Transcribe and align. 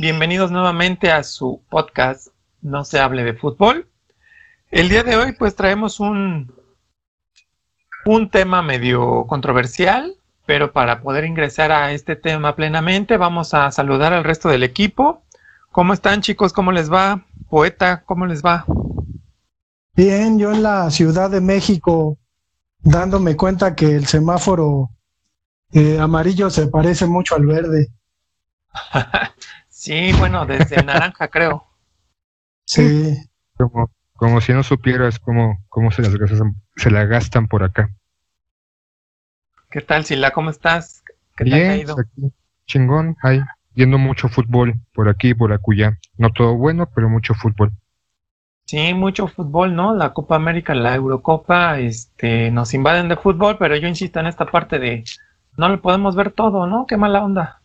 Bienvenidos 0.00 0.52
nuevamente 0.52 1.10
a 1.10 1.24
su 1.24 1.60
podcast 1.68 2.28
No 2.62 2.84
se 2.84 3.00
hable 3.00 3.24
de 3.24 3.34
fútbol. 3.34 3.88
El 4.70 4.88
día 4.88 5.02
de 5.02 5.16
hoy 5.16 5.32
pues 5.32 5.56
traemos 5.56 5.98
un, 5.98 6.54
un 8.06 8.30
tema 8.30 8.62
medio 8.62 9.26
controversial, 9.26 10.14
pero 10.46 10.72
para 10.72 11.02
poder 11.02 11.24
ingresar 11.24 11.72
a 11.72 11.90
este 11.90 12.14
tema 12.14 12.54
plenamente 12.54 13.16
vamos 13.16 13.54
a 13.54 13.72
saludar 13.72 14.12
al 14.12 14.22
resto 14.22 14.48
del 14.48 14.62
equipo. 14.62 15.24
¿Cómo 15.72 15.94
están 15.94 16.22
chicos? 16.22 16.52
¿Cómo 16.52 16.70
les 16.70 16.92
va? 16.92 17.26
Poeta, 17.50 18.04
¿cómo 18.04 18.24
les 18.24 18.40
va? 18.40 18.66
Bien, 19.94 20.38
yo 20.38 20.52
en 20.52 20.62
la 20.62 20.92
Ciudad 20.92 21.28
de 21.28 21.40
México 21.40 22.18
dándome 22.78 23.34
cuenta 23.34 23.74
que 23.74 23.96
el 23.96 24.06
semáforo 24.06 24.90
eh, 25.72 25.98
amarillo 25.98 26.50
se 26.50 26.68
parece 26.68 27.06
mucho 27.06 27.34
al 27.34 27.46
verde. 27.46 27.88
sí, 29.88 30.12
bueno, 30.18 30.44
desde 30.44 30.82
naranja 30.82 31.28
creo. 31.30 31.64
Sí. 32.66 33.16
Como, 33.56 33.90
como 34.14 34.40
si 34.40 34.52
no 34.52 34.62
supieras 34.62 35.18
cómo, 35.18 35.64
cómo 35.70 35.90
se, 35.90 36.02
las 36.02 36.14
gastan, 36.14 36.54
se 36.76 36.90
la 36.90 37.06
gastan 37.06 37.48
por 37.48 37.64
acá. 37.64 37.90
¿Qué 39.70 39.80
tal, 39.80 40.04
Sila? 40.04 40.30
¿Cómo 40.30 40.50
estás? 40.50 41.02
¿Qué 41.36 41.44
Bien, 41.44 41.86
tal 41.86 42.00
Aquí, 42.00 42.32
chingón, 42.66 43.16
ahí, 43.22 43.40
viendo 43.74 43.96
mucho 43.96 44.28
fútbol 44.28 44.74
por 44.92 45.08
aquí, 45.08 45.34
por 45.34 45.52
acullá. 45.52 45.98
No 46.18 46.30
todo 46.30 46.54
bueno, 46.54 46.88
pero 46.94 47.08
mucho 47.08 47.32
fútbol. 47.34 47.72
Sí, 48.66 48.92
mucho 48.92 49.28
fútbol, 49.28 49.74
¿no? 49.74 49.94
La 49.94 50.12
Copa 50.12 50.36
América, 50.36 50.74
la 50.74 50.94
Eurocopa, 50.94 51.78
este, 51.78 52.50
nos 52.50 52.74
invaden 52.74 53.08
de 53.08 53.16
fútbol, 53.16 53.56
pero 53.58 53.76
yo 53.76 53.88
insisto 53.88 54.20
en 54.20 54.26
esta 54.26 54.50
parte 54.50 54.78
de 54.78 55.04
no 55.56 55.70
lo 55.70 55.80
podemos 55.80 56.14
ver 56.14 56.32
todo, 56.32 56.66
¿no? 56.66 56.86
Qué 56.86 56.98
mala 56.98 57.24
onda. 57.24 57.57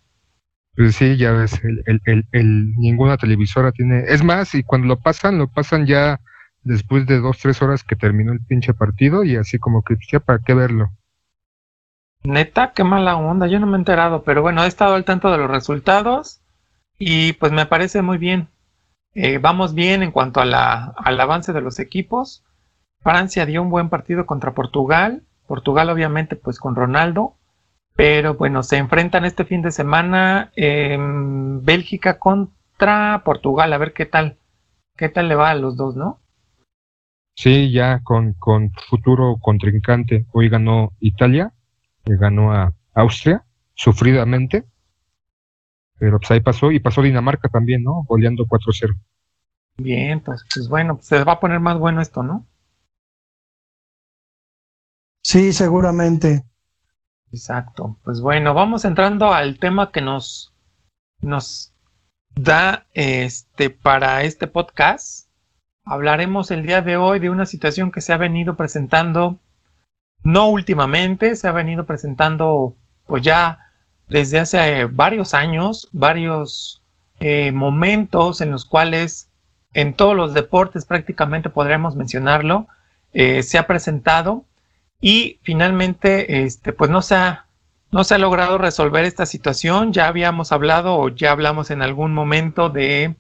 Pues 0.75 0.95
sí, 0.95 1.17
ya 1.17 1.31
ves, 1.31 1.61
el, 1.63 2.01
el, 2.05 2.25
el, 2.31 2.75
ninguna 2.75 3.17
televisora 3.17 3.71
tiene. 3.71 4.05
Es 4.07 4.23
más, 4.23 4.55
y 4.55 4.63
cuando 4.63 4.87
lo 4.87 4.99
pasan, 4.99 5.37
lo 5.37 5.47
pasan 5.47 5.85
ya 5.85 6.19
después 6.63 7.05
de 7.05 7.19
dos, 7.19 7.37
tres 7.37 7.61
horas 7.61 7.83
que 7.83 7.95
terminó 7.95 8.33
el 8.33 8.41
pinche 8.41 8.73
partido 8.73 9.23
y 9.23 9.35
así 9.35 9.59
como 9.59 9.83
que, 9.83 9.95
ya, 10.11 10.19
¿para 10.19 10.39
qué 10.39 10.53
verlo? 10.53 10.91
Neta, 12.23 12.71
qué 12.73 12.83
mala 12.83 13.17
onda, 13.17 13.47
yo 13.47 13.59
no 13.59 13.67
me 13.67 13.73
he 13.73 13.79
enterado, 13.79 14.23
pero 14.23 14.41
bueno, 14.41 14.63
he 14.63 14.67
estado 14.67 14.95
al 14.95 15.03
tanto 15.03 15.29
de 15.29 15.37
los 15.37 15.51
resultados 15.51 16.41
y 16.97 17.33
pues 17.33 17.51
me 17.51 17.65
parece 17.65 18.01
muy 18.01 18.17
bien. 18.17 18.47
Eh, 19.13 19.37
vamos 19.37 19.75
bien 19.75 20.01
en 20.01 20.11
cuanto 20.11 20.39
a 20.39 20.45
la, 20.45 20.93
al 20.97 21.19
avance 21.19 21.53
de 21.53 21.61
los 21.61 21.79
equipos. 21.79 22.43
Francia 23.01 23.45
dio 23.45 23.61
un 23.61 23.69
buen 23.69 23.89
partido 23.89 24.25
contra 24.25 24.53
Portugal. 24.53 25.23
Portugal 25.47 25.89
obviamente 25.89 26.35
pues 26.35 26.59
con 26.59 26.75
Ronaldo. 26.75 27.35
Pero 27.95 28.33
bueno, 28.35 28.63
se 28.63 28.77
enfrentan 28.77 29.25
este 29.25 29.45
fin 29.45 29.61
de 29.61 29.71
semana 29.71 30.51
en 30.55 31.63
Bélgica 31.63 32.17
contra 32.17 33.21
Portugal. 33.23 33.71
A 33.71 33.77
ver 33.77 33.93
qué 33.93 34.05
tal. 34.05 34.37
¿Qué 34.97 35.09
tal 35.09 35.27
le 35.27 35.35
va 35.35 35.51
a 35.51 35.55
los 35.55 35.77
dos, 35.77 35.95
no? 35.95 36.19
Sí, 37.35 37.71
ya 37.71 38.01
con, 38.03 38.33
con 38.33 38.71
futuro 38.89 39.37
contrincante. 39.41 40.25
Hoy 40.31 40.49
ganó 40.49 40.91
Italia, 40.99 41.51
le 42.05 42.17
ganó 42.17 42.53
a 42.53 42.73
Austria, 42.93 43.43
sufridamente. 43.73 44.65
Pero 45.97 46.19
pues 46.19 46.31
ahí 46.31 46.41
pasó, 46.41 46.71
y 46.71 46.79
pasó 46.79 47.01
Dinamarca 47.01 47.49
también, 47.49 47.83
¿no? 47.83 48.03
Goleando 48.07 48.45
4-0. 48.45 48.95
Bien, 49.77 50.19
pues, 50.19 50.45
pues 50.53 50.67
bueno, 50.67 50.95
pues 50.95 51.07
se 51.07 51.23
va 51.23 51.33
a 51.33 51.39
poner 51.39 51.59
más 51.59 51.77
bueno 51.79 52.01
esto, 52.01 52.21
¿no? 52.21 52.45
Sí, 55.23 55.53
seguramente. 55.53 56.43
Exacto. 57.33 57.97
Pues 58.03 58.21
bueno, 58.21 58.53
vamos 58.53 58.85
entrando 58.85 59.33
al 59.33 59.57
tema 59.57 59.91
que 59.91 60.01
nos, 60.01 60.53
nos 61.19 61.73
da 62.35 62.85
este 62.93 63.71
para 63.71 64.21
este 64.21 64.45
podcast. 64.45 65.27
Hablaremos 65.83 66.51
el 66.51 66.63
día 66.63 66.83
de 66.83 66.95
hoy 66.95 67.17
de 67.17 67.31
una 67.31 67.47
situación 67.47 67.91
que 67.91 68.01
se 68.01 68.13
ha 68.13 68.17
venido 68.17 68.55
presentando, 68.55 69.39
no 70.21 70.47
últimamente, 70.47 71.35
se 71.35 71.47
ha 71.47 71.51
venido 71.51 71.87
presentando 71.87 72.75
pues 73.07 73.23
ya 73.23 73.71
desde 74.07 74.39
hace 74.39 74.85
varios 74.85 75.33
años, 75.33 75.89
varios 75.91 76.83
eh, 77.19 77.51
momentos 77.51 78.41
en 78.41 78.51
los 78.51 78.63
cuales 78.63 79.31
en 79.73 79.95
todos 79.95 80.15
los 80.15 80.35
deportes 80.35 80.85
prácticamente 80.85 81.49
podríamos 81.49 81.95
mencionarlo, 81.95 82.67
eh, 83.11 83.41
se 83.41 83.57
ha 83.57 83.65
presentado 83.65 84.45
y 85.05 85.41
finalmente 85.43 86.45
este, 86.45 86.71
pues 86.71 86.89
no 86.89 87.01
se, 87.01 87.15
ha, 87.15 87.47
no 87.91 88.05
se 88.05 88.15
ha 88.15 88.17
logrado 88.17 88.57
resolver 88.57 89.03
esta 89.03 89.25
situación. 89.25 89.91
Ya 89.91 90.07
habíamos 90.07 90.53
hablado 90.53 90.95
o 90.95 91.09
ya 91.09 91.31
hablamos 91.31 91.71
en 91.71 91.81
algún 91.81 92.13
momento 92.13 92.69
de 92.69 93.17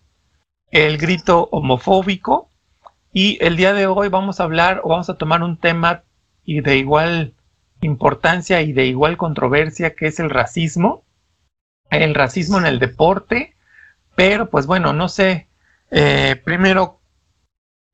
el 0.71 0.97
grito 0.97 1.49
homofóbico 1.51 2.49
y 3.11 3.37
el 3.41 3.57
día 3.57 3.73
de 3.73 3.87
hoy 3.87 4.07
vamos 4.07 4.39
a 4.39 4.45
hablar 4.45 4.79
o 4.85 4.89
vamos 4.91 5.09
a 5.09 5.17
tomar 5.17 5.43
un 5.43 5.57
tema 5.57 6.03
y 6.45 6.61
de 6.61 6.77
igual 6.77 7.33
importancia 7.81 8.61
y 8.61 8.71
de 8.71 8.85
igual 8.85 9.17
controversia 9.17 9.93
que 9.93 10.07
es 10.07 10.21
el 10.21 10.29
racismo, 10.29 11.03
el 11.89 12.15
racismo 12.15 12.59
en 12.59 12.65
el 12.65 12.79
deporte, 12.79 13.57
pero 14.15 14.49
pues 14.49 14.67
bueno, 14.67 14.93
no 14.93 15.09
sé, 15.09 15.49
eh, 15.91 16.41
primero 16.45 17.01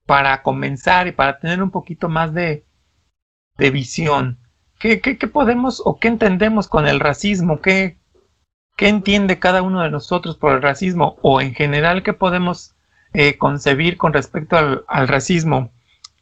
para 0.05 0.43
comenzar 0.43 1.07
y 1.07 1.11
para 1.11 1.39
tener 1.39 1.63
un 1.63 1.71
poquito 1.71 2.07
más 2.07 2.35
de, 2.35 2.68
de 3.59 3.69
visión, 3.69 4.39
¿qué, 4.79 4.99
¿qué, 5.01 5.15
podemos 5.27 5.81
o 5.85 5.99
qué 5.99 6.07
entendemos 6.07 6.67
con 6.67 6.87
el 6.87 6.99
racismo? 6.99 7.61
¿Qué, 7.61 7.99
¿Qué 8.77 8.87
entiende 8.87 9.39
cada 9.39 9.61
uno 9.61 9.83
de 9.83 9.91
nosotros 9.91 10.37
por 10.37 10.53
el 10.53 10.61
racismo? 10.61 11.17
O 11.21 11.41
en 11.41 11.53
general, 11.53 12.01
¿qué 12.01 12.13
podemos 12.13 12.75
eh, 13.13 13.37
concebir 13.37 13.97
con 13.97 14.13
respecto 14.13 14.57
al, 14.57 14.85
al 14.87 15.07
racismo? 15.07 15.71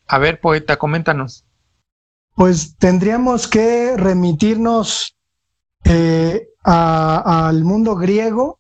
A 0.08 0.18
ver, 0.18 0.42
poeta, 0.42 0.78
coméntanos 0.78 1.48
pues 2.38 2.78
tendríamos 2.78 3.48
que 3.48 3.98
remitirnos 3.98 5.18
eh, 5.86 6.50
al 6.64 7.64
mundo 7.64 7.96
griego 7.96 8.59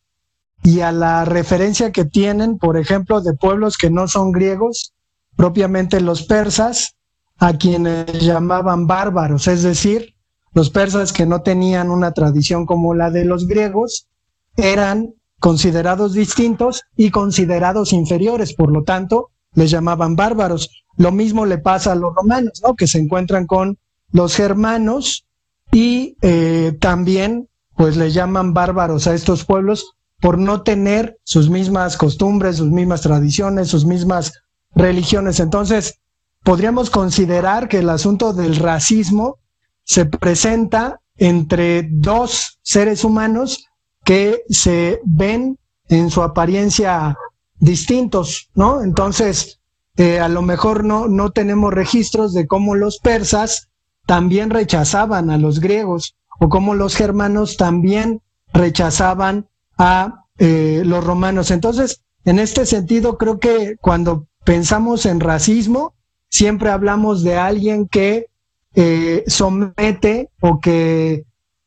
y 0.63 0.79
a 0.79 0.91
la 0.91 1.25
referencia 1.25 1.91
que 1.91 2.03
tienen, 2.03 2.57
por 2.57 2.77
ejemplo, 2.77 3.21
de 3.21 3.35
pueblos 3.35 3.77
que 3.77 3.91
no 3.91 4.07
son 4.07 4.31
griegos, 4.31 4.95
propiamente 5.35 6.01
los 6.01 6.23
persas, 6.23 6.96
a 7.39 7.53
quienes 7.57 8.19
llamaban 8.21 8.87
bárbaros, 8.87 9.47
es 9.47 9.63
decir, 9.63 10.15
los 10.53 10.69
persas 10.69 11.13
que 11.13 11.25
no 11.25 11.41
tenían 11.41 11.91
una 11.91 12.11
tradición 12.11 12.65
como 12.65 12.95
la 12.95 13.11
de 13.11 13.25
los 13.25 13.47
griegos, 13.47 14.07
eran 14.55 15.13
considerados 15.39 16.13
distintos 16.13 16.83
y 16.95 17.11
considerados 17.11 17.93
inferiores, 17.93 18.53
por 18.53 18.71
lo 18.71 18.83
tanto, 18.83 19.29
les 19.53 19.69
llamaban 19.69 20.15
bárbaros. 20.15 20.83
Lo 20.97 21.11
mismo 21.11 21.45
le 21.45 21.59
pasa 21.59 21.91
a 21.91 21.95
los 21.95 22.15
romanos, 22.15 22.61
¿no? 22.63 22.75
Que 22.75 22.87
se 22.87 22.97
encuentran 22.97 23.45
con 23.45 23.77
los 24.11 24.35
germanos 24.35 25.27
y 25.71 26.17
eh, 26.21 26.75
también 26.79 27.49
pues 27.75 27.97
le 27.97 28.11
llaman 28.11 28.53
bárbaros 28.53 29.05
a 29.05 29.13
estos 29.13 29.45
pueblos 29.45 29.93
por 30.19 30.39
no 30.39 30.63
tener 30.63 31.19
sus 31.23 31.49
mismas 31.49 31.97
costumbres, 31.97 32.57
sus 32.57 32.71
mismas 32.71 33.01
tradiciones, 33.01 33.67
sus 33.67 33.85
mismas 33.85 34.33
religiones. 34.73 35.39
Entonces, 35.39 35.99
podríamos 36.43 36.89
considerar 36.89 37.67
que 37.67 37.79
el 37.79 37.89
asunto 37.89 38.33
del 38.33 38.55
racismo 38.55 39.37
se 39.83 40.05
presenta 40.05 40.99
entre 41.17 41.87
dos 41.91 42.59
seres 42.61 43.03
humanos 43.03 43.65
que 44.03 44.43
se 44.49 44.99
ven 45.03 45.57
en 45.89 46.09
su 46.09 46.21
apariencia 46.21 47.17
distintos, 47.59 48.49
¿no? 48.53 48.83
Entonces, 48.83 49.59
eh, 49.97 50.19
a 50.19 50.29
lo 50.29 50.41
mejor 50.41 50.85
no, 50.85 51.07
no 51.07 51.31
tenemos 51.31 51.73
registros 51.73 52.33
de 52.33 52.47
cómo 52.47 52.75
los 52.75 52.99
persas 52.99 53.69
también 54.05 54.49
rechazaban 54.49 55.29
a 55.29 55.37
los 55.37 55.59
griegos 55.59 56.15
o 56.39 56.49
cómo 56.49 56.75
los 56.75 56.95
germanos 56.95 57.57
también 57.57 58.21
rechazaban 58.53 59.49
a 59.77 60.25
eh, 60.37 60.83
los 60.85 61.03
romanos. 61.03 61.51
Entonces, 61.51 62.01
en 62.25 62.39
este 62.39 62.65
sentido, 62.65 63.17
creo 63.17 63.39
que 63.39 63.75
cuando 63.81 64.27
pensamos 64.43 65.05
en 65.05 65.19
racismo, 65.19 65.95
siempre 66.29 66.69
hablamos 66.69 67.23
de 67.23 67.37
alguien 67.37 67.87
que 67.87 68.27
eh, 68.75 69.23
somete 69.27 70.29
o 70.41 70.59
que, 70.59 71.25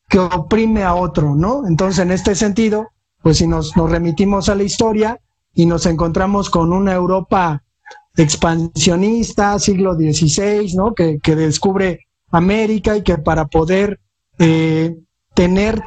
que 0.09 0.19
oprime 0.19 0.83
a 0.83 0.95
otro, 0.95 1.35
¿no? 1.35 1.67
Entonces, 1.67 1.99
en 2.01 2.13
este 2.13 2.35
sentido, 2.35 2.89
pues 3.23 3.39
si 3.39 3.47
nos, 3.47 3.77
nos 3.77 3.91
remitimos 3.91 4.49
a 4.49 4.55
la 4.55 4.63
historia 4.63 5.21
y 5.55 5.67
nos 5.67 5.87
encontramos 5.87 6.51
con 6.51 6.73
una 6.73 6.93
Europa 6.93 7.63
expansionista, 8.17 9.59
siglo 9.59 9.95
XVI, 9.95 10.75
¿no? 10.75 10.95
Que, 10.95 11.19
que 11.19 11.37
descubre 11.37 12.07
América 12.31 12.97
y 12.97 13.03
que 13.03 13.19
para 13.19 13.47
poder 13.47 14.01
eh, 14.39 14.97
tener 15.35 15.83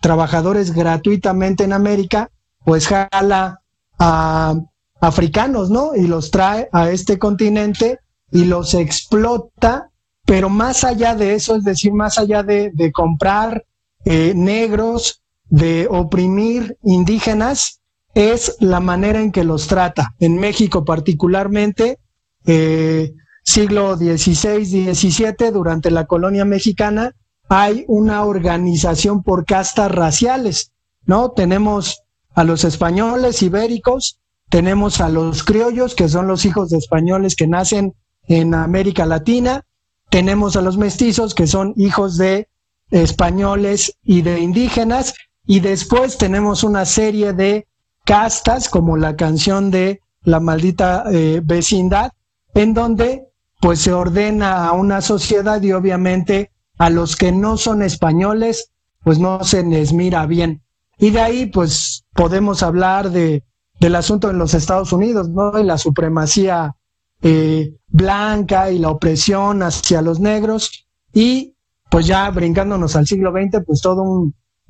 trabajadores 0.00 0.72
gratuitamente 0.72 1.64
en 1.64 1.72
América, 1.72 2.30
pues 2.64 2.86
jala 2.88 3.60
a 3.98 4.54
africanos, 5.00 5.70
¿no? 5.70 5.94
Y 5.94 6.06
los 6.06 6.30
trae 6.30 6.68
a 6.72 6.90
este 6.90 7.18
continente 7.18 7.98
y 8.30 8.44
los 8.44 8.74
explota, 8.74 9.90
pero 10.24 10.48
más 10.48 10.84
allá 10.84 11.14
de 11.14 11.34
eso, 11.34 11.56
es 11.56 11.64
decir, 11.64 11.92
más 11.92 12.18
allá 12.18 12.42
de, 12.42 12.72
comprar 12.92 13.64
eh, 14.04 14.32
negros 14.34 15.22
de 15.48 15.86
oprimir 15.90 16.78
indígenas 16.82 17.80
es 18.14 18.56
la 18.60 18.80
manera 18.80 19.20
en 19.20 19.32
que 19.32 19.44
los 19.44 19.66
trata. 19.66 20.14
En 20.18 20.36
México 20.36 20.84
particularmente, 20.84 21.98
eh, 22.46 23.12
siglo 23.42 23.96
XVI, 23.96 24.94
XVII, 24.94 25.50
durante 25.52 25.90
la 25.90 26.06
colonia 26.06 26.44
mexicana, 26.44 27.14
hay 27.48 27.84
una 27.88 28.24
organización 28.24 29.22
por 29.22 29.44
castas 29.44 29.90
raciales, 29.90 30.72
¿no? 31.04 31.32
Tenemos 31.32 32.02
a 32.34 32.44
los 32.44 32.64
españoles 32.64 33.42
ibéricos, 33.42 34.18
tenemos 34.48 35.00
a 35.00 35.08
los 35.08 35.44
criollos, 35.44 35.94
que 35.94 36.08
son 36.08 36.26
los 36.26 36.44
hijos 36.44 36.70
de 36.70 36.78
españoles 36.78 37.36
que 37.36 37.46
nacen 37.46 37.94
en 38.28 38.54
América 38.54 39.06
Latina, 39.06 39.62
tenemos 40.10 40.56
a 40.56 40.62
los 40.62 40.76
mestizos, 40.76 41.34
que 41.34 41.46
son 41.46 41.74
hijos 41.76 42.16
de 42.16 42.48
españoles 42.90 43.96
y 44.02 44.22
de 44.22 44.40
indígenas, 44.40 45.14
y 45.46 45.60
después 45.60 46.16
tenemos 46.16 46.64
una 46.64 46.84
serie 46.84 47.32
de 47.32 47.66
castas, 48.04 48.68
como 48.68 48.96
la 48.96 49.16
canción 49.16 49.70
de 49.70 50.00
La 50.22 50.40
maldita 50.40 51.04
eh, 51.12 51.40
vecindad, 51.44 52.12
en 52.54 52.72
donde 52.72 53.26
pues 53.60 53.80
se 53.80 53.92
ordena 53.92 54.66
a 54.66 54.72
una 54.72 55.00
sociedad 55.00 55.60
y 55.62 55.72
obviamente 55.72 56.50
a 56.78 56.90
los 56.90 57.16
que 57.16 57.32
no 57.32 57.56
son 57.56 57.82
españoles, 57.82 58.70
pues 59.02 59.18
no 59.18 59.42
se 59.44 59.62
les 59.62 59.92
mira 59.92 60.26
bien. 60.26 60.62
Y 60.98 61.10
de 61.10 61.20
ahí, 61.20 61.46
pues 61.46 62.04
podemos 62.14 62.62
hablar 62.62 63.10
de, 63.10 63.42
del 63.80 63.96
asunto 63.96 64.30
en 64.30 64.38
los 64.38 64.54
Estados 64.54 64.92
Unidos, 64.92 65.28
¿no? 65.28 65.58
Y 65.58 65.64
la 65.64 65.78
supremacía 65.78 66.76
eh, 67.24 67.74
blanca 67.88 68.70
y 68.70 68.78
la 68.78 68.90
opresión 68.90 69.62
hacia 69.62 70.02
los 70.02 70.20
negros. 70.20 70.86
Y 71.12 71.56
pues 71.90 72.06
ya 72.06 72.30
brincándonos 72.30 72.94
al 72.94 73.06
siglo 73.06 73.32
XX, 73.32 73.64
pues 73.66 73.80
todo 73.80 74.02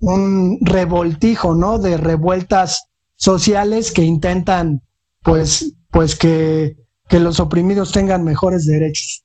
un, 0.01 0.59
revoltijo, 0.61 1.55
¿no? 1.55 1.79
De 1.79 1.97
revueltas 1.97 2.91
sociales 3.17 3.93
que 3.93 4.03
intentan, 4.03 4.83
pues, 5.23 5.75
pues 5.91 6.17
que, 6.17 6.77
que 7.09 7.21
los 7.21 7.41
oprimidos 7.41 7.93
tengan 7.93 8.25
mejores 8.25 8.67
derechos. 8.67 9.25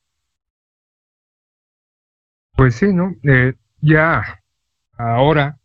Pues 2.55 2.75
sí, 2.75 2.93
¿no? 2.93 3.13
Eh, 3.23 3.53
ya 3.81 4.41
ahora, 4.97 5.59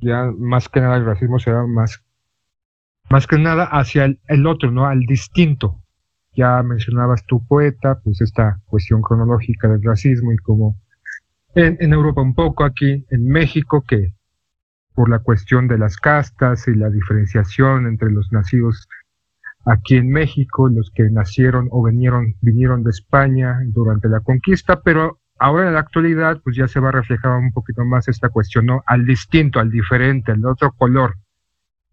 ya 0.00 0.30
más 0.38 0.68
que 0.68 0.80
nada 0.80 0.96
el 0.96 1.04
racismo 1.04 1.38
se 1.38 1.50
da 1.50 1.66
más, 1.66 2.02
más 3.10 3.26
que 3.26 3.38
nada 3.38 3.64
hacia 3.64 4.14
el, 4.28 4.46
otro, 4.46 4.70
¿no? 4.70 4.86
Al 4.86 5.00
distinto. 5.00 5.82
Ya 6.38 6.62
mencionabas 6.62 7.26
tu 7.26 7.44
poeta, 7.44 7.98
pues 8.04 8.20
esta 8.20 8.60
cuestión 8.66 9.02
cronológica 9.02 9.66
del 9.66 9.82
racismo 9.82 10.32
y 10.32 10.36
como 10.36 10.76
en, 11.56 11.92
Europa 11.92 12.22
un 12.22 12.36
poco, 12.36 12.62
aquí 12.62 13.04
en 13.10 13.26
México, 13.26 13.82
que 13.82 14.14
por 14.94 15.10
la 15.10 15.18
cuestión 15.18 15.66
de 15.66 15.78
las 15.78 15.96
castas 15.96 16.68
y 16.68 16.76
la 16.76 16.90
diferenciación 16.90 17.88
entre 17.88 18.12
los 18.12 18.30
nacidos 18.30 18.88
aquí 19.66 19.96
en 19.96 20.10
México, 20.10 20.68
los 20.68 20.92
que 20.94 21.10
nacieron 21.10 21.66
o 21.72 21.82
vinieron, 21.82 22.36
vinieron 22.40 22.84
de 22.84 22.90
España 22.90 23.58
durante 23.66 24.08
la 24.08 24.20
conquista, 24.20 24.80
pero 24.80 25.18
ahora 25.40 25.66
en 25.66 25.74
la 25.74 25.80
actualidad 25.80 26.40
pues 26.44 26.54
ya 26.54 26.68
se 26.68 26.78
va 26.78 26.90
a 26.90 26.92
reflejar 26.92 27.36
un 27.36 27.50
poquito 27.50 27.84
más 27.84 28.06
esta 28.06 28.28
cuestión, 28.28 28.66
¿no? 28.66 28.84
Al 28.86 29.04
distinto, 29.04 29.58
al 29.58 29.72
diferente, 29.72 30.30
al 30.30 30.46
otro 30.46 30.70
color. 30.70 31.16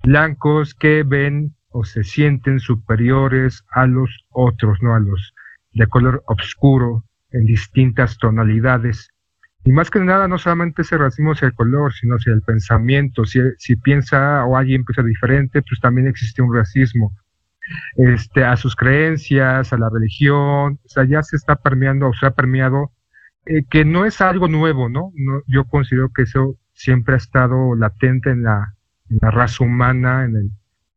Blancos 0.04 0.76
que 0.76 1.02
ven 1.02 1.55
o 1.78 1.84
se 1.84 2.06
sienten 2.06 2.62
superiores 2.62 3.66
a 3.70 3.86
los 3.86 4.10
otros, 4.30 4.82
¿no? 4.82 4.96
A 4.96 5.00
los 5.02 5.34
de 5.74 5.88
color 5.88 6.24
oscuro, 6.28 7.04
en 7.32 7.46
distintas 7.46 8.18
tonalidades. 8.18 9.10
Y 9.66 9.74
más 9.74 9.92
que 9.92 10.00
nada, 10.00 10.30
no 10.30 10.38
solamente 10.38 10.84
ese 10.84 10.98
racismo 10.98 11.34
hacia 11.34 11.48
el 11.48 11.54
color, 11.54 11.92
sino 11.94 12.16
hacia 12.16 12.32
el 12.32 12.42
pensamiento. 12.44 13.26
Si, 13.26 13.42
si 13.58 13.76
piensa 13.76 14.46
o 14.46 14.56
alguien 14.56 14.86
piensa 14.86 15.04
diferente, 15.04 15.62
pues 15.64 15.82
también 15.82 16.08
existe 16.08 16.42
un 16.42 16.56
racismo. 16.56 17.12
Este, 17.98 18.46
a 18.46 18.56
sus 18.56 18.74
creencias, 18.74 19.74
a 19.74 19.78
la 19.78 19.90
religión, 19.90 20.80
o 20.82 20.88
sea, 20.88 21.04
ya 21.04 21.24
se 21.24 21.36
está 21.36 21.58
permeando 21.58 22.08
o 22.08 22.14
se 22.14 22.26
ha 22.26 22.32
permeado, 22.32 22.94
eh, 23.48 23.66
que 23.70 23.84
no 23.84 24.06
es 24.06 24.22
algo 24.22 24.48
nuevo, 24.48 24.88
¿no? 24.88 25.12
¿no? 25.16 25.42
Yo 25.48 25.66
considero 25.66 26.10
que 26.16 26.22
eso 26.22 26.58
siempre 26.72 27.16
ha 27.16 27.18
estado 27.18 27.76
latente 27.76 28.30
en 28.30 28.44
la, 28.44 28.76
en 29.10 29.18
la 29.22 29.30
raza 29.30 29.66
humana, 29.66 30.24
en 30.24 30.36
el, 30.38 30.52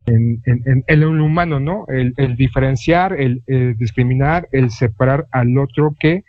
en, 0.08 0.42
en, 0.66 0.84
el 0.86 1.04
humano, 1.04 1.60
¿no? 1.60 1.84
El, 1.88 2.14
el 2.16 2.36
diferenciar, 2.36 3.12
el, 3.12 3.42
el, 3.46 3.76
discriminar, 3.76 4.48
el 4.52 4.70
separar 4.70 5.26
al 5.30 5.56
otro 5.58 5.94
que 5.98 6.24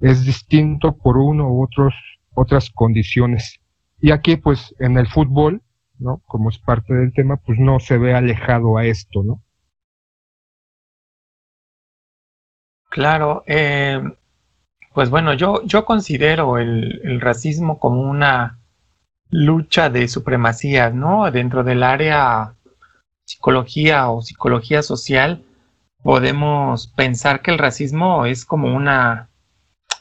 es 0.00 0.24
distinto 0.24 0.96
por 0.96 1.18
uno 1.18 1.48
u 1.50 1.64
otros, 1.64 1.94
otras 2.34 2.70
condiciones. 2.70 3.60
Y 4.00 4.10
aquí, 4.10 4.36
pues, 4.36 4.74
en 4.78 4.98
el 4.98 5.06
fútbol, 5.06 5.62
¿no? 5.98 6.22
Como 6.26 6.50
es 6.50 6.58
parte 6.58 6.94
del 6.94 7.12
tema, 7.12 7.36
pues 7.36 7.58
no 7.58 7.80
se 7.80 7.98
ve 7.98 8.14
alejado 8.14 8.76
a 8.76 8.84
esto, 8.84 9.22
¿no? 9.22 9.42
Claro, 12.90 13.42
eh, 13.46 14.00
pues 14.94 15.10
bueno, 15.10 15.34
yo, 15.34 15.62
yo 15.64 15.84
considero 15.84 16.56
el, 16.58 17.00
el, 17.04 17.20
racismo 17.20 17.78
como 17.78 18.00
una 18.00 18.58
lucha 19.28 19.90
de 19.90 20.08
supremacías, 20.08 20.94
¿no? 20.94 21.30
Dentro 21.30 21.62
del 21.62 21.82
área 21.82 22.54
psicología 23.26 24.08
o 24.08 24.22
psicología 24.22 24.82
social, 24.82 25.44
podemos 26.02 26.86
pensar 26.86 27.42
que 27.42 27.50
el 27.50 27.58
racismo 27.58 28.24
es 28.24 28.44
como 28.44 28.74
una 28.74 29.28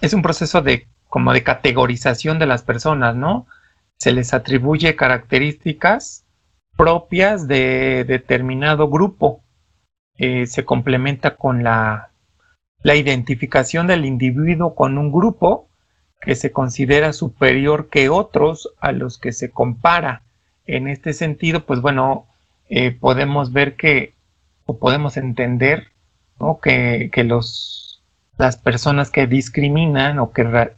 es 0.01 0.13
un 0.13 0.21
proceso 0.21 0.61
de 0.61 0.87
como 1.09 1.33
de 1.33 1.43
categorización 1.43 2.39
de 2.39 2.45
las 2.45 2.63
personas, 2.63 3.15
¿no? 3.15 3.47
Se 3.97 4.11
les 4.11 4.33
atribuye 4.33 4.95
características 4.95 6.25
propias 6.77 7.47
de 7.47 8.03
determinado 8.03 8.89
grupo. 8.89 9.41
Eh, 10.17 10.45
se 10.45 10.65
complementa 10.65 11.35
con 11.37 11.63
la, 11.63 12.11
la 12.83 12.95
identificación 12.95 13.87
del 13.87 14.05
individuo 14.05 14.75
con 14.75 14.97
un 14.97 15.11
grupo 15.11 15.69
que 16.21 16.35
se 16.35 16.51
considera 16.51 17.13
superior 17.13 17.89
que 17.89 18.09
otros 18.09 18.73
a 18.79 18.91
los 18.91 19.17
que 19.17 19.31
se 19.31 19.49
compara. 19.49 20.23
En 20.65 20.87
este 20.87 21.13
sentido, 21.13 21.65
pues 21.65 21.81
bueno, 21.81 22.27
eh, 22.69 22.91
podemos 22.91 23.53
ver 23.53 23.75
que, 23.75 24.13
o 24.65 24.77
podemos 24.79 25.17
entender, 25.17 25.91
que, 26.61 27.09
que 27.13 27.23
los 27.23 27.85
las 28.37 28.57
personas 28.57 29.09
que 29.11 29.27
discriminan 29.27 30.19
o 30.19 30.31
que 30.31 30.71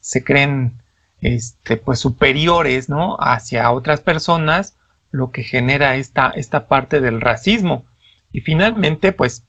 se 0.00 0.24
creen 0.24 0.80
este, 1.20 1.76
pues 1.76 1.98
superiores 1.98 2.88
¿no? 2.88 3.16
hacia 3.20 3.70
otras 3.70 4.00
personas, 4.00 4.76
lo 5.10 5.30
que 5.30 5.42
genera 5.42 5.96
esta, 5.96 6.30
esta 6.30 6.68
parte 6.68 7.00
del 7.00 7.20
racismo. 7.20 7.84
Y 8.32 8.40
finalmente, 8.40 9.12
pues 9.12 9.46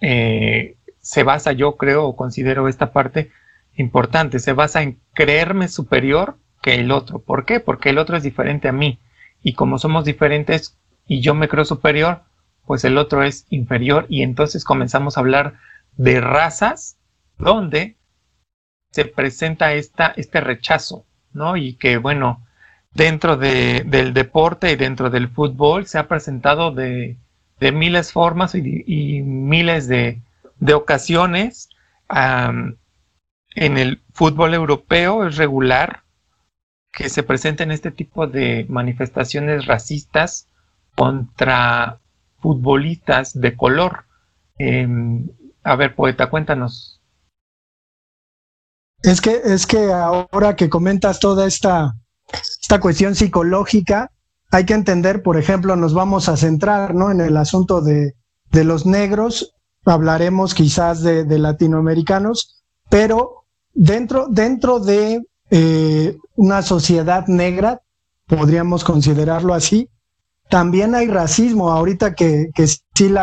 eh, 0.00 0.76
se 1.00 1.22
basa, 1.22 1.52
yo 1.52 1.76
creo 1.76 2.04
o 2.04 2.16
considero 2.16 2.68
esta 2.68 2.92
parte 2.92 3.30
importante, 3.74 4.38
se 4.38 4.52
basa 4.52 4.82
en 4.82 5.00
creerme 5.14 5.68
superior 5.68 6.36
que 6.62 6.74
el 6.74 6.90
otro. 6.90 7.20
¿Por 7.20 7.44
qué? 7.44 7.60
Porque 7.60 7.90
el 7.90 7.98
otro 7.98 8.16
es 8.16 8.22
diferente 8.22 8.68
a 8.68 8.72
mí. 8.72 8.98
Y 9.42 9.54
como 9.54 9.78
somos 9.78 10.04
diferentes 10.04 10.78
y 11.06 11.20
yo 11.20 11.34
me 11.34 11.48
creo 11.48 11.64
superior, 11.64 12.22
pues 12.66 12.84
el 12.84 12.98
otro 12.98 13.22
es 13.22 13.46
inferior 13.50 14.06
y 14.08 14.22
entonces 14.22 14.64
comenzamos 14.64 15.16
a 15.16 15.20
hablar 15.20 15.54
de 15.96 16.20
razas 16.20 16.96
donde 17.38 17.96
se 18.92 19.04
presenta 19.04 19.72
esta, 19.74 20.12
este 20.16 20.40
rechazo, 20.40 21.04
¿no? 21.32 21.56
Y 21.56 21.74
que, 21.74 21.96
bueno, 21.96 22.46
dentro 22.92 23.36
de, 23.36 23.84
del 23.86 24.12
deporte 24.14 24.70
y 24.70 24.76
dentro 24.76 25.10
del 25.10 25.28
fútbol 25.28 25.86
se 25.86 25.98
ha 25.98 26.08
presentado 26.08 26.72
de, 26.72 27.16
de 27.58 27.72
miles 27.72 28.12
formas 28.12 28.54
y, 28.54 29.22
miles 29.22 29.88
de, 29.88 30.20
de 30.58 30.74
ocasiones. 30.74 31.70
En 32.08 33.78
el 33.78 34.02
fútbol 34.12 34.54
europeo 34.54 35.26
es 35.26 35.36
regular 35.36 36.02
que 36.92 37.08
se 37.08 37.22
presenten 37.22 37.70
este 37.70 37.90
tipo 37.90 38.26
de 38.26 38.66
manifestaciones 38.68 39.66
racistas 39.66 40.48
contra 40.94 42.00
futbolistas 42.38 43.38
de 43.38 43.56
color. 43.56 44.04
Eh, 44.58 44.86
a 45.64 45.76
ver, 45.76 45.94
poeta, 45.94 46.28
cuéntanos. 46.28 47.00
Es 49.02 49.20
que, 49.20 49.40
es 49.44 49.66
que 49.66 49.92
ahora 49.92 50.54
que 50.54 50.68
comentas 50.68 51.18
toda 51.18 51.46
esta, 51.46 51.94
esta 52.60 52.80
cuestión 52.80 53.14
psicológica, 53.14 54.10
hay 54.50 54.64
que 54.64 54.74
entender, 54.74 55.22
por 55.22 55.38
ejemplo, 55.38 55.74
nos 55.76 55.94
vamos 55.94 56.28
a 56.28 56.36
centrar 56.36 56.94
¿no? 56.94 57.10
en 57.10 57.20
el 57.20 57.36
asunto 57.36 57.80
de, 57.80 58.14
de 58.50 58.64
los 58.64 58.86
negros, 58.86 59.54
hablaremos 59.84 60.54
quizás 60.54 61.02
de, 61.02 61.24
de 61.24 61.38
latinoamericanos, 61.38 62.62
pero 62.88 63.46
dentro, 63.72 64.28
dentro 64.28 64.78
de 64.78 65.24
eh, 65.50 66.16
una 66.36 66.62
sociedad 66.62 67.26
negra, 67.26 67.80
podríamos 68.26 68.84
considerarlo 68.84 69.54
así, 69.54 69.88
también 70.48 70.94
hay 70.94 71.08
racismo. 71.08 71.70
Ahorita 71.70 72.14
que, 72.14 72.50
que 72.54 72.66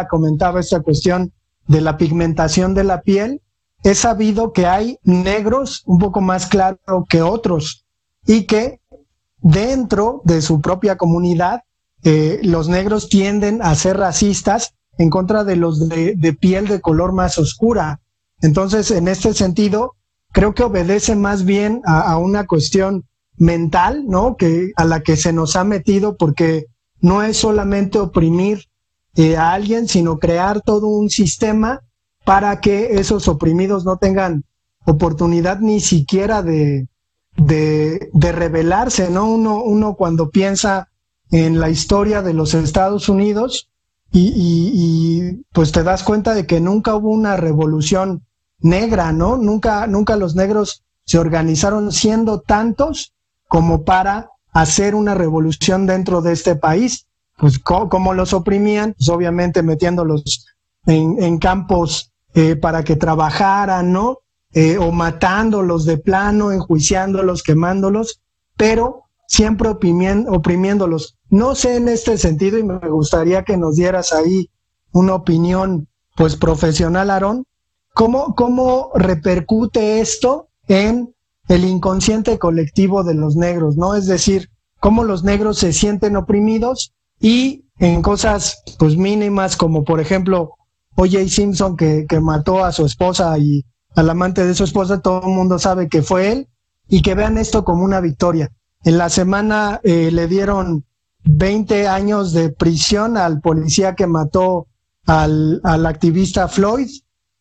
comentaba 0.09 0.59
esta 0.59 0.81
cuestión 0.81 1.31
de 1.67 1.81
la 1.81 1.97
pigmentación 1.97 2.73
de 2.73 2.83
la 2.83 3.01
piel, 3.01 3.41
es 3.83 3.99
sabido 3.99 4.51
que 4.51 4.65
hay 4.65 4.97
negros 5.03 5.83
un 5.85 5.99
poco 5.99 6.21
más 6.21 6.47
claros 6.47 6.79
que 7.07 7.21
otros 7.21 7.85
y 8.25 8.45
que 8.45 8.81
dentro 9.41 10.21
de 10.25 10.41
su 10.41 10.61
propia 10.61 10.97
comunidad, 10.97 11.63
eh, 12.03 12.39
los 12.43 12.69
negros 12.69 13.09
tienden 13.09 13.61
a 13.61 13.75
ser 13.75 13.97
racistas 13.97 14.75
en 14.97 15.09
contra 15.09 15.43
de 15.43 15.55
los 15.55 15.87
de, 15.87 16.37
piel 16.39 16.67
de 16.67 16.81
color 16.81 17.13
más 17.13 17.37
oscura. 17.37 18.01
Entonces, 18.41 18.91
en 18.91 19.07
este 19.07 19.33
sentido, 19.33 19.95
creo 20.31 20.53
que 20.53 20.63
obedece 20.63 21.15
más 21.15 21.45
bien 21.45 21.81
a, 21.85 22.17
una 22.17 22.45
cuestión 22.47 23.05
mental, 23.37 24.05
¿no? 24.07 24.35
Que 24.35 24.71
a 24.75 24.85
la 24.85 25.01
que 25.01 25.15
se 25.15 25.31
nos 25.31 25.55
ha 25.55 25.63
metido, 25.63 26.17
porque 26.17 26.65
no 27.01 27.23
es 27.23 27.37
solamente 27.37 27.99
oprimir 27.99 28.65
eh, 29.15 29.37
a 29.37 29.53
alguien, 29.53 29.87
sino 29.87 30.19
crear 30.19 30.61
todo 30.61 30.87
un 30.87 31.09
sistema 31.09 31.81
para 32.25 32.59
que 32.61 32.99
esos 32.99 33.27
oprimidos 33.27 33.85
no 33.85 33.97
tengan 33.97 34.43
oportunidad 34.85 35.59
ni 35.59 35.79
siquiera 35.79 36.41
de, 36.41 36.87
de, 37.37 38.31
rebelarse, 38.31 39.09
¿no? 39.09 39.29
Uno, 39.29 39.63
uno 39.63 39.95
cuando 39.95 40.29
piensa 40.29 40.89
en 41.31 41.59
la 41.59 41.69
historia 41.69 42.21
de 42.21 42.33
los 42.33 42.53
Estados 42.53 43.09
Unidos 43.09 43.69
y, 44.11 44.31
y, 44.35 45.43
pues 45.53 45.71
te 45.71 45.83
das 45.83 46.03
cuenta 46.03 46.33
de 46.33 46.47
que 46.47 46.59
nunca 46.59 46.95
hubo 46.95 47.09
una 47.09 47.37
revolución 47.37 48.25
negra, 48.59 49.11
¿no? 49.11 49.37
Nunca, 49.37 49.87
nunca 49.87 50.15
los 50.15 50.35
negros 50.35 50.83
se 51.05 51.19
organizaron 51.19 51.91
siendo 51.91 52.41
tantos 52.41 53.13
como 53.47 53.83
para 53.83 54.29
hacer 54.51 54.95
una 54.95 55.15
revolución 55.15 55.85
dentro 55.85 56.21
de 56.21 56.33
este 56.33 56.55
país. 56.55 57.07
Pues 57.37 57.59
como 57.59 58.13
los 58.13 58.33
oprimían, 58.33 58.93
pues 58.97 59.07
obviamente 59.09 59.63
metiéndolos 59.63 60.45
en, 60.85 61.21
en 61.23 61.37
campos 61.37 62.11
eh, 62.33 62.55
para 62.55 62.83
que 62.83 62.95
trabajaran, 62.95 63.91
¿no? 63.91 64.19
Eh, 64.53 64.77
o 64.77 64.91
matándolos 64.91 65.85
de 65.85 65.97
plano, 65.97 66.51
enjuiciándolos, 66.51 67.43
quemándolos, 67.43 68.21
pero 68.57 69.03
siempre 69.27 69.69
oprimiéndolos. 69.69 71.17
No 71.29 71.53
sé 71.53 71.75
en 71.75 71.87
este 71.87 72.17
sentido 72.17 72.57
y 72.57 72.63
me 72.63 72.79
gustaría 72.89 73.43
que 73.43 73.57
nos 73.57 73.75
dieras 73.75 74.11
ahí 74.11 74.49
una 74.91 75.13
opinión 75.13 75.87
pues 76.15 76.35
profesional, 76.35 77.11
Aarón, 77.11 77.45
¿cómo, 77.93 78.35
cómo 78.35 78.91
repercute 78.95 80.01
esto 80.01 80.49
en 80.67 81.13
el 81.49 81.65
inconsciente 81.65 82.39
colectivo 82.39 83.03
de 83.03 83.15
los 83.15 83.35
negros, 83.35 83.75
¿no? 83.75 83.95
Es 83.95 84.05
decir, 84.05 84.49
cómo 84.79 85.03
los 85.03 85.23
negros 85.23 85.57
se 85.57 85.73
sienten 85.73 86.15
oprimidos 86.15 86.93
y 87.19 87.65
en 87.79 88.01
cosas 88.01 88.63
pues 88.77 88.95
mínimas 88.95 89.57
como 89.57 89.83
por 89.83 89.99
ejemplo 89.99 90.51
O.J. 90.95 91.27
Simpson 91.27 91.75
que, 91.75 92.05
que 92.07 92.21
mató 92.21 92.63
a 92.63 92.71
su 92.71 92.85
esposa 92.85 93.37
y 93.37 93.65
al 93.95 94.09
amante 94.09 94.45
de 94.45 94.53
su 94.53 94.63
esposa, 94.63 95.01
todo 95.01 95.21
el 95.23 95.33
mundo 95.33 95.59
sabe 95.59 95.89
que 95.89 96.01
fue 96.01 96.31
él 96.31 96.47
y 96.87 97.01
que 97.01 97.15
vean 97.15 97.37
esto 97.37 97.63
como 97.63 97.83
una 97.83 97.99
victoria. 97.99 98.51
En 98.83 98.97
la 98.97 99.09
semana 99.09 99.81
eh, 99.83 100.09
le 100.11 100.27
dieron 100.27 100.85
20 101.23 101.87
años 101.87 102.31
de 102.33 102.49
prisión 102.49 103.17
al 103.17 103.41
policía 103.41 103.95
que 103.95 104.07
mató 104.07 104.67
al, 105.05 105.59
al 105.63 105.85
activista 105.85 106.47
Floyd 106.47 106.89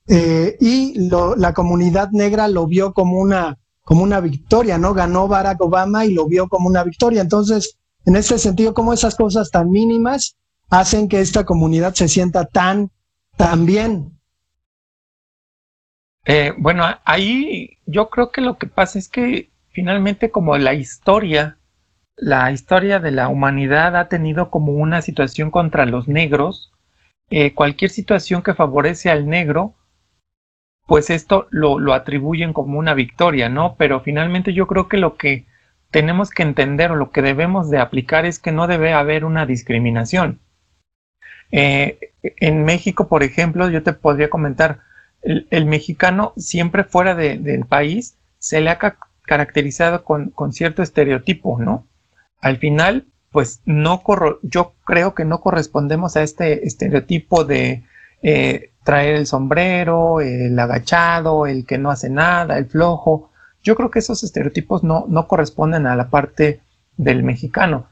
eh, 0.08 0.56
y 0.60 1.08
la 1.36 1.52
comunidad 1.52 2.10
negra 2.12 2.48
lo 2.48 2.66
vio 2.66 2.92
como 2.92 3.18
una, 3.18 3.58
como 3.88 4.02
una 4.02 4.20
victoria, 4.20 4.76
¿no? 4.76 4.92
Ganó 4.92 5.28
Barack 5.28 5.62
Obama 5.62 6.04
y 6.04 6.12
lo 6.12 6.26
vio 6.26 6.46
como 6.46 6.68
una 6.68 6.84
victoria. 6.84 7.22
Entonces, 7.22 7.78
en 8.04 8.16
ese 8.16 8.38
sentido, 8.38 8.74
como 8.74 8.92
esas 8.92 9.16
cosas 9.16 9.50
tan 9.50 9.70
mínimas 9.70 10.36
hacen 10.68 11.08
que 11.08 11.20
esta 11.20 11.46
comunidad 11.46 11.94
se 11.94 12.06
sienta 12.06 12.44
tan, 12.44 12.90
tan 13.38 13.64
bien. 13.64 14.12
Eh, 16.26 16.52
bueno, 16.58 16.84
ahí 17.06 17.78
yo 17.86 18.10
creo 18.10 18.30
que 18.30 18.42
lo 18.42 18.58
que 18.58 18.66
pasa 18.66 18.98
es 18.98 19.08
que 19.08 19.48
finalmente 19.70 20.30
como 20.30 20.58
la 20.58 20.74
historia, 20.74 21.56
la 22.14 22.52
historia 22.52 23.00
de 23.00 23.12
la 23.12 23.28
humanidad 23.28 23.96
ha 23.96 24.10
tenido 24.10 24.50
como 24.50 24.72
una 24.72 25.00
situación 25.00 25.50
contra 25.50 25.86
los 25.86 26.08
negros, 26.08 26.74
eh, 27.30 27.54
cualquier 27.54 27.90
situación 27.90 28.42
que 28.42 28.52
favorece 28.52 29.08
al 29.08 29.26
negro, 29.26 29.76
pues 30.88 31.10
esto 31.10 31.48
lo, 31.50 31.78
lo 31.78 31.92
atribuyen 31.92 32.54
como 32.54 32.78
una 32.78 32.94
victoria, 32.94 33.50
¿no? 33.50 33.76
Pero 33.76 34.00
finalmente 34.00 34.54
yo 34.54 34.66
creo 34.66 34.88
que 34.88 34.96
lo 34.96 35.18
que 35.18 35.44
tenemos 35.90 36.30
que 36.30 36.42
entender 36.42 36.90
o 36.90 36.96
lo 36.96 37.10
que 37.10 37.20
debemos 37.20 37.68
de 37.68 37.78
aplicar 37.78 38.24
es 38.24 38.38
que 38.38 38.52
no 38.52 38.66
debe 38.66 38.94
haber 38.94 39.26
una 39.26 39.44
discriminación. 39.44 40.40
Eh, 41.52 41.98
en 42.22 42.64
México, 42.64 43.06
por 43.06 43.22
ejemplo, 43.22 43.68
yo 43.68 43.82
te 43.82 43.92
podría 43.92 44.30
comentar, 44.30 44.80
el, 45.20 45.66
mexicano 45.66 46.32
siempre 46.38 46.84
fuera 46.84 47.14
del 47.14 47.66
país 47.66 48.16
se 48.38 48.62
le 48.62 48.70
ha 48.70 48.78
caracterizado 49.26 50.04
con, 50.04 50.32
cierto 50.52 50.82
estereotipo, 50.82 51.58
¿no? 51.60 51.86
Al 52.40 52.56
final, 52.56 53.04
pues 53.30 53.60
no 53.66 54.02
yo 54.40 54.72
creo 54.86 55.14
que 55.14 55.26
no 55.26 55.42
correspondemos 55.42 56.16
a 56.16 56.22
este 56.22 56.66
estereotipo 56.66 57.44
de 57.44 57.82
eh, 58.22 58.70
traer 58.88 59.16
el 59.16 59.26
sombrero, 59.26 60.22
el 60.22 60.58
agachado, 60.58 61.46
el 61.46 61.66
que 61.66 61.76
no 61.76 61.90
hace 61.90 62.08
nada, 62.08 62.56
el 62.56 62.64
flojo. 62.64 63.30
Yo 63.62 63.74
creo 63.74 63.90
que 63.90 63.98
esos 63.98 64.24
estereotipos 64.24 64.82
no, 64.82 65.04
no 65.10 65.28
corresponden 65.28 65.86
a 65.86 65.94
la 65.94 66.08
parte 66.08 66.62
del 66.96 67.22
mexicano. 67.22 67.86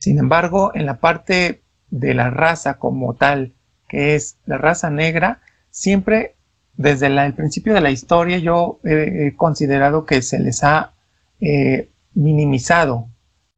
Sin 0.00 0.18
embargo, 0.18 0.72
en 0.74 0.84
la 0.84 0.98
parte 0.98 1.62
de 1.90 2.14
la 2.14 2.30
raza 2.30 2.80
como 2.80 3.14
tal, 3.14 3.52
que 3.88 4.16
es 4.16 4.36
la 4.44 4.58
raza 4.58 4.90
negra, 4.90 5.42
siempre 5.70 6.34
desde 6.74 7.06
el 7.06 7.34
principio 7.34 7.72
de 7.72 7.80
la 7.80 7.92
historia 7.92 8.38
yo 8.38 8.80
he, 8.82 9.36
considerado 9.36 10.06
que 10.06 10.22
se 10.22 10.40
les 10.40 10.64
ha 10.64 10.94
eh, 11.38 11.88
minimizado, 12.14 13.06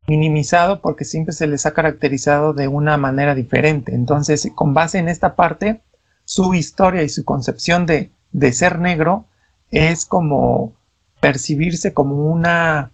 minimizado 0.06 0.82
porque 0.82 1.06
siempre 1.06 1.32
se 1.32 1.46
les 1.46 1.64
ha 1.64 1.72
caracterizado 1.72 2.52
de 2.52 2.68
una 2.68 2.98
manera 2.98 3.34
diferente. 3.34 3.94
Entonces, 3.94 4.46
con 4.54 4.74
base 4.74 4.98
en 4.98 5.08
esta 5.08 5.34
parte, 5.34 5.80
su 6.24 6.54
historia 6.54 7.02
y 7.02 7.08
su 7.08 7.24
concepción 7.24 7.86
de, 7.86 8.10
de 8.32 8.52
ser 8.52 8.78
negro 8.78 9.26
es 9.70 10.06
como 10.06 10.72
percibirse 11.20 11.94
como 11.94 12.30
una, 12.30 12.92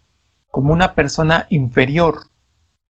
como 0.50 0.72
una 0.72 0.94
persona 0.94 1.46
inferior. 1.50 2.28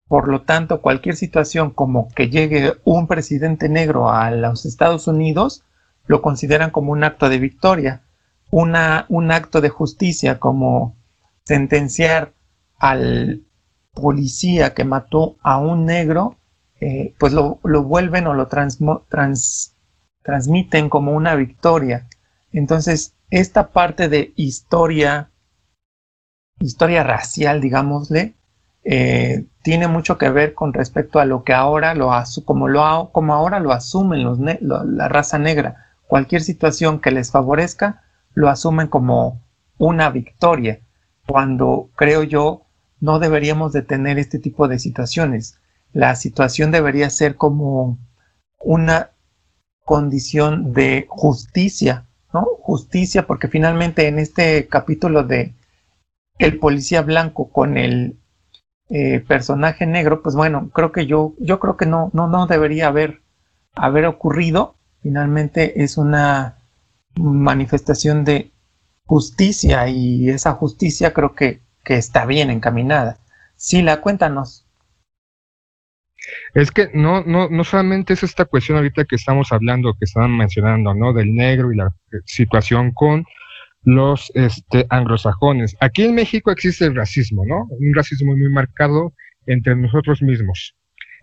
Por 0.07 0.27
lo 0.27 0.41
tanto, 0.41 0.81
cualquier 0.81 1.15
situación 1.15 1.71
como 1.71 2.09
que 2.09 2.29
llegue 2.29 2.73
un 2.83 3.07
presidente 3.07 3.69
negro 3.69 4.11
a 4.11 4.29
los 4.31 4.65
Estados 4.65 5.07
Unidos, 5.07 5.63
lo 6.05 6.21
consideran 6.21 6.71
como 6.71 6.91
un 6.91 7.03
acto 7.03 7.29
de 7.29 7.39
victoria, 7.39 8.03
una, 8.49 9.05
un 9.09 9.31
acto 9.31 9.61
de 9.61 9.69
justicia, 9.69 10.39
como 10.39 10.95
sentenciar 11.45 12.33
al 12.77 13.43
policía 13.93 14.73
que 14.73 14.83
mató 14.83 15.37
a 15.41 15.57
un 15.57 15.85
negro, 15.85 16.37
eh, 16.79 17.13
pues 17.19 17.33
lo, 17.33 17.59
vuelven 17.63 18.27
o 18.27 18.33
lo 18.33 18.47
transmiten 20.23 20.89
como 20.89 21.13
una 21.13 21.35
victoria. 21.35 22.07
Entonces, 22.51 23.15
esta 23.29 23.71
parte 23.71 24.09
de 24.09 24.33
historia, 24.35 25.31
historia 26.59 27.03
racial, 27.03 27.61
digámosle, 27.61 28.35
eh, 28.83 29.45
tiene 29.63 29.87
mucho 29.87 30.17
que 30.17 30.29
ver 30.29 30.53
con 30.53 30.73
respecto 30.73 31.19
a 31.19 31.25
lo 31.25 31.43
que 31.43 31.53
ahora 31.53 31.93
lo 31.93 32.11
como 32.45 32.67
lo 32.67 33.11
como 33.11 33.35
ahora 33.35 33.59
lo 33.59 33.71
asumen 33.73 34.23
los 34.23 34.39
la 34.39 35.07
raza 35.07 35.37
negra 35.37 35.91
cualquier 36.11 36.41
situación 36.41 36.99
que 36.99 37.09
les 37.09 37.31
favorezca, 37.31 38.01
lo 38.33 38.49
asumen 38.49 38.87
como 38.87 39.41
una 39.77 40.09
victoria, 40.09 40.81
cuando 41.25 41.89
creo 41.95 42.23
yo 42.23 42.65
no 42.99 43.17
deberíamos 43.17 43.71
de 43.71 43.81
tener 43.81 44.19
este 44.19 44.37
tipo 44.37 44.67
de 44.67 44.77
situaciones. 44.77 45.61
La 45.93 46.17
situación 46.17 46.69
debería 46.69 47.09
ser 47.09 47.37
como 47.37 47.97
una 48.59 49.11
condición 49.83 50.73
de 50.73 51.05
justicia, 51.09 52.07
¿no? 52.33 52.45
Justicia, 52.61 53.27
porque 53.27 53.47
finalmente 53.47 54.07
en 54.07 54.19
este 54.19 54.67
capítulo 54.67 55.23
de 55.23 55.53
el 56.39 56.59
policía 56.59 57.01
blanco 57.01 57.49
con 57.51 57.77
el 57.77 58.17
eh, 58.89 59.19
personaje 59.19 59.85
negro, 59.85 60.21
pues 60.21 60.35
bueno, 60.35 60.69
creo 60.73 60.91
que 60.91 61.05
yo, 61.05 61.33
yo 61.39 61.59
creo 61.59 61.77
que 61.77 61.85
no, 61.85 62.09
no, 62.13 62.27
no 62.27 62.47
debería 62.47 62.87
haber, 62.87 63.21
haber 63.73 64.05
ocurrido 64.05 64.75
finalmente 65.01 65.83
es 65.83 65.97
una 65.97 66.57
manifestación 67.15 68.23
de 68.23 68.51
justicia 69.05 69.87
y 69.89 70.29
esa 70.29 70.53
justicia 70.53 71.13
creo 71.13 71.35
que, 71.35 71.61
está 71.83 72.25
bien 72.25 72.49
encaminada. 72.49 73.17
Sila, 73.57 73.99
cuéntanos. 73.99 74.65
Es 76.53 76.71
que 76.71 76.89
no, 76.93 77.23
no, 77.23 77.49
no 77.49 77.63
solamente 77.63 78.13
es 78.13 78.23
esta 78.23 78.45
cuestión 78.45 78.77
ahorita 78.77 79.05
que 79.05 79.15
estamos 79.15 79.51
hablando, 79.51 79.93
que 79.93 80.05
estaban 80.05 80.37
mencionando, 80.37 80.93
¿no? 80.93 81.13
Del 81.13 81.33
negro 81.33 81.71
y 81.71 81.77
la 81.77 81.87
eh, 82.11 82.17
situación 82.25 82.91
con 82.91 83.25
los 83.83 84.31
este, 84.35 84.85
anglosajones. 84.89 85.75
Aquí 85.79 86.03
en 86.03 86.15
México 86.15 86.51
existe 86.51 86.85
el 86.85 86.95
racismo, 86.95 87.43
¿no? 87.45 87.67
Un 87.69 87.93
racismo 87.93 88.35
muy 88.35 88.49
marcado 88.49 89.13
entre 89.47 89.75
nosotros 89.75 90.21
mismos. 90.21 90.75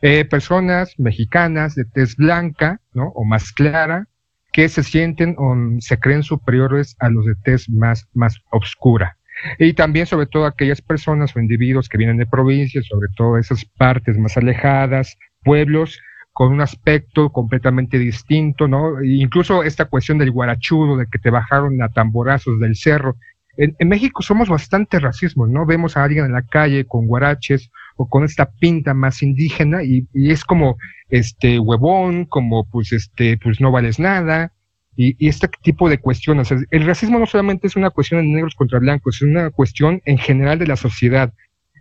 Eh, 0.02 0.24
personas 0.24 0.94
mexicanas 0.98 1.74
de 1.74 1.84
tez 1.84 2.16
blanca, 2.16 2.80
¿no? 2.94 3.08
O 3.14 3.24
más 3.24 3.52
clara, 3.52 4.08
que 4.52 4.68
se 4.68 4.82
sienten 4.82 5.36
o 5.38 5.54
se 5.80 5.98
creen 5.98 6.22
superiores 6.22 6.96
a 6.98 7.10
los 7.10 7.26
de 7.26 7.34
tez 7.36 7.68
más, 7.68 8.08
más 8.14 8.40
oscura. 8.50 9.17
Y 9.58 9.72
también 9.72 10.06
sobre 10.06 10.26
todo 10.26 10.46
aquellas 10.46 10.80
personas 10.80 11.34
o 11.34 11.40
individuos 11.40 11.88
que 11.88 11.98
vienen 11.98 12.16
de 12.16 12.26
provincias, 12.26 12.86
sobre 12.86 13.08
todo 13.16 13.38
esas 13.38 13.64
partes 13.64 14.18
más 14.18 14.36
alejadas, 14.36 15.16
pueblos 15.42 16.00
con 16.32 16.52
un 16.52 16.60
aspecto 16.60 17.30
completamente 17.30 17.98
distinto, 17.98 18.68
¿no? 18.68 19.00
E 19.00 19.08
incluso 19.08 19.64
esta 19.64 19.86
cuestión 19.86 20.18
del 20.18 20.30
guarachudo, 20.30 20.96
de 20.96 21.06
que 21.06 21.18
te 21.18 21.30
bajaron 21.30 21.82
a 21.82 21.88
tamborazos 21.88 22.60
del 22.60 22.76
cerro. 22.76 23.16
En, 23.56 23.74
México 23.88 24.22
somos 24.22 24.48
bastante 24.48 25.00
racismo, 25.00 25.48
¿no? 25.48 25.66
Vemos 25.66 25.96
a 25.96 26.04
alguien 26.04 26.26
en 26.26 26.32
la 26.32 26.42
calle 26.42 26.84
con 26.84 27.08
guaraches 27.08 27.72
o 27.96 28.08
con 28.08 28.22
esta 28.22 28.52
pinta 28.52 28.94
más 28.94 29.20
indígena 29.20 29.82
y, 29.82 30.06
y 30.14 30.30
es 30.30 30.44
como 30.44 30.76
este 31.08 31.58
huevón, 31.58 32.24
como 32.24 32.68
pues 32.70 32.92
este, 32.92 33.36
pues 33.38 33.60
no 33.60 33.72
vales 33.72 33.98
nada, 33.98 34.52
y, 35.00 35.28
este 35.28 35.48
tipo 35.62 35.88
de 35.88 35.98
cuestiones. 35.98 36.52
El 36.70 36.84
racismo 36.84 37.20
no 37.20 37.26
solamente 37.26 37.68
es 37.68 37.76
una 37.76 37.90
cuestión 37.90 38.20
de 38.20 38.26
negros 38.26 38.56
contra 38.56 38.80
blancos, 38.80 39.16
es 39.16 39.22
una 39.22 39.50
cuestión 39.50 40.02
en 40.04 40.18
general 40.18 40.58
de 40.58 40.66
la 40.66 40.74
sociedad. 40.74 41.32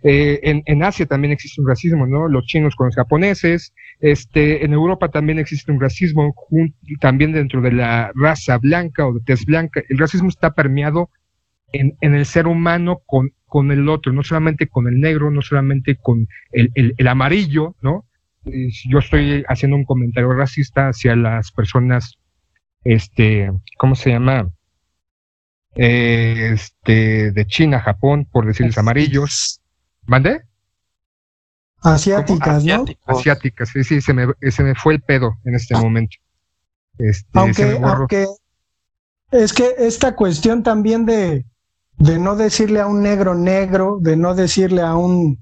Eh, 0.04 0.38
en, 0.44 0.62
en, 0.66 0.84
Asia 0.84 1.04
también 1.04 1.32
existe 1.32 1.60
un 1.60 1.66
racismo, 1.66 2.06
¿no? 2.06 2.28
Los 2.28 2.46
chinos 2.46 2.76
con 2.76 2.86
los 2.86 2.94
japoneses, 2.94 3.74
este, 3.98 4.64
en 4.64 4.72
Europa 4.72 5.08
también 5.08 5.40
existe 5.40 5.72
un 5.72 5.80
racismo, 5.80 6.32
también 7.00 7.32
dentro 7.32 7.60
de 7.60 7.72
la 7.72 8.12
raza 8.14 8.56
blanca 8.58 9.04
o 9.04 9.12
de 9.12 9.20
tez 9.26 9.44
blanca. 9.44 9.82
El 9.88 9.98
racismo 9.98 10.28
está 10.28 10.54
permeado 10.54 11.10
en, 11.72 11.96
en 12.00 12.14
el 12.14 12.24
ser 12.24 12.46
humano 12.46 13.02
con, 13.04 13.32
con 13.46 13.72
el 13.72 13.88
otro, 13.88 14.12
no 14.12 14.22
solamente 14.22 14.68
con 14.68 14.86
el 14.86 15.00
negro, 15.00 15.32
no 15.32 15.42
solamente 15.42 15.96
con 15.96 16.28
el, 16.52 16.70
el, 16.76 16.94
el 16.96 17.08
amarillo, 17.08 17.74
¿no? 17.82 18.04
Yo 18.44 19.00
estoy 19.00 19.44
haciendo 19.48 19.76
un 19.76 19.84
comentario 19.84 20.32
racista 20.32 20.88
hacia 20.88 21.16
las 21.16 21.50
personas 21.50 22.16
este, 22.94 23.52
¿cómo 23.76 23.94
se 23.94 24.10
llama? 24.10 24.50
este, 25.78 27.30
de 27.30 27.46
China, 27.46 27.80
Japón, 27.80 28.26
por 28.30 28.46
decirles 28.46 28.76
amarillos. 28.78 29.60
¿Mande? 30.06 30.42
Asiáticas, 31.80 32.64
¿no? 32.64 32.84
Asiáticas, 33.06 33.68
sí, 33.68 33.84
sí, 33.84 34.00
se 34.00 34.12
me, 34.12 34.26
se 34.50 34.62
me 34.64 34.74
fue 34.74 34.94
el 34.94 35.02
pedo 35.02 35.36
en 35.44 35.54
este 35.54 35.76
ah. 35.76 35.80
momento. 35.80 36.16
Este, 36.98 37.28
aunque, 37.34 37.78
aunque 37.80 38.26
es 39.30 39.52
que 39.52 39.74
esta 39.78 40.16
cuestión 40.16 40.64
también 40.64 41.06
de, 41.06 41.44
de 41.98 42.18
no 42.18 42.34
decirle 42.34 42.80
a 42.80 42.88
un 42.88 43.02
negro 43.02 43.36
negro, 43.36 43.98
de 44.00 44.16
no 44.16 44.34
decirle 44.34 44.82
a 44.82 44.96
un 44.96 45.38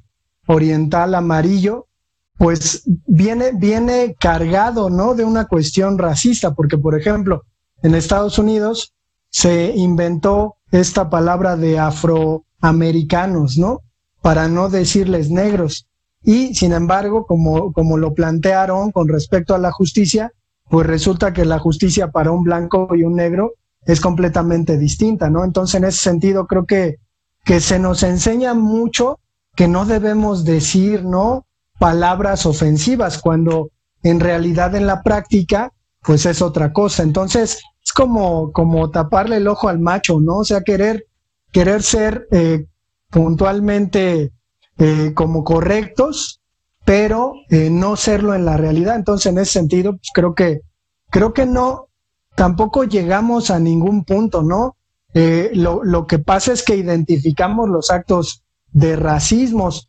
oriental 0.46 1.14
amarillo, 1.14 1.88
pues 2.38 2.82
viene, 3.06 3.52
viene 3.52 4.16
cargado, 4.18 4.90
¿no? 4.90 5.14
De 5.14 5.24
una 5.24 5.46
cuestión 5.46 5.98
racista, 5.98 6.54
porque, 6.54 6.76
por 6.76 6.98
ejemplo, 6.98 7.44
en 7.82 7.94
Estados 7.94 8.38
Unidos 8.38 8.94
se 9.30 9.72
inventó 9.74 10.56
esta 10.70 11.08
palabra 11.08 11.56
de 11.56 11.78
afroamericanos, 11.78 13.56
¿no? 13.56 13.80
Para 14.20 14.48
no 14.48 14.68
decirles 14.68 15.30
negros. 15.30 15.86
Y, 16.22 16.54
sin 16.54 16.72
embargo, 16.72 17.24
como, 17.26 17.72
como 17.72 17.96
lo 17.96 18.12
plantearon 18.12 18.90
con 18.90 19.08
respecto 19.08 19.54
a 19.54 19.58
la 19.58 19.72
justicia, 19.72 20.32
pues 20.68 20.86
resulta 20.86 21.32
que 21.32 21.44
la 21.44 21.58
justicia 21.58 22.10
para 22.10 22.32
un 22.32 22.42
blanco 22.42 22.88
y 22.94 23.04
un 23.04 23.14
negro 23.14 23.52
es 23.86 24.00
completamente 24.00 24.76
distinta, 24.76 25.30
¿no? 25.30 25.44
Entonces, 25.44 25.76
en 25.76 25.84
ese 25.84 26.00
sentido, 26.00 26.46
creo 26.46 26.66
que, 26.66 26.96
que 27.44 27.60
se 27.60 27.78
nos 27.78 28.02
enseña 28.02 28.52
mucho 28.52 29.20
que 29.54 29.68
no 29.68 29.86
debemos 29.86 30.44
decir, 30.44 31.04
¿no? 31.04 31.46
Palabras 31.78 32.46
ofensivas, 32.46 33.18
cuando 33.18 33.70
en 34.02 34.20
realidad 34.20 34.74
en 34.74 34.86
la 34.86 35.02
práctica, 35.02 35.72
pues 36.02 36.26
es 36.26 36.40
otra 36.40 36.72
cosa. 36.72 37.02
Entonces, 37.02 37.60
es 37.84 37.92
como, 37.92 38.52
como 38.52 38.90
taparle 38.90 39.36
el 39.36 39.48
ojo 39.48 39.68
al 39.68 39.78
macho, 39.78 40.20
¿no? 40.20 40.38
O 40.38 40.44
sea, 40.44 40.62
querer, 40.62 41.06
querer 41.52 41.82
ser 41.82 42.28
eh, 42.30 42.66
puntualmente 43.10 44.32
eh, 44.78 45.12
como 45.14 45.44
correctos, 45.44 46.40
pero 46.84 47.32
eh, 47.50 47.70
no 47.70 47.96
serlo 47.96 48.34
en 48.34 48.44
la 48.44 48.56
realidad. 48.56 48.96
Entonces, 48.96 49.26
en 49.32 49.38
ese 49.38 49.52
sentido, 49.52 49.92
pues 49.92 50.10
creo 50.14 50.34
que, 50.34 50.60
creo 51.10 51.32
que 51.32 51.46
no, 51.46 51.88
tampoco 52.36 52.84
llegamos 52.84 53.50
a 53.50 53.58
ningún 53.58 54.04
punto, 54.04 54.42
¿no? 54.42 54.76
lo, 55.54 55.82
lo 55.82 56.06
que 56.06 56.18
pasa 56.18 56.52
es 56.52 56.62
que 56.62 56.76
identificamos 56.76 57.70
los 57.70 57.90
actos 57.90 58.44
de 58.72 58.96
racismos, 58.96 59.88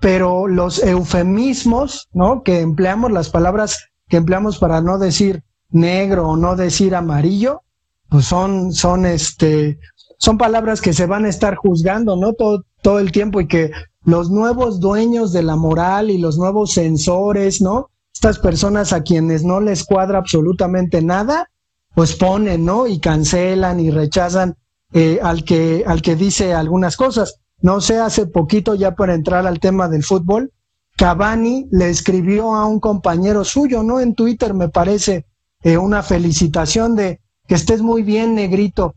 pero 0.00 0.46
los 0.46 0.82
eufemismos, 0.82 2.08
¿no? 2.12 2.42
Que 2.42 2.60
empleamos, 2.60 3.10
las 3.12 3.30
palabras 3.30 3.88
que 4.08 4.18
empleamos 4.18 4.58
para 4.58 4.80
no 4.80 4.98
decir 4.98 5.42
negro 5.70 6.28
o 6.28 6.36
no 6.36 6.56
decir 6.56 6.94
amarillo, 6.94 7.62
pues 8.08 8.26
son, 8.26 8.72
son 8.72 9.06
este, 9.06 9.78
son 10.18 10.38
palabras 10.38 10.80
que 10.80 10.92
se 10.92 11.06
van 11.06 11.24
a 11.24 11.28
estar 11.28 11.56
juzgando, 11.56 12.16
¿no? 12.16 12.34
Todo, 12.34 12.64
todo 12.82 12.98
el 12.98 13.12
tiempo 13.12 13.40
y 13.40 13.48
que 13.48 13.72
los 14.04 14.30
nuevos 14.30 14.80
dueños 14.80 15.32
de 15.32 15.42
la 15.42 15.56
moral 15.56 16.10
y 16.10 16.18
los 16.18 16.38
nuevos 16.38 16.72
censores, 16.72 17.60
¿no? 17.60 17.90
Estas 18.14 18.38
personas 18.38 18.92
a 18.92 19.02
quienes 19.02 19.44
no 19.44 19.60
les 19.60 19.84
cuadra 19.84 20.18
absolutamente 20.18 21.02
nada, 21.02 21.50
pues 21.94 22.14
ponen, 22.14 22.64
¿no? 22.64 22.86
Y 22.86 23.00
cancelan 23.00 23.80
y 23.80 23.90
rechazan 23.90 24.56
eh, 24.92 25.18
al 25.22 25.44
que, 25.44 25.84
al 25.86 26.02
que 26.02 26.14
dice 26.14 26.54
algunas 26.54 26.96
cosas. 26.96 27.40
No 27.60 27.80
sé, 27.80 27.98
hace 27.98 28.26
poquito 28.26 28.74
ya 28.74 28.94
para 28.94 29.14
entrar 29.14 29.46
al 29.46 29.60
tema 29.60 29.88
del 29.88 30.04
fútbol, 30.04 30.52
Cavani 30.96 31.68
le 31.70 31.90
escribió 31.90 32.54
a 32.54 32.66
un 32.66 32.80
compañero 32.80 33.44
suyo, 33.44 33.82
¿no? 33.82 34.00
En 34.00 34.14
Twitter 34.14 34.54
me 34.54 34.68
parece 34.68 35.26
eh, 35.62 35.76
una 35.76 36.02
felicitación 36.02 36.96
de 36.96 37.20
que 37.46 37.54
estés 37.54 37.82
muy 37.82 38.02
bien, 38.02 38.34
negrito. 38.34 38.94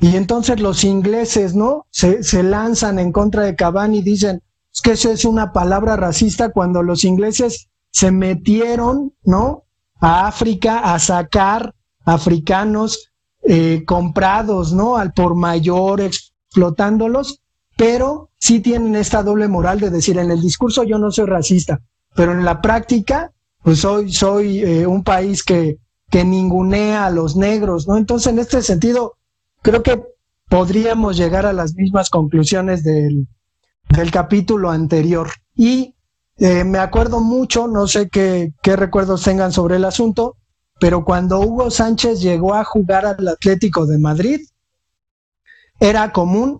Y 0.00 0.16
entonces 0.16 0.60
los 0.60 0.84
ingleses, 0.84 1.54
¿no? 1.54 1.86
Se, 1.90 2.42
lanzan 2.42 2.98
en 2.98 3.12
contra 3.12 3.42
de 3.42 3.56
Cavani 3.56 3.98
y 3.98 4.02
dicen 4.02 4.42
es 4.72 4.82
que 4.82 4.92
eso 4.92 5.10
es 5.10 5.24
una 5.24 5.52
palabra 5.52 5.96
racista 5.96 6.50
cuando 6.50 6.82
los 6.82 7.04
ingleses 7.04 7.68
se 7.90 8.12
metieron, 8.12 9.14
¿no? 9.24 9.64
A 10.00 10.28
África 10.28 10.92
a 10.92 10.98
sacar 10.98 11.74
africanos 12.04 13.10
eh, 13.42 13.82
comprados, 13.86 14.72
¿no? 14.72 14.96
Al 14.96 15.12
por 15.12 15.34
mayor, 15.34 16.00
explotándolos 16.00 17.40
pero 17.78 18.30
sí 18.40 18.58
tienen 18.58 18.96
esta 18.96 19.22
doble 19.22 19.46
moral 19.46 19.78
de 19.78 19.90
decir, 19.90 20.18
en 20.18 20.32
el 20.32 20.40
discurso 20.40 20.82
yo 20.82 20.98
no 20.98 21.12
soy 21.12 21.26
racista, 21.26 21.80
pero 22.12 22.32
en 22.32 22.44
la 22.44 22.60
práctica, 22.60 23.30
pues 23.62 23.78
soy, 23.78 24.12
soy 24.12 24.64
eh, 24.64 24.84
un 24.84 25.04
país 25.04 25.44
que, 25.44 25.78
que 26.10 26.24
ningunea 26.24 27.06
a 27.06 27.10
los 27.10 27.36
negros, 27.36 27.86
¿no? 27.86 27.96
Entonces, 27.96 28.32
en 28.32 28.40
este 28.40 28.62
sentido, 28.62 29.14
creo 29.62 29.84
que 29.84 30.02
podríamos 30.48 31.16
llegar 31.16 31.46
a 31.46 31.52
las 31.52 31.76
mismas 31.76 32.10
conclusiones 32.10 32.82
del, 32.82 33.28
del 33.90 34.10
capítulo 34.10 34.70
anterior. 34.70 35.30
Y 35.54 35.94
eh, 36.38 36.64
me 36.64 36.78
acuerdo 36.78 37.20
mucho, 37.20 37.68
no 37.68 37.86
sé 37.86 38.08
qué, 38.08 38.54
qué 38.60 38.74
recuerdos 38.74 39.22
tengan 39.22 39.52
sobre 39.52 39.76
el 39.76 39.84
asunto, 39.84 40.36
pero 40.80 41.04
cuando 41.04 41.38
Hugo 41.38 41.70
Sánchez 41.70 42.20
llegó 42.20 42.54
a 42.54 42.64
jugar 42.64 43.06
al 43.06 43.28
Atlético 43.28 43.86
de 43.86 43.98
Madrid, 43.98 44.40
era 45.78 46.10
común 46.10 46.58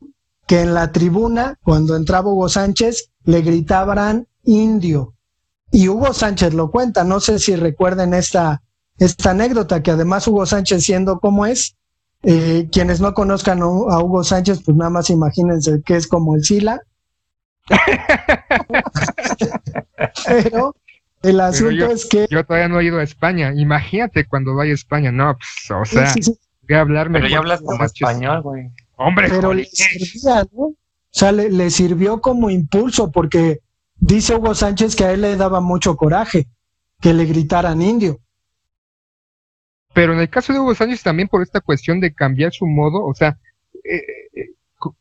que 0.49 0.63
en 0.63 0.75
la 0.75 0.91
tribuna, 0.93 1.59
cuando 1.63 1.95
entraba 1.95 2.31
Hugo 2.31 2.49
Sánchez, 2.49 3.11
le 3.25 3.43
gritaban 3.43 4.27
indio. 4.45 5.13
Y 5.71 5.89
Hugo 5.89 6.15
Sánchez 6.15 6.55
lo 6.55 6.71
cuenta, 6.71 7.05
no 7.05 7.21
sé 7.21 7.39
si 7.39 7.55
recuerden 7.55 8.15
esta, 8.15 8.63
esta 8.99 9.33
anécdota, 9.33 9.83
que 9.83 9.91
además 9.91 10.27
Hugo 10.27 10.47
Sánchez 10.47 10.85
siendo 10.85 11.21
como 11.21 11.45
es, 11.45 11.77
eh, 12.23 12.67
quienes 12.73 12.99
no 12.99 13.13
conozcan 13.13 13.61
a 13.61 13.67
Hugo 13.67 14.25
Sánchez, 14.25 14.63
pues 14.65 14.75
nada 14.75 14.89
más 14.89 15.11
imagínense 15.11 15.83
que 15.85 15.97
es 15.97 16.07
como 16.07 16.35
el 16.35 16.43
Sila. 16.43 16.81
Pero 20.27 20.75
el 21.23 21.41
asunto 21.41 21.91
es 21.91 22.07
que... 22.07 22.27
Yo 22.31 22.43
todavía 22.47 22.69
no 22.69 22.81
he 22.81 22.87
ido 22.87 23.01
a 23.01 23.03
España, 23.03 23.53
imagínate 23.55 24.27
cuando 24.27 24.55
vaya 24.55 24.71
a 24.71 24.77
España, 24.77 25.13
no, 25.13 25.37
pues, 25.37 25.71
o 25.79 25.85
sea, 25.85 26.15
voy 26.67 26.75
a 26.75 26.81
hablarme... 26.81 27.19
Pero 27.19 27.31
ya 27.31 27.39
hablas 27.39 27.61
como 27.61 27.85
español, 27.85 28.41
güey. 28.41 28.71
Hombre, 29.01 29.29
pero 29.29 29.55
le 29.55 29.65
servía, 29.65 30.45
¿no? 30.53 30.65
O 30.65 30.77
sea, 31.11 31.31
le, 31.31 31.71
sirvió 31.71 32.21
como 32.21 32.51
impulso 32.51 33.13
porque 33.13 33.61
dice 33.95 34.35
Hugo 34.35 34.55
Sánchez 34.55 34.97
que 34.97 35.05
a 35.05 35.13
él 35.13 35.23
le 35.23 35.37
daba 35.37 35.61
mucho 35.61 35.97
coraje 35.97 36.49
que 37.01 37.15
le 37.15 37.25
gritaran 37.25 37.81
indio. 37.81 38.19
Pero 39.95 40.13
en 40.13 40.19
el 40.19 40.29
caso 40.29 40.53
de 40.53 40.59
Hugo 40.59 40.75
Sánchez 40.75 41.03
también 41.03 41.29
por 41.29 41.43
esta 41.43 41.61
cuestión 41.61 42.01
de 42.01 42.13
cambiar 42.13 42.53
su 42.53 42.67
modo, 42.67 43.05
o 43.05 43.15
sea, 43.15 43.39
eh, 43.85 44.03
eh, 44.35 44.51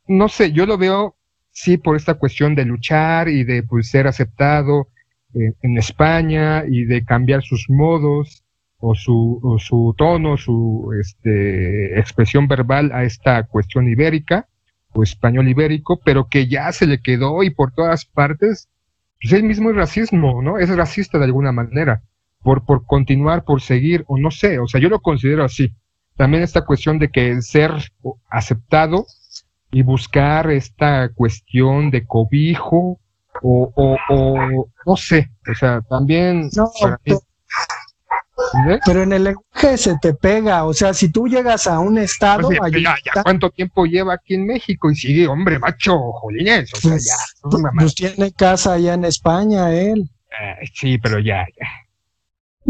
no 0.07 0.29
sé, 0.29 0.51
yo 0.51 0.67
lo 0.67 0.77
veo 0.77 1.15
sí 1.51 1.77
por 1.77 1.95
esta 1.95 2.13
cuestión 2.13 2.53
de 2.53 2.65
luchar 2.65 3.27
y 3.29 3.43
de 3.43 3.63
pues, 3.63 3.89
ser 3.89 4.05
aceptado 4.05 4.89
eh, 5.33 5.53
en 5.62 5.77
España 5.77 6.63
y 6.69 6.86
de 6.86 7.03
cambiar 7.03 7.41
sus 7.41 7.65
modos 7.67 8.43
o 8.79 8.95
su, 8.95 9.57
su 9.59 9.95
tono, 9.97 10.37
su 10.37 10.91
este, 10.99 11.99
expresión 11.99 12.47
verbal 12.47 12.91
a 12.93 13.03
esta 13.03 13.43
cuestión 13.43 13.87
ibérica 13.87 14.47
o 14.93 15.03
español 15.03 15.47
ibérico, 15.47 15.99
pero 16.03 16.27
que 16.27 16.47
ya 16.47 16.71
se 16.71 16.87
le 16.87 17.01
quedó 17.01 17.43
y 17.43 17.49
por 17.49 17.71
todas 17.71 18.05
partes, 18.05 18.69
pues 19.21 19.33
él 19.33 19.43
mismo 19.43 19.71
es 19.71 19.75
racismo, 19.75 20.41
¿no? 20.41 20.59
Es 20.59 20.69
racista 20.69 21.17
de 21.17 21.25
alguna 21.25 21.51
manera, 21.51 22.03
por, 22.43 22.65
por 22.65 22.85
continuar, 22.85 23.43
por 23.43 23.61
seguir, 23.61 24.03
o 24.07 24.17
no 24.17 24.31
sé, 24.31 24.59
o 24.59 24.67
sea, 24.67 24.79
yo 24.79 24.89
lo 24.89 24.99
considero 24.99 25.43
así. 25.43 25.73
También 26.15 26.43
esta 26.43 26.65
cuestión 26.65 26.99
de 26.99 27.09
que 27.09 27.41
ser 27.41 27.71
aceptado 28.29 29.05
y 29.71 29.83
buscar 29.83 30.49
esta 30.49 31.09
cuestión 31.09 31.91
de 31.91 32.05
cobijo 32.05 32.99
o, 33.43 33.71
o, 33.75 33.97
o 34.09 34.67
no 34.85 34.95
sé, 34.95 35.29
o 35.49 35.53
sea, 35.53 35.81
también 35.81 36.49
no, 36.55 36.71
pero, 38.86 39.04
en 39.04 39.13
el 39.13 39.23
lenguaje 39.23 39.78
se 39.78 39.97
te 40.00 40.13
pega, 40.13 40.65
o 40.65 40.73
sea, 40.73 40.93
si 40.93 41.10
tú 41.10 41.28
llegas 41.28 41.67
a 41.67 41.80
un 41.80 41.97
estado... 41.97 42.50
Pues 42.50 42.71
ya, 42.73 42.95
ya, 43.04 43.23
¿Cuánto 43.23 43.50
tiempo 43.50 43.86
lleva 43.86 44.13
aquí 44.13 44.36
en 44.36 44.45
México? 44.45 44.91
Y 44.91 44.95
sigue, 44.95 45.28
hombre, 45.28 45.58
macho, 45.60 45.97
jolines, 46.13 46.71
o 46.73 46.78
sea, 46.78 46.91
pues, 46.91 47.06
ya. 47.06 47.71
Pues 47.78 47.95
tiene 47.95 48.32
casa 48.34 48.73
allá 48.73 48.93
en 48.93 49.06
España, 49.06 49.73
él. 49.73 50.10
Eh, 50.39 50.67
sí, 50.73 50.97
pero 51.00 51.19
ya, 51.19 51.45
ya. 51.60 51.67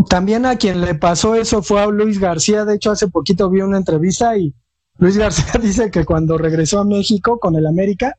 También 0.09 0.45
a 0.45 0.55
quien 0.55 0.81
le 0.81 0.95
pasó 0.95 1.35
eso 1.35 1.63
fue 1.63 1.81
a 1.81 1.87
Luis 1.87 2.19
García. 2.19 2.65
De 2.65 2.75
hecho, 2.75 2.91
hace 2.91 3.07
poquito 3.07 3.49
vi 3.49 3.61
una 3.61 3.77
entrevista 3.77 4.37
y 4.37 4.53
Luis 4.99 5.17
García 5.17 5.59
dice 5.61 5.91
que 5.91 6.05
cuando 6.05 6.37
regresó 6.37 6.79
a 6.79 6.85
México 6.85 7.39
con 7.39 7.55
el 7.55 7.65
América, 7.65 8.15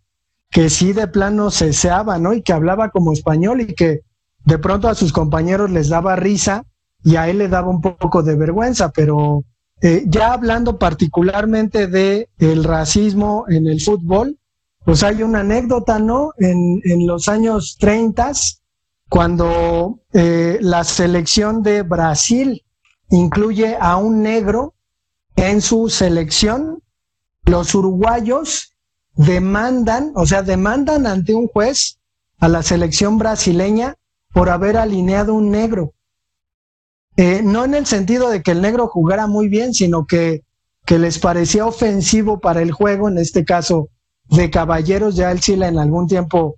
que 0.51 0.71
sí 0.71 0.93
de 0.93 1.09
plano 1.09 1.51
ceseaba, 1.51 2.19
¿no? 2.19 2.33
Y 2.33 2.43
que 2.43 2.53
hablaba 2.53 2.91
como 2.91 3.13
español 3.13 3.61
y 3.61 3.75
que 3.75 4.01
de 4.45 4.59
pronto 4.59 4.89
a 4.89 4.95
sus 4.95 5.13
compañeros 5.13 5.71
les 5.71 5.89
daba 5.89 6.17
risa 6.17 6.65
y 7.03 7.17
a 7.17 7.29
él 7.29 7.39
le 7.39 7.49
daba 7.49 7.69
un 7.69 7.81
poco 7.81 8.23
de 8.23 8.37
vergüenza, 8.37 8.91
pero 8.91 9.45
eh, 9.81 10.05
ya 10.07 10.33
hablando 10.33 10.79
particularmente 10.79 11.87
de 11.87 12.29
el 12.39 12.65
racismo 12.65 13.45
en 13.49 13.67
el 13.67 13.81
fútbol, 13.81 14.39
pues 14.85 15.03
hay 15.03 15.23
una 15.23 15.41
anécdota, 15.41 15.99
¿no? 15.99 16.33
En, 16.39 17.07
los 17.07 17.29
años 17.29 17.77
30, 17.79 18.33
cuando 19.09 20.01
eh, 20.13 20.59
la 20.61 20.83
selección 20.83 21.63
de 21.63 21.83
Brasil 21.83 22.65
incluye 23.11 23.77
a 23.79 23.97
un 23.97 24.23
negro 24.23 24.75
en 25.37 25.61
su 25.61 25.89
selección, 25.89 26.83
los 27.45 27.75
uruguayos 27.75 28.75
demandan, 29.15 30.13
o 30.15 30.27
sea, 30.27 30.43
demandan 30.43 31.07
ante 31.07 31.35
un 31.35 31.49
juez 31.49 31.99
a 32.41 32.49
la 32.49 32.63
selección 32.63 33.19
brasileña 33.19 33.95
por 34.33 34.49
haber 34.49 34.77
alineado 34.77 35.35
un 35.35 35.51
negro. 35.51 35.93
Eh, 37.19 37.43
no 37.43 37.65
en 37.65 37.75
el 37.75 37.85
sentido 37.85 38.31
de 38.31 38.43
que 38.45 38.53
el 38.53 38.63
negro 38.63 38.87
jugara 38.87 39.27
muy 39.27 39.49
bien, 39.49 39.75
sino 39.75 40.07
que, 40.07 40.45
que 40.87 41.01
les 41.01 41.19
parecía 41.19 41.67
ofensivo 41.67 42.39
para 42.39 42.63
el 42.63 42.71
juego, 42.71 43.09
en 43.09 43.19
este 43.19 43.45
caso 43.45 43.89
de 44.31 44.51
caballeros, 44.51 45.17
ya 45.17 45.33
el 45.33 45.41
Chile 45.41 45.67
en 45.67 45.81
algún 45.81 46.07
tiempo 46.07 46.55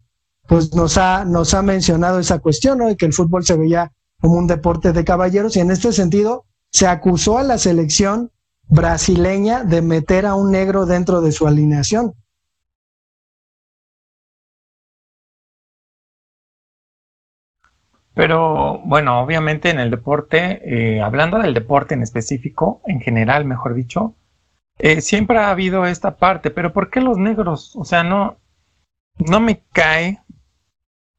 pues 0.47 0.75
nos 0.75 0.99
ha, 0.99 1.25
nos 1.25 1.55
ha 1.55 1.63
mencionado 1.63 2.19
esa 2.19 2.41
cuestión, 2.41 2.77
¿no? 2.77 2.89
De 2.89 2.97
que 2.99 3.07
el 3.07 3.15
fútbol 3.15 3.43
se 3.43 3.57
veía 3.57 3.91
como 4.21 4.35
un 4.35 4.47
deporte 4.47 4.93
de 4.93 5.03
caballeros 5.03 5.57
y 5.57 5.61
en 5.61 5.71
este 5.71 5.93
sentido 5.93 6.45
se 6.71 6.87
acusó 6.87 7.39
a 7.39 7.43
la 7.43 7.57
selección 7.57 8.31
brasileña 8.69 9.65
de 9.65 9.81
meter 9.81 10.27
a 10.27 10.35
un 10.35 10.51
negro 10.51 10.85
dentro 10.85 11.23
de 11.23 11.33
su 11.33 11.47
alineación. 11.47 12.13
Pero 18.21 18.81
bueno, 18.85 19.19
obviamente 19.23 19.71
en 19.71 19.79
el 19.79 19.91
deporte, 19.91 20.61
eh, 20.63 21.01
hablando 21.01 21.39
del 21.39 21.55
deporte 21.55 21.95
en 21.95 22.03
específico, 22.03 22.83
en 22.87 23.01
general, 23.01 23.47
mejor 23.47 23.73
dicho, 23.73 24.15
eh, 24.79 25.01
siempre 25.01 25.39
ha 25.39 25.49
habido 25.49 25.87
esta 25.87 26.19
parte, 26.19 26.51
pero 26.51 26.75
¿por 26.75 26.91
qué 26.91 27.01
los 27.01 27.17
negros? 27.17 27.75
O 27.77 27.85
sea, 27.87 28.05
no, 28.05 28.37
no 29.19 29.41
me 29.41 29.63
cae 29.73 30.19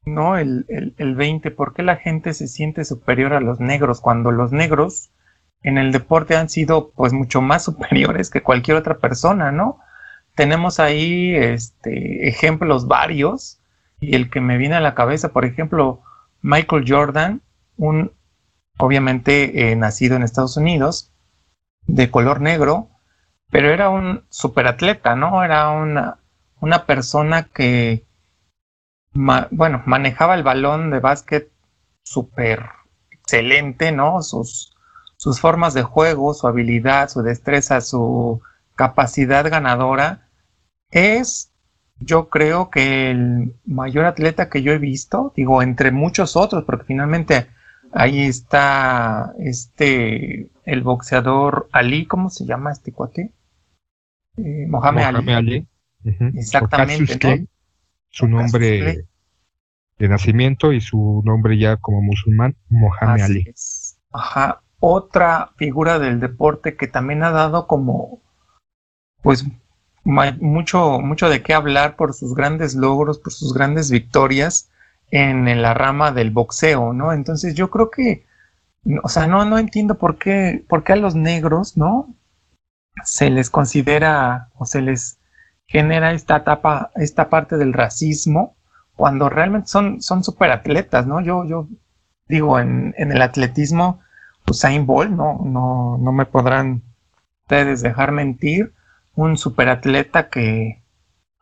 ¿no? 0.04 0.38
El, 0.38 0.64
el, 0.68 0.94
el 0.96 1.16
20, 1.16 1.50
¿por 1.50 1.74
qué 1.74 1.82
la 1.82 1.96
gente 1.96 2.34
se 2.34 2.46
siente 2.46 2.84
superior 2.84 3.32
a 3.32 3.40
los 3.40 3.58
negros 3.58 4.00
cuando 4.00 4.30
los 4.30 4.52
negros 4.52 5.10
en 5.62 5.78
el 5.78 5.90
deporte 5.90 6.36
han 6.36 6.48
sido 6.48 6.92
pues 6.92 7.12
mucho 7.12 7.42
más 7.42 7.64
superiores 7.66 8.30
que 8.30 8.44
cualquier 8.44 8.76
otra 8.76 8.98
persona, 8.98 9.50
¿no? 9.50 9.80
Tenemos 10.36 10.78
ahí 10.78 11.34
este, 11.34 12.28
ejemplos 12.28 12.86
varios 12.86 13.58
y 13.98 14.14
el 14.14 14.30
que 14.30 14.40
me 14.40 14.56
viene 14.56 14.76
a 14.76 14.80
la 14.80 14.94
cabeza, 14.94 15.32
por 15.32 15.44
ejemplo, 15.44 16.04
Michael 16.42 16.84
Jordan, 16.86 17.42
un 17.76 18.12
obviamente 18.78 19.70
eh, 19.70 19.76
nacido 19.76 20.16
en 20.16 20.22
Estados 20.22 20.56
Unidos, 20.56 21.12
de 21.86 22.10
color 22.10 22.40
negro, 22.40 22.90
pero 23.50 23.70
era 23.70 23.90
un 23.90 24.24
superatleta, 24.30 25.14
¿no? 25.16 25.44
Era 25.44 25.70
una, 25.70 26.18
una 26.60 26.86
persona 26.86 27.44
que 27.44 28.06
bueno, 29.14 29.82
manejaba 29.86 30.34
el 30.34 30.42
balón 30.42 30.90
de 30.90 31.00
básquet 31.00 31.52
súper 32.02 32.70
excelente, 33.10 33.92
¿no? 33.92 34.22
Sus, 34.22 34.74
sus 35.16 35.40
formas 35.40 35.74
de 35.74 35.82
juego, 35.82 36.34
su 36.34 36.46
habilidad, 36.46 37.08
su 37.08 37.22
destreza, 37.22 37.80
su 37.80 38.40
capacidad 38.74 39.48
ganadora. 39.48 40.28
Es, 40.90 41.51
yo 42.04 42.28
creo 42.28 42.70
que 42.70 43.10
el 43.10 43.54
mayor 43.64 44.04
atleta 44.04 44.48
que 44.48 44.62
yo 44.62 44.72
he 44.72 44.78
visto, 44.78 45.32
digo, 45.36 45.62
entre 45.62 45.90
muchos 45.90 46.36
otros, 46.36 46.64
porque 46.64 46.84
finalmente 46.84 47.46
ahí 47.92 48.20
está 48.22 49.34
este, 49.38 50.50
el 50.64 50.82
boxeador 50.82 51.68
Ali, 51.72 52.06
¿cómo 52.06 52.30
se 52.30 52.46
llama 52.46 52.72
este 52.72 52.92
cuate? 52.92 53.32
Eh, 54.36 54.66
Mohamed, 54.68 55.28
Ali. 55.28 55.66
Exactamente 56.34 57.46
su 58.08 58.28
nombre 58.28 59.06
de 59.98 60.08
nacimiento 60.08 60.72
y 60.72 60.80
su 60.80 61.22
nombre 61.24 61.58
ya 61.58 61.76
como 61.76 62.02
musulmán, 62.02 62.56
Mohamed 62.68 63.22
Ali. 63.22 63.54
Ajá, 64.10 64.62
otra 64.80 65.52
figura 65.56 65.98
del 65.98 66.20
deporte 66.20 66.76
que 66.76 66.88
también 66.88 67.22
ha 67.22 67.30
dado 67.30 67.66
como, 67.66 68.20
pues, 69.22 69.46
mucho, 70.04 71.00
mucho 71.00 71.28
de 71.28 71.42
qué 71.42 71.54
hablar 71.54 71.96
por 71.96 72.14
sus 72.14 72.34
grandes 72.34 72.74
logros, 72.74 73.18
por 73.18 73.32
sus 73.32 73.54
grandes 73.54 73.90
victorias 73.90 74.70
en, 75.10 75.62
la 75.62 75.74
rama 75.74 76.10
del 76.12 76.30
boxeo, 76.30 76.92
¿no? 76.92 77.12
Entonces 77.12 77.54
yo 77.54 77.70
creo 77.70 77.90
que, 77.90 78.24
o 79.02 79.08
sea, 79.08 79.26
no, 79.26 79.44
no 79.44 79.58
entiendo 79.58 79.98
por 79.98 80.18
qué, 80.18 80.64
por 80.68 80.84
qué 80.84 80.94
a 80.94 80.96
los 80.96 81.14
negros, 81.14 81.76
¿no? 81.76 82.14
Se 83.04 83.30
les 83.30 83.50
considera 83.50 84.50
o 84.56 84.66
se 84.66 84.82
les 84.82 85.20
genera 85.66 86.12
esta 86.12 86.36
etapa, 86.38 86.90
esta 86.96 87.28
parte 87.28 87.56
del 87.56 87.72
racismo, 87.72 88.56
cuando 88.96 89.28
realmente 89.28 89.68
son, 89.68 90.02
son 90.02 90.22
atletas, 90.50 91.06
¿no? 91.06 91.20
Yo, 91.20 91.44
yo 91.44 91.68
digo, 92.28 92.58
en, 92.58 92.94
en 92.98 93.12
el 93.12 93.22
atletismo, 93.22 94.00
Usain 94.48 94.86
Bolt, 94.86 95.10
no, 95.10 95.40
no, 95.44 95.98
no 95.98 96.12
me 96.12 96.26
podrán 96.26 96.82
ustedes 97.42 97.82
dejar 97.82 98.12
mentir, 98.12 98.72
un 99.14 99.36
superatleta 99.36 100.28
que, 100.28 100.82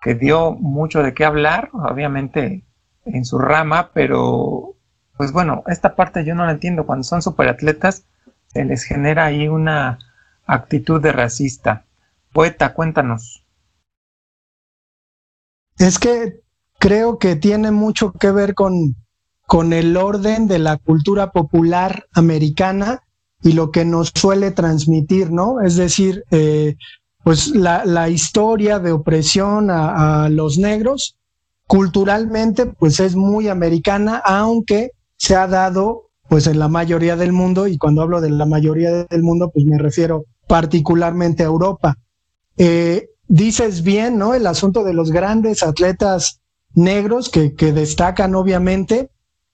que 0.01 0.15
dio 0.15 0.53
mucho 0.53 1.03
de 1.03 1.15
qué 1.15 1.25
hablar, 1.25 1.71
obviamente 1.73 2.65
en 3.05 3.25
su 3.25 3.39
rama, 3.39 3.91
pero 3.93 4.77
pues 5.17 5.33
bueno, 5.33 5.65
esta 5.67 5.97
parte 5.97 6.25
yo 6.25 6.35
no 6.35 6.47
la 6.47 6.53
entiendo. 6.53 6.87
Cuando 6.87 7.05
son 7.05 7.21
superatletas, 7.21 8.07
se 8.47 8.65
les 8.65 8.85
genera 8.85 9.27
ahí 9.27 9.49
una 9.49 9.99
actitud 10.47 11.01
de 11.01 11.13
racista. 11.13 11.85
Poeta, 12.33 12.73
cuéntanos. 12.73 13.45
Es 15.79 15.99
que 15.99 16.41
creo 16.79 17.19
que 17.19 17.37
tiene 17.37 17.71
mucho 17.71 18.13
que 18.13 18.31
ver 18.31 18.55
con, 18.55 18.97
con 19.47 19.73
el 19.73 19.97
orden 19.97 20.49
de 20.49 20.59
la 20.59 20.79
cultura 20.79 21.33
popular 21.33 22.07
americana 22.15 23.03
y 23.43 23.53
lo 23.53 23.71
que 23.71 23.85
nos 23.85 24.13
suele 24.15 24.51
transmitir, 24.51 25.31
¿no? 25.31 25.61
Es 25.61 25.77
decir, 25.77 26.25
eh, 26.31 26.77
pues 27.23 27.49
la, 27.49 27.85
la, 27.85 28.09
historia 28.09 28.79
de 28.79 28.93
opresión 28.93 29.71
a, 29.71 30.29
los 30.31 30.59
negros, 30.59 31.17
culturalmente, 31.67 32.67
pues 32.67 33.01
es 33.01 33.15
muy 33.15 33.49
americana, 33.49 34.23
aunque 34.25 34.93
se 35.17 35.37
ha 35.37 35.47
dado, 35.47 36.11
pues 36.29 36.47
en 36.47 36.59
la 36.59 36.69
mayoría 36.69 37.17
del 37.17 37.33
mundo, 37.33 37.67
y 37.67 37.77
cuando 37.77 38.03
hablo 38.03 38.21
de 38.21 38.31
la 38.31 38.47
mayoría 38.47 39.05
del 39.05 39.23
mundo, 39.23 39.51
pues 39.53 39.67
me 39.67 39.79
refiero 39.79 40.25
particularmente 40.47 41.43
a 41.43 41.47
Europa. 41.47 41.97
Eh, 42.57 43.11
dices 43.29 43.83
bien, 43.83 44.19
¿no? 44.19 44.35
El 44.35 44.47
asunto 44.47 44.83
de 44.83 44.95
los 44.95 45.13
grandes 45.13 45.63
atletas 45.63 46.41
negros 46.75 47.29
que, 47.29 47.55
que 47.55 47.73
destacan 47.73 48.35
obviamente 48.35 49.11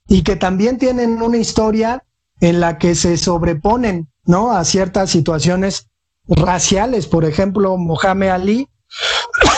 y 0.09 0.23
que 0.23 0.37
también 0.37 0.79
tienen 0.79 1.21
una 1.21 1.37
historia 1.37 2.05
en 2.41 2.61
la 2.61 2.79
que 2.79 2.95
se 2.95 3.17
sobreponen, 3.17 4.09
¿no? 4.25 4.53
A 4.53 4.65
ciertas 4.65 5.11
situaciones 5.11 5.89
raciales. 6.29 7.07
Por 7.07 7.25
ejemplo, 7.25 7.77
Mohamed 7.77 8.29
Ali, 8.29 8.69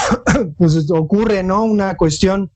pues 0.59 0.91
ocurre, 0.91 1.43
¿no? 1.43 1.65
Una 1.65 1.97
cuestión 1.97 2.51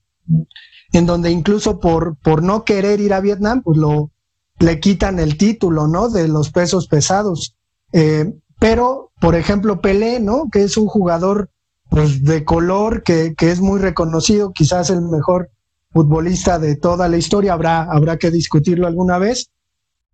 en 0.93 1.07
donde 1.07 1.31
incluso 1.31 1.81
por, 1.81 2.17
por 2.19 2.43
no 2.43 2.65
querer 2.65 3.01
ir 3.01 3.15
a 3.15 3.21
Vietnam, 3.21 3.63
pues 3.63 3.79
lo, 3.79 4.11
le 4.59 4.81
quitan 4.81 5.19
el 5.19 5.37
título, 5.37 5.89
¿no? 5.89 6.09
De 6.09 6.29
los 6.29 6.51
pesos 6.51 6.87
pesados. 6.89 7.57
Eh, 7.93 8.33
pero, 8.59 9.11
por 9.21 9.35
ejemplo, 9.35 9.81
Pelé, 9.81 10.21
¿no? 10.21 10.49
Que 10.53 10.63
es 10.63 10.77
un 10.77 10.87
jugador 10.87 11.51
pues, 11.89 12.23
de 12.25 12.45
color 12.45 13.03
que, 13.03 13.35
que, 13.37 13.51
es 13.51 13.61
muy 13.61 13.81
reconocido, 13.81 14.53
quizás 14.53 14.91
el 14.91 15.03
mejor 15.03 15.51
futbolista 15.91 16.59
de 16.59 16.77
toda 16.77 17.09
la 17.09 17.17
historia, 17.17 17.53
habrá, 17.53 17.83
habrá 17.83 18.17
que 18.17 18.31
discutirlo 18.31 18.87
alguna 18.87 19.19
vez, 19.19 19.51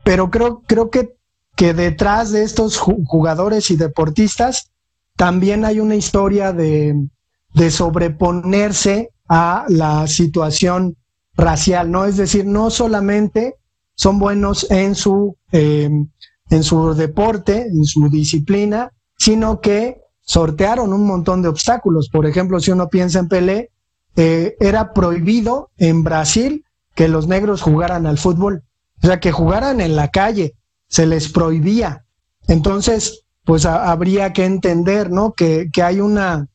pero 0.02 0.30
creo, 0.30 0.62
creo 0.66 0.90
que, 0.90 1.16
que 1.58 1.74
detrás 1.74 2.30
de 2.30 2.44
estos 2.44 2.78
jugadores 2.78 3.72
y 3.72 3.76
deportistas 3.76 4.70
también 5.16 5.64
hay 5.64 5.80
una 5.80 5.96
historia 5.96 6.52
de, 6.52 7.08
de 7.52 7.70
sobreponerse 7.72 9.10
a 9.28 9.64
la 9.68 10.06
situación 10.06 10.96
racial, 11.36 11.90
¿no? 11.90 12.04
Es 12.04 12.16
decir, 12.16 12.46
no 12.46 12.70
solamente 12.70 13.56
son 13.96 14.20
buenos 14.20 14.70
en 14.70 14.94
su, 14.94 15.36
em, 15.50 16.08
en 16.48 16.62
su 16.62 16.94
deporte, 16.94 17.62
en 17.62 17.84
su 17.84 18.08
disciplina, 18.08 18.92
sino 19.16 19.60
que 19.60 20.00
sortearon 20.20 20.92
un 20.92 21.04
montón 21.08 21.42
de 21.42 21.48
obstáculos. 21.48 22.08
Por 22.08 22.24
ejemplo, 22.26 22.60
si 22.60 22.70
uno 22.70 22.88
piensa 22.88 23.18
en 23.18 23.26
Pelé, 23.26 23.70
eh, 24.14 24.54
era 24.60 24.92
prohibido 24.92 25.70
en 25.76 26.04
Brasil 26.04 26.64
que 26.94 27.08
los 27.08 27.26
negros 27.26 27.62
jugaran 27.62 28.06
al 28.06 28.18
fútbol, 28.18 28.62
o 29.02 29.06
sea, 29.08 29.18
que 29.18 29.32
jugaran 29.32 29.80
en 29.80 29.96
la 29.96 30.06
calle, 30.06 30.54
se 30.88 31.06
les 31.06 31.28
prohibía. 31.28 32.04
Entonces, 32.46 33.24
pues 33.44 33.64
habría 33.66 34.32
que 34.32 34.44
entender, 34.44 35.10
¿no? 35.10 35.32
Que, 35.32 35.70
que 35.72 35.82
hay 35.82 36.00
una, 36.00 36.48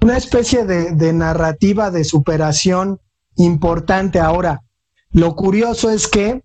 una 0.00 0.16
especie 0.18 0.64
de, 0.66 1.12
narrativa 1.12 1.90
de 1.90 2.04
superación 2.04 3.00
importante 3.36 4.20
ahora. 4.20 4.62
Lo 5.12 5.34
curioso 5.34 5.90
es 5.90 6.08
que 6.08 6.42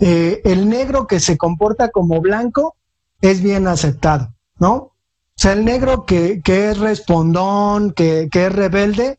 eh, 0.00 0.42
el 0.44 0.68
negro 0.68 1.06
que 1.06 1.20
se 1.20 1.38
comporta 1.38 1.90
como 1.90 2.20
blanco 2.20 2.76
es 3.20 3.42
bien 3.42 3.68
aceptado, 3.68 4.34
¿no? 4.58 4.74
O 4.74 4.92
sea, 5.36 5.52
el 5.52 5.64
negro 5.64 6.04
que, 6.04 6.42
que 6.42 6.70
es 6.70 6.78
respondón, 6.78 7.92
que, 7.92 8.28
que, 8.30 8.46
es 8.46 8.52
rebelde, 8.52 9.18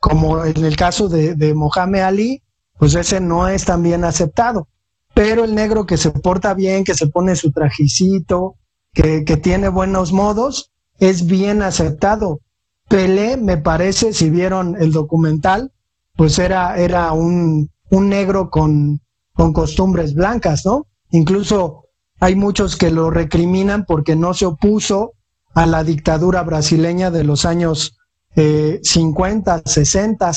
como 0.00 0.44
en 0.44 0.64
el 0.64 0.76
caso 0.76 1.08
de, 1.08 1.36
de 1.36 1.54
Mohamed 1.54 2.00
Ali, 2.00 2.42
pues 2.78 2.96
ese 2.96 3.20
no 3.20 3.46
es 3.46 3.64
tan 3.64 3.82
bien 3.82 4.04
aceptado. 4.04 4.66
Pero 5.14 5.44
el 5.44 5.54
negro 5.54 5.86
que 5.86 5.96
se 5.96 6.10
porta 6.10 6.54
bien, 6.54 6.84
que 6.84 6.94
se 6.94 7.06
pone 7.06 7.36
su 7.36 7.52
trajecito, 7.52 8.56
que, 8.92 9.24
que 9.24 9.36
tiene 9.36 9.68
buenos 9.68 10.12
modos, 10.12 10.72
es 10.98 11.26
bien 11.26 11.62
aceptado. 11.62 12.40
Pelé, 12.88 13.36
me 13.36 13.56
parece, 13.56 14.12
si 14.12 14.30
vieron 14.30 14.76
el 14.80 14.92
documental, 14.92 15.72
pues 16.16 16.38
era, 16.38 16.78
era 16.78 17.12
un, 17.12 17.70
un 17.90 18.08
negro 18.08 18.50
con, 18.50 19.00
con 19.34 19.52
costumbres 19.52 20.14
blancas, 20.14 20.64
¿no? 20.64 20.86
Incluso 21.10 21.84
hay 22.20 22.36
muchos 22.36 22.76
que 22.76 22.90
lo 22.90 23.10
recriminan 23.10 23.84
porque 23.84 24.16
no 24.16 24.34
se 24.34 24.46
opuso 24.46 25.12
a 25.54 25.66
la 25.66 25.84
dictadura 25.84 26.42
brasileña 26.42 27.10
de 27.10 27.24
los 27.24 27.44
años 27.44 27.98
eh, 28.36 28.80
50, 28.82 29.62
60. 29.64 30.30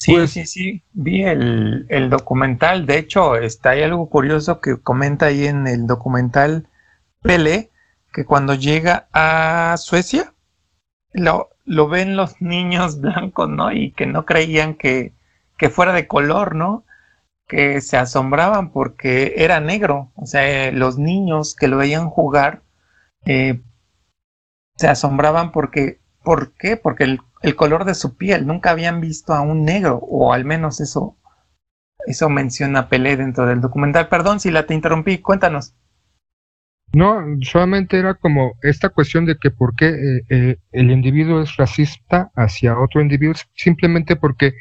Sí, 0.00 0.14
pues 0.14 0.30
sí, 0.30 0.46
sí, 0.46 0.82
vi 0.92 1.24
el, 1.24 1.84
el, 1.90 2.08
documental. 2.08 2.86
De 2.86 2.96
hecho, 2.96 3.36
está 3.36 3.70
hay 3.70 3.82
algo 3.82 4.08
curioso 4.08 4.60
que 4.62 4.80
comenta 4.80 5.26
ahí 5.26 5.46
en 5.46 5.66
el 5.66 5.86
documental 5.86 6.66
Pelé, 7.20 7.70
que 8.10 8.24
cuando 8.24 8.54
llega 8.54 9.08
a 9.12 9.76
Suecia, 9.76 10.32
lo, 11.12 11.50
lo 11.66 11.88
ven 11.88 12.16
los 12.16 12.40
niños 12.40 12.98
blancos, 13.02 13.50
¿no? 13.50 13.72
Y 13.72 13.92
que 13.92 14.06
no 14.06 14.24
creían 14.24 14.74
que, 14.74 15.12
que 15.58 15.68
fuera 15.68 15.92
de 15.92 16.06
color, 16.06 16.54
¿no? 16.54 16.84
Que 17.46 17.82
se 17.82 17.98
asombraban 17.98 18.72
porque 18.72 19.34
era 19.36 19.60
negro. 19.60 20.12
O 20.16 20.24
sea, 20.24 20.72
los 20.72 20.98
niños 20.98 21.54
que 21.54 21.68
lo 21.68 21.76
veían 21.76 22.08
jugar 22.08 22.62
eh, 23.26 23.60
se 24.76 24.88
asombraban 24.88 25.52
porque, 25.52 25.99
¿por 26.22 26.52
qué? 26.54 26.76
Porque 26.76 27.04
el, 27.04 27.20
el, 27.42 27.56
color 27.56 27.84
de 27.84 27.94
su 27.94 28.16
piel, 28.16 28.46
nunca 28.46 28.70
habían 28.70 29.00
visto 29.00 29.32
a 29.32 29.40
un 29.40 29.64
negro, 29.64 29.96
o 29.96 30.32
al 30.32 30.44
menos 30.44 30.80
eso, 30.80 31.16
eso 32.06 32.28
menciona 32.28 32.88
Pelé 32.88 33.16
dentro 33.16 33.46
del 33.46 33.60
documental. 33.60 34.08
Perdón 34.08 34.40
si 34.40 34.50
la 34.50 34.66
te 34.66 34.74
interrumpí, 34.74 35.18
cuéntanos. 35.18 35.74
No, 36.92 37.22
solamente 37.42 37.98
era 37.98 38.14
como 38.14 38.54
esta 38.62 38.88
cuestión 38.88 39.24
de 39.24 39.36
que 39.36 39.50
por 39.50 39.76
qué 39.76 39.88
eh, 39.88 40.24
eh, 40.28 40.56
el 40.72 40.90
individuo 40.90 41.40
es 41.40 41.56
racista 41.56 42.32
hacia 42.34 42.78
otro 42.78 43.00
individuo, 43.00 43.34
simplemente 43.54 44.16
porque 44.16 44.54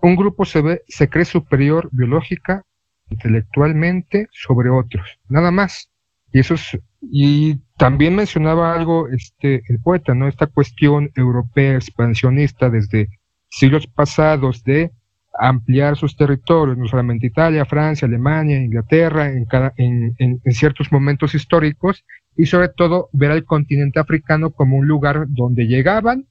un 0.00 0.14
grupo 0.14 0.44
se 0.44 0.62
ve, 0.62 0.82
se 0.86 1.08
cree 1.08 1.24
superior 1.24 1.88
biológica, 1.90 2.64
intelectualmente 3.10 4.28
sobre 4.30 4.70
otros, 4.70 5.18
nada 5.28 5.50
más. 5.50 5.90
Y 6.32 6.40
eso 6.40 6.54
es, 6.54 6.78
y 7.00 7.58
también 7.78 8.16
mencionaba 8.16 8.74
algo 8.74 9.08
este 9.08 9.62
el 9.68 9.80
poeta, 9.80 10.14
¿no? 10.14 10.28
Esta 10.28 10.48
cuestión 10.48 11.10
europea 11.14 11.76
expansionista 11.76 12.68
desde 12.68 13.08
siglos 13.48 13.86
pasados 13.86 14.64
de 14.64 14.90
ampliar 15.38 15.96
sus 15.96 16.16
territorios, 16.16 16.76
no 16.76 16.88
solamente 16.88 17.28
Italia, 17.28 17.64
Francia, 17.64 18.06
Alemania, 18.06 18.60
Inglaterra, 18.60 19.30
en, 19.30 19.44
cada, 19.44 19.72
en, 19.76 20.14
en, 20.18 20.40
ciertos 20.52 20.90
momentos 20.90 21.34
históricos, 21.34 22.04
y 22.36 22.46
sobre 22.46 22.70
todo 22.70 23.08
ver 23.12 23.30
al 23.30 23.44
continente 23.44 24.00
africano 24.00 24.50
como 24.50 24.76
un 24.76 24.88
lugar 24.88 25.26
donde 25.28 25.68
llegaban, 25.68 26.26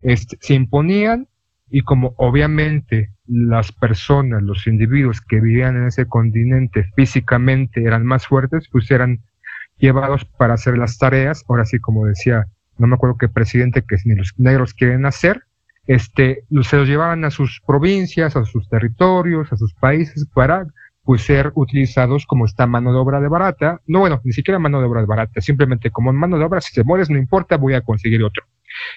este, 0.00 0.38
se 0.40 0.54
imponían, 0.54 1.26
y 1.68 1.82
como 1.82 2.14
obviamente 2.16 3.10
las 3.26 3.72
personas, 3.72 4.42
los 4.42 4.68
individuos 4.68 5.20
que 5.20 5.40
vivían 5.40 5.76
en 5.76 5.88
ese 5.88 6.06
continente 6.06 6.84
físicamente 6.94 7.82
eran 7.82 8.06
más 8.06 8.26
fuertes, 8.26 8.68
pues 8.70 8.88
eran 8.92 9.20
llevados 9.78 10.24
para 10.24 10.54
hacer 10.54 10.76
las 10.76 10.98
tareas, 10.98 11.44
ahora 11.48 11.64
sí 11.64 11.78
como 11.78 12.06
decía, 12.06 12.46
no 12.78 12.86
me 12.86 12.94
acuerdo 12.94 13.16
qué 13.18 13.28
presidente 13.28 13.82
que 13.82 13.96
ni 14.04 14.14
los 14.14 14.32
negros 14.38 14.74
quieren 14.74 15.06
hacer, 15.06 15.42
este, 15.86 16.44
se 16.62 16.76
los 16.76 16.86
llevaban 16.86 17.24
a 17.24 17.30
sus 17.30 17.62
provincias, 17.66 18.36
a 18.36 18.44
sus 18.44 18.68
territorios, 18.68 19.52
a 19.52 19.56
sus 19.56 19.74
países 19.74 20.26
para 20.34 20.66
pues 21.02 21.22
ser 21.22 21.52
utilizados 21.54 22.26
como 22.26 22.44
esta 22.44 22.66
mano 22.66 22.92
de 22.92 22.98
obra 22.98 23.18
de 23.18 23.28
barata. 23.28 23.80
No, 23.86 24.00
bueno, 24.00 24.20
ni 24.24 24.32
siquiera 24.34 24.58
mano 24.58 24.78
de 24.78 24.86
obra 24.86 25.00
de 25.00 25.06
barata, 25.06 25.40
simplemente 25.40 25.90
como 25.90 26.12
mano 26.12 26.38
de 26.38 26.44
obra, 26.44 26.60
si 26.60 26.74
te 26.74 26.84
mueres 26.84 27.08
no 27.08 27.16
importa, 27.16 27.56
voy 27.56 27.72
a 27.72 27.80
conseguir 27.80 28.22
otro. 28.22 28.44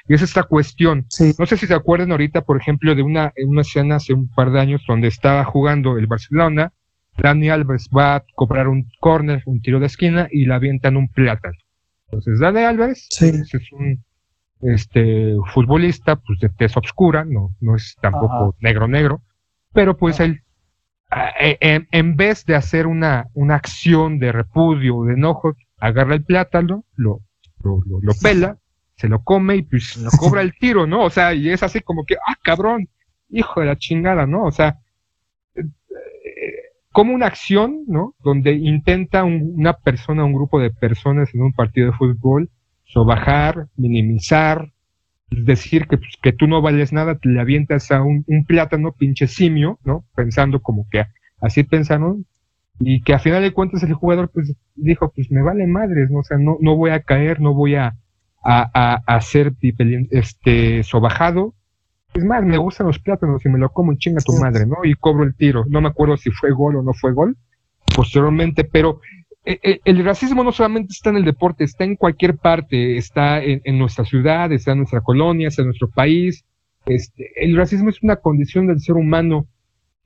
Y 0.10 0.14
es 0.16 0.22
esta 0.22 0.44
cuestión. 0.44 1.06
No 1.40 1.46
sé 1.46 1.56
si 1.56 1.68
se 1.68 1.74
acuerdan 1.74 2.12
ahorita, 2.12 2.42
por 2.42 2.58
ejemplo, 2.58 2.94
de 2.96 3.02
una, 3.02 3.32
una 3.46 3.62
escena 3.62 3.96
hace 3.96 4.14
un 4.14 4.28
par 4.28 4.52
de 4.52 4.60
años 4.60 4.84
donde 4.86 5.08
estaba 5.08 5.46
jugando 5.46 5.98
el 5.98 6.08
Barcelona, 6.08 6.74
Dani 7.22 7.50
Alves 7.50 7.90
va 7.96 8.16
a 8.16 8.24
cobrar 8.36 8.68
un 8.68 8.90
córner, 9.00 9.44
un 9.46 9.62
tiro 9.62 9.80
de 9.80 9.86
esquina 9.86 10.28
y 10.32 10.46
la 10.46 10.56
avientan 10.56 10.98
un 10.98 11.08
plátano. 11.08 11.58
Entonces, 12.06 12.40
Dani 12.40 12.64
Alves 12.64 13.08
es 13.22 13.72
un 13.72 14.04
este 14.62 15.36
futbolista 15.54 16.18
pues 16.18 16.40
de 16.40 16.50
tez 16.50 16.78
oscura, 16.78 17.26
no, 17.26 17.56
no 17.62 17.76
es 17.76 17.98
tampoco 18.00 18.56
negro 18.60 18.88
negro, 18.88 19.22
pero 19.74 19.98
pues 19.98 20.20
él 20.20 20.44
e, 21.40 21.58
en, 21.60 21.88
en, 21.92 22.16
vez 22.16 22.46
de 22.46 22.56
hacer 22.56 22.88
una, 22.88 23.28
una 23.34 23.56
acción 23.56 24.20
de 24.20 24.32
repudio 24.32 24.98
o 24.98 25.06
de 25.06 25.14
enojo, 25.14 25.56
agarra 25.80 26.14
el 26.14 26.24
plátano, 26.24 26.86
lo, 26.96 27.22
lo, 27.64 27.82
lo, 28.02 28.14
pela, 28.22 28.58
se 28.96 29.10
lo 29.10 29.24
come 29.24 29.58
y 29.58 29.62
pues 29.64 29.98
lo 29.98 30.12
cobra 30.12 30.42
el 30.42 30.54
tiro, 30.58 30.88
¿no? 30.88 31.04
O 31.04 31.10
sea, 31.10 31.34
y 31.34 31.50
es 31.50 31.64
así 31.64 31.82
como 31.82 32.06
que, 32.06 32.16
ah, 32.16 32.36
cabrón, 32.44 32.88
hijo 33.30 33.60
de 33.62 33.66
la 33.66 33.78
chingada, 33.78 34.26
¿no? 34.26 34.44
O 34.44 34.52
sea, 34.52 34.80
como 36.92 37.14
una 37.14 37.28
acción, 37.28 37.84
¿no? 37.88 38.16
Donde 38.24 38.54
intenta 38.54 39.24
una 39.24 39.74
persona, 39.74 40.26
un 40.26 40.34
grupo 40.34 40.60
de 40.60 40.72
personas 40.72 41.34
en 41.34 41.42
un 41.42 41.54
partido 41.54 41.88
de 41.88 41.98
fútbol, 41.98 42.50
sobajar, 42.84 43.68
minimizar, 43.78 44.72
decir 45.30 45.88
que, 45.88 45.98
pues, 45.98 46.16
que 46.22 46.34
tú 46.34 46.48
no 46.48 46.62
vales 46.62 46.92
nada, 46.92 47.16
te 47.16 47.30
le 47.30 47.40
avientas 47.40 47.92
a 47.92 48.02
un, 48.02 48.26
un, 48.28 48.46
plátano 48.46 48.92
pinche 48.92 49.28
simio, 49.28 49.80
¿no? 49.86 50.04
Pensando 50.16 50.62
como 50.62 50.86
que 50.92 51.06
así 51.40 51.64
pensaron, 51.64 52.26
y 52.84 53.02
que 53.02 53.14
a 53.14 53.20
final 53.20 53.44
de 53.44 53.52
cuentas 53.52 53.84
el 53.84 53.94
jugador 53.94 54.32
pues 54.34 54.54
dijo, 54.76 55.12
pues 55.16 55.32
me 55.32 55.42
vale 55.42 55.68
madres, 55.68 56.10
¿no? 56.10 56.20
O 56.20 56.24
sea, 56.24 56.38
no, 56.38 56.58
no 56.62 56.76
voy 56.76 56.92
a 56.92 57.02
caer, 57.02 57.40
no 57.40 57.54
voy 57.54 57.76
a, 57.76 57.96
a, 58.44 59.02
a, 59.06 59.22
ser 59.22 59.54
este 60.10 60.84
sobajado. 60.84 61.54
Es 62.14 62.26
más, 62.26 62.44
me 62.44 62.58
gustan 62.58 62.88
los 62.88 63.00
plátanos 63.00 63.46
y 63.46 63.50
me 63.50 63.58
lo 63.58 63.70
como 63.70 63.92
en 63.92 63.98
chinga 63.98 64.22
tu 64.22 64.34
madre, 64.34 64.66
¿no? 64.66 64.78
Y 64.84 64.96
cobro 64.96 65.24
el 65.24 65.36
tiro. 65.36 65.64
No 65.68 65.82
me 65.82 65.88
acuerdo 65.88 66.18
si 66.18 66.30
fue 66.32 66.52
gol 66.52 66.76
o 66.76 66.84
no 66.84 66.94
fue 66.94 67.14
gol 67.14 67.38
posteriormente, 67.96 68.64
pero 68.64 69.00
eh, 69.44 69.60
eh, 69.64 69.80
el 69.86 70.04
racismo 70.04 70.44
no 70.44 70.52
solamente 70.52 70.92
está 70.92 71.10
en 71.10 71.18
el 71.18 71.26
deporte, 71.26 71.64
está 71.64 71.84
en 71.84 71.96
cualquier 71.96 72.38
parte, 72.38 72.98
está 72.98 73.42
en, 73.42 73.78
nuestra 73.80 74.06
ciudad, 74.06 74.52
está 74.52 74.74
en 74.74 74.80
nuestra 74.80 75.02
colonia, 75.02 75.48
está 75.48 75.62
en 75.64 75.70
nuestro 75.70 75.90
país. 75.90 76.46
Este, 76.86 77.32
el 77.38 77.56
racismo 77.56 77.90
es 77.90 78.04
una 78.04 78.18
condición 78.18 78.68
del 78.68 78.80
ser 78.80 78.96
humano 78.96 79.48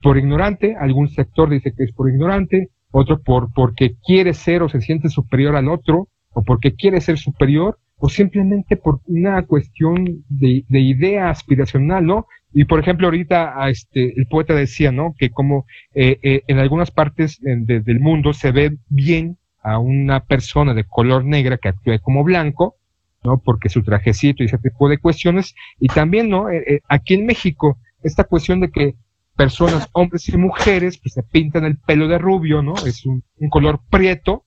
por 0.00 0.16
ignorante, 0.16 0.76
algún 0.78 1.08
sector 1.08 1.50
dice 1.50 1.72
que 1.76 1.84
es 1.84 1.92
por 1.92 2.08
ignorante, 2.08 2.70
otro 2.90 3.20
por 3.20 3.52
porque 3.52 3.96
quiere 4.06 4.34
ser 4.34 4.62
o 4.62 4.68
se 4.68 4.80
siente 4.80 5.08
superior 5.08 5.56
al 5.56 5.68
otro, 5.68 6.08
o 6.32 6.42
porque 6.42 6.74
quiere 6.74 7.00
ser 7.00 7.18
superior, 7.18 7.78
o 7.98 8.08
simplemente 8.08 8.76
por 8.76 9.00
una 9.06 9.42
cuestión 9.42 10.24
de, 10.28 10.64
idea 10.68 11.30
aspiracional, 11.30 12.04
¿no? 12.04 12.26
Y 12.52 12.64
por 12.64 12.78
ejemplo, 12.78 13.06
ahorita 13.06 13.54
este, 13.68 14.18
el 14.18 14.26
poeta 14.26 14.54
decía, 14.54 14.92
¿no? 14.92 15.14
Que 15.18 15.30
como 15.30 15.66
eh, 15.94 16.18
eh, 16.22 16.42
en 16.46 16.58
algunas 16.58 16.90
partes 16.90 17.38
del 17.40 18.00
mundo 18.00 18.32
se 18.32 18.52
ve 18.52 18.76
bien 18.88 19.38
a 19.62 19.78
una 19.78 20.20
persona 20.20 20.74
de 20.74 20.84
color 20.84 21.24
negra 21.24 21.58
que 21.58 21.68
actúe 21.68 21.98
como 22.00 22.22
blanco, 22.22 22.76
¿no? 23.24 23.38
Porque 23.38 23.68
su 23.68 23.82
trajecito 23.82 24.42
y 24.42 24.46
ese 24.46 24.58
tipo 24.58 24.88
de 24.88 24.98
cuestiones. 24.98 25.54
Y 25.80 25.88
también, 25.88 26.28
¿no? 26.28 26.50
Eh, 26.50 26.82
aquí 26.88 27.14
en 27.14 27.26
México, 27.26 27.78
esta 28.02 28.24
cuestión 28.24 28.60
de 28.60 28.70
que 28.70 28.94
personas, 29.36 29.88
hombres 29.92 30.28
y 30.28 30.36
mujeres, 30.36 30.98
pues 30.98 31.14
se 31.14 31.22
pintan 31.22 31.64
el 31.64 31.78
pelo 31.78 32.08
de 32.08 32.18
rubio, 32.18 32.62
¿no? 32.62 32.74
Es 32.86 33.04
un 33.04 33.22
color 33.50 33.80
prieto, 33.90 34.44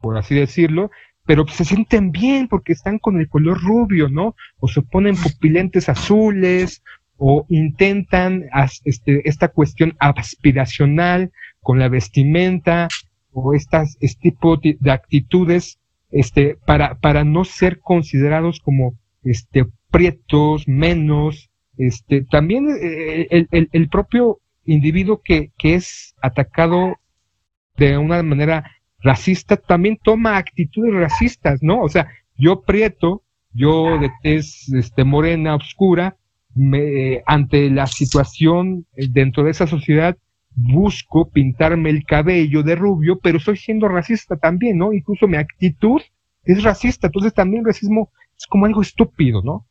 por 0.00 0.16
así 0.16 0.34
decirlo, 0.34 0.90
pero 1.26 1.46
se 1.48 1.64
sienten 1.64 2.12
bien 2.12 2.48
porque 2.48 2.72
están 2.72 2.98
con 2.98 3.18
el 3.18 3.28
color 3.28 3.60
rubio, 3.60 4.08
¿no? 4.08 4.36
O 4.58 4.68
se 4.68 4.82
ponen 4.82 5.16
pupilentes 5.16 5.88
azules, 5.88 6.82
o 7.18 7.46
intentan 7.48 8.44
este, 8.84 9.28
esta 9.28 9.48
cuestión 9.48 9.94
aspiracional 9.98 11.32
con 11.60 11.78
la 11.78 11.88
vestimenta, 11.88 12.88
o 13.32 13.54
estas, 13.54 13.96
este 14.00 14.30
tipo 14.30 14.56
de, 14.56 14.78
actitudes, 14.90 15.78
este, 16.10 16.56
para, 16.64 16.94
para 16.98 17.24
no 17.24 17.44
ser 17.44 17.80
considerados 17.80 18.60
como, 18.60 18.94
este, 19.24 19.66
prietos, 19.90 20.68
menos, 20.68 21.50
este, 21.76 22.24
también 22.24 22.68
eh, 22.80 23.26
el, 23.30 23.48
el, 23.50 23.68
el 23.72 23.88
propio 23.88 24.40
individuo 24.64 25.20
que, 25.22 25.50
que 25.58 25.74
es 25.74 26.14
atacado 26.22 26.96
de 27.76 27.98
una 27.98 28.22
manera 28.22 28.75
racista 29.00 29.56
también 29.56 29.98
toma 30.02 30.36
actitudes 30.36 30.94
racistas, 30.94 31.62
¿no? 31.62 31.82
O 31.82 31.88
sea, 31.88 32.08
yo 32.36 32.62
prieto, 32.62 33.22
yo 33.52 33.98
de 33.98 34.10
tez 34.22 34.68
este, 34.72 35.04
morena, 35.04 35.54
oscura, 35.54 36.16
ante 37.26 37.70
la 37.70 37.86
situación 37.86 38.86
eh, 38.96 39.08
dentro 39.10 39.44
de 39.44 39.50
esa 39.50 39.66
sociedad, 39.66 40.16
busco 40.54 41.28
pintarme 41.30 41.90
el 41.90 42.04
cabello 42.04 42.62
de 42.62 42.76
rubio, 42.76 43.18
pero 43.18 43.38
estoy 43.38 43.58
siendo 43.58 43.88
racista 43.88 44.36
también, 44.36 44.78
¿no? 44.78 44.92
Incluso 44.92 45.28
mi 45.28 45.36
actitud 45.36 46.00
es 46.44 46.62
racista, 46.62 47.08
entonces 47.08 47.34
también 47.34 47.60
el 47.60 47.66
racismo 47.66 48.10
es 48.36 48.46
como 48.46 48.64
algo 48.64 48.80
estúpido, 48.80 49.42
¿no? 49.42 49.66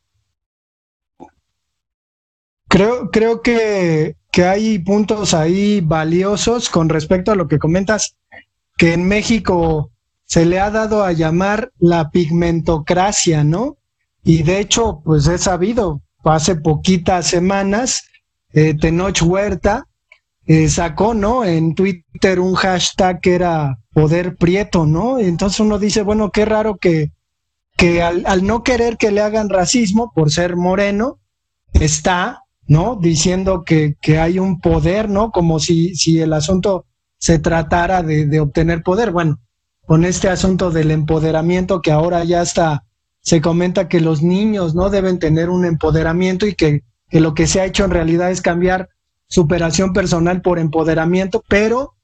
Creo, 2.68 3.10
creo 3.10 3.42
que, 3.42 4.16
que 4.30 4.44
hay 4.44 4.78
puntos 4.78 5.34
ahí 5.34 5.80
valiosos 5.80 6.68
con 6.68 6.88
respecto 6.88 7.32
a 7.32 7.36
lo 7.36 7.48
que 7.48 7.58
comentas 7.58 8.16
que 8.76 8.92
en 8.92 9.06
México 9.06 9.90
se 10.24 10.44
le 10.44 10.60
ha 10.60 10.70
dado 10.70 11.04
a 11.04 11.12
llamar 11.12 11.72
la 11.78 12.10
pigmentocracia, 12.10 13.44
¿no? 13.44 13.76
Y 14.24 14.42
de 14.42 14.60
hecho, 14.60 15.00
pues 15.04 15.26
he 15.28 15.38
sabido, 15.38 16.02
hace 16.24 16.56
poquitas 16.56 17.26
semanas, 17.26 18.04
eh, 18.52 18.74
Tenoch 18.74 19.22
Huerta 19.22 19.86
eh, 20.46 20.68
sacó, 20.68 21.14
¿no? 21.14 21.44
En 21.44 21.74
Twitter 21.74 22.40
un 22.40 22.54
hashtag 22.54 23.20
que 23.20 23.34
era 23.34 23.78
poder 23.92 24.36
prieto, 24.36 24.86
¿no? 24.86 25.18
Entonces 25.18 25.60
uno 25.60 25.78
dice, 25.78 26.02
bueno, 26.02 26.30
qué 26.30 26.44
raro 26.44 26.76
que, 26.76 27.12
que 27.76 28.02
al, 28.02 28.24
al 28.26 28.44
no 28.44 28.62
querer 28.62 28.96
que 28.96 29.10
le 29.10 29.20
hagan 29.20 29.48
racismo 29.48 30.12
por 30.14 30.30
ser 30.30 30.56
moreno, 30.56 31.18
está, 31.72 32.42
¿no? 32.66 32.96
Diciendo 32.96 33.64
que, 33.64 33.96
que 34.00 34.18
hay 34.18 34.38
un 34.38 34.60
poder, 34.60 35.08
¿no? 35.08 35.30
Como 35.30 35.60
si, 35.60 35.94
si 35.94 36.20
el 36.20 36.32
asunto 36.32 36.85
se 37.18 37.38
tratara 37.38 38.02
de, 38.02 38.40
obtener 38.40 38.82
poder. 38.82 39.10
Bueno, 39.10 39.40
con 39.86 40.04
este 40.04 40.28
asunto 40.28 40.70
del 40.70 40.90
empoderamiento 40.90 41.80
que 41.80 41.92
ahora 41.92 42.24
ya 42.24 42.42
está, 42.42 42.84
se 43.20 43.40
comenta 43.40 43.88
que 43.88 44.00
los 44.00 44.22
niños 44.22 44.74
no 44.74 44.90
deben 44.90 45.18
tener 45.18 45.50
un 45.50 45.64
empoderamiento 45.64 46.46
y 46.46 46.54
que, 46.54 46.82
que 47.08 47.20
lo 47.20 47.34
que 47.34 47.46
se 47.46 47.60
ha 47.60 47.64
hecho 47.64 47.84
en 47.84 47.90
realidad 47.90 48.30
es 48.30 48.40
cambiar 48.40 48.88
superación 49.28 49.92
personal 49.92 50.42
por 50.42 50.58
empoderamiento, 50.58 51.42
pero 51.48 51.94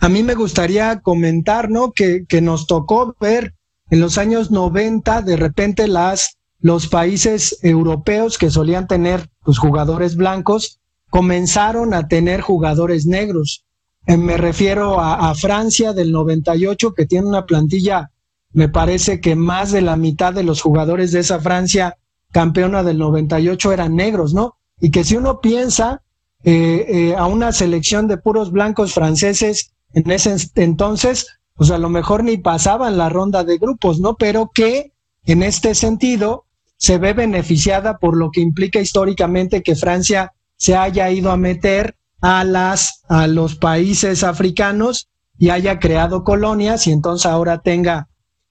a 0.00 0.08
mí 0.08 0.22
me 0.22 0.34
gustaría 0.34 1.00
comentar, 1.00 1.70
¿no? 1.70 1.92
Que, 1.92 2.24
que 2.28 2.40
nos 2.40 2.66
tocó 2.66 3.16
ver 3.20 3.54
en 3.90 4.00
los 4.00 4.18
años 4.18 4.50
90 4.50 5.22
de 5.22 5.36
repente 5.36 5.88
las 5.88 6.36
los 6.58 6.88
países 6.88 7.58
europeos 7.62 8.38
que 8.38 8.50
solían 8.50 8.86
tener 8.86 9.20
los 9.20 9.28
pues, 9.44 9.58
jugadores 9.58 10.16
blancos 10.16 10.80
comenzaron 11.10 11.94
a 11.94 12.08
tener 12.08 12.40
jugadores 12.40 13.06
negros 13.06 13.65
me 14.06 14.36
refiero 14.36 15.00
a, 15.00 15.34
Francia 15.34 15.92
del 15.92 16.12
98, 16.12 16.94
que 16.94 17.06
tiene 17.06 17.26
una 17.26 17.44
plantilla, 17.44 18.10
me 18.52 18.68
parece 18.68 19.20
que 19.20 19.34
más 19.34 19.72
de 19.72 19.82
la 19.82 19.96
mitad 19.96 20.32
de 20.32 20.44
los 20.44 20.62
jugadores 20.62 21.10
de 21.10 21.20
esa 21.20 21.40
Francia 21.40 21.96
campeona 22.30 22.82
del 22.82 22.98
98 22.98 23.72
eran 23.72 23.96
negros, 23.96 24.32
¿no? 24.32 24.56
Y 24.80 24.90
que 24.90 25.02
si 25.04 25.16
uno 25.16 25.40
piensa 25.40 26.02
eh, 26.44 26.86
eh, 26.88 27.14
a 27.16 27.26
una 27.26 27.50
selección 27.50 28.06
de 28.06 28.18
puros 28.18 28.52
blancos 28.52 28.94
franceses 28.94 29.72
en 29.92 30.10
ese 30.10 30.36
entonces, 30.54 31.26
pues 31.54 31.70
a 31.70 31.78
lo 31.78 31.88
mejor 31.88 32.22
ni 32.22 32.36
pasaban 32.36 32.96
la 32.96 33.08
ronda 33.08 33.42
de 33.42 33.58
grupos, 33.58 33.98
¿no? 33.98 34.14
Pero 34.14 34.50
que 34.54 34.92
en 35.24 35.42
este 35.42 35.74
sentido 35.74 36.44
se 36.76 36.98
ve 36.98 37.12
beneficiada 37.12 37.98
por 37.98 38.16
lo 38.16 38.30
que 38.30 38.40
implica 38.40 38.80
históricamente 38.80 39.62
que 39.62 39.74
Francia 39.74 40.34
se 40.56 40.76
haya 40.76 41.10
ido 41.10 41.30
a 41.30 41.36
meter 41.36 41.96
a, 42.26 42.74
a 43.08 43.26
los 43.28 43.54
países 43.54 44.24
africanos 44.24 45.08
y 45.38 45.50
haya 45.50 45.78
creado 45.78 46.24
colonias 46.24 46.86
y 46.86 46.92
entonces 46.92 47.26
ahora 47.26 47.58
tenga 47.58 48.08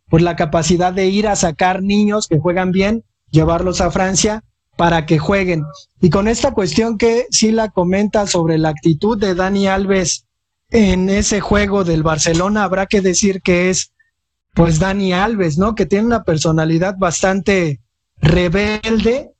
pues 0.08 0.24
la 0.24 0.36
capacidad 0.36 0.94
de 0.94 1.08
ir 1.08 1.28
a 1.28 1.36
sacar 1.36 1.82
niños 1.82 2.28
que 2.28 2.40
juegan 2.40 2.72
bien, 2.72 3.04
llevarlos 3.32 3.82
a 3.82 3.92
Francia 3.92 4.44
para 4.78 5.06
que 5.06 5.20
jueguen. 5.20 5.64
Y 6.00 6.10
con 6.10 6.28
esta 6.28 6.54
cuestión 6.54 6.98
que 6.98 7.28
sí 7.32 7.52
la 7.52 7.70
comenta 7.70 8.28
sobre 8.28 8.58
la 8.58 8.70
actitud 8.70 9.18
de 9.18 9.36
Dani 9.36 9.68
Alves 9.68 10.26
en 10.70 11.10
ese 11.10 11.42
juego 11.42 11.84
del 11.84 12.04
Barcelona, 12.04 12.64
habrá 12.64 12.86
que 12.86 13.02
decir 13.02 13.42
que 13.42 13.70
es 13.70 13.92
pues 14.54 14.80
Dani 14.80 15.12
Alves, 15.12 15.58
¿no? 15.58 15.76
Que 15.76 15.86
tiene 15.86 16.06
una 16.06 16.24
personalidad 16.24 16.96
bastante 16.98 17.82
rebelde 18.22 19.32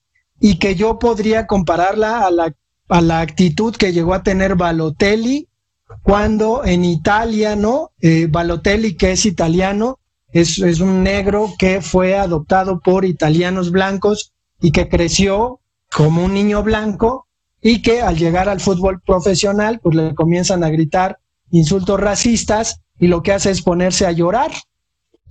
y 0.42 0.58
que 0.60 0.76
yo 0.76 1.00
podría 1.00 1.48
compararla 1.48 2.26
a 2.26 2.32
la 2.32 2.54
a 2.88 3.02
la 3.02 3.22
actitud 3.22 3.76
que 3.76 3.94
llegó 3.94 4.14
a 4.14 4.24
tener 4.24 4.56
Balotelli 4.56 5.48
cuando 6.02 6.64
en 6.66 6.86
Italia, 6.86 7.56
¿no? 7.56 7.92
Eh, 8.02 8.28
Balotelli, 8.30 8.96
que 8.96 9.12
es 9.12 9.26
italiano, 9.26 10.00
es, 10.32 10.60
es 10.60 10.80
un 10.80 11.04
negro 11.04 11.54
que 11.58 11.82
fue 11.82 12.18
adoptado 12.18 12.80
por 12.80 13.06
italianos 13.06 13.72
blancos 13.72 14.34
y 14.62 14.72
que 14.72 14.90
creció 14.90 15.60
como 15.92 16.26
un 16.26 16.34
niño 16.34 16.64
blanco 16.64 17.28
y 17.62 17.82
que 17.82 18.02
al 18.02 18.18
llegar 18.18 18.50
al 18.50 18.60
fútbol 18.60 19.02
profesional, 19.02 19.80
pues 19.82 19.96
le 19.96 20.14
comienzan 20.14 20.64
a 20.64 20.70
gritar 20.70 21.20
insultos 21.52 22.00
racistas 22.00 22.82
y 23.00 23.08
lo 23.08 23.24
que 23.24 23.34
hace 23.34 23.52
es 23.52 23.62
ponerse 23.62 24.06
a 24.06 24.12
llorar. 24.12 24.52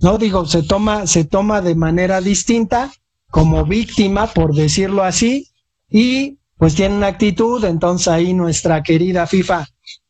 No 0.01 0.17
digo, 0.17 0.45
se 0.45 0.63
toma, 0.63 1.07
se 1.07 1.23
toma 1.23 1.61
de 1.61 1.75
manera 1.75 2.19
distinta 2.21 2.91
como 3.29 3.65
víctima, 3.65 4.27
por 4.27 4.53
decirlo 4.53 5.03
así, 5.03 5.49
y 5.89 6.39
pues 6.57 6.75
tiene 6.75 6.95
una 6.95 7.07
actitud, 7.07 7.63
entonces 7.65 8.07
ahí 8.07 8.33
nuestra 8.33 8.81
querida 8.83 9.27
FIFA 9.27 9.67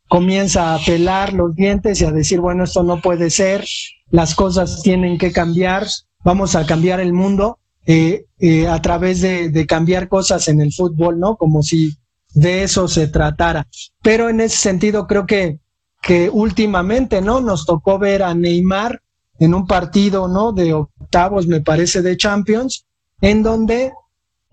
comienza 0.08 0.75
a 0.75 0.79
pelar 0.79 1.34
los 1.34 1.55
dientes 1.55 2.01
y 2.01 2.05
a 2.05 2.12
decir, 2.12 2.39
bueno, 2.39 2.63
esto 2.63 2.84
no 2.84 3.01
puede 3.01 3.29
ser, 3.29 3.65
las 4.12 4.36
cosas 4.36 4.81
tienen 4.84 5.17
que 5.17 5.31
cambiar, 5.31 5.88
vamos 6.23 6.55
a 6.55 6.65
cambiar 6.65 6.99
el 6.99 7.13
mundo 7.13 7.60
eh, 7.88 8.25
eh, 8.39 8.67
a 8.67 8.81
través 8.81 9.21
de, 9.21 9.49
de, 9.49 9.65
cambiar 9.65 10.08
cosas 10.08 10.47
en 10.47 10.62
el 10.62 10.73
fútbol, 10.73 11.19
¿no? 11.19 11.36
Como 11.36 11.62
si 11.62 11.95
de 12.34 12.63
eso 12.63 12.88
se 12.88 13.08
tratara. 13.08 13.67
Pero 14.01 14.29
en 14.29 14.41
ese 14.41 14.58
sentido 14.58 15.05
creo 15.08 15.25
que, 15.25 15.60
que 16.01 16.30
últimamente, 16.30 17.22
¿no? 17.22 17.41
Nos 17.41 17.65
tocó 17.65 17.99
ver 17.99 18.24
a 18.24 18.34
Neymar 18.34 19.01
en 19.39 19.53
un 19.53 19.67
partido, 19.67 20.28
¿no? 20.28 20.51
De 20.51 20.74
octavos, 20.74 21.47
me 21.47 21.61
parece, 21.61 22.01
de 22.01 22.17
Champions, 22.17 22.86
en 23.22 23.43
donde 23.43 23.93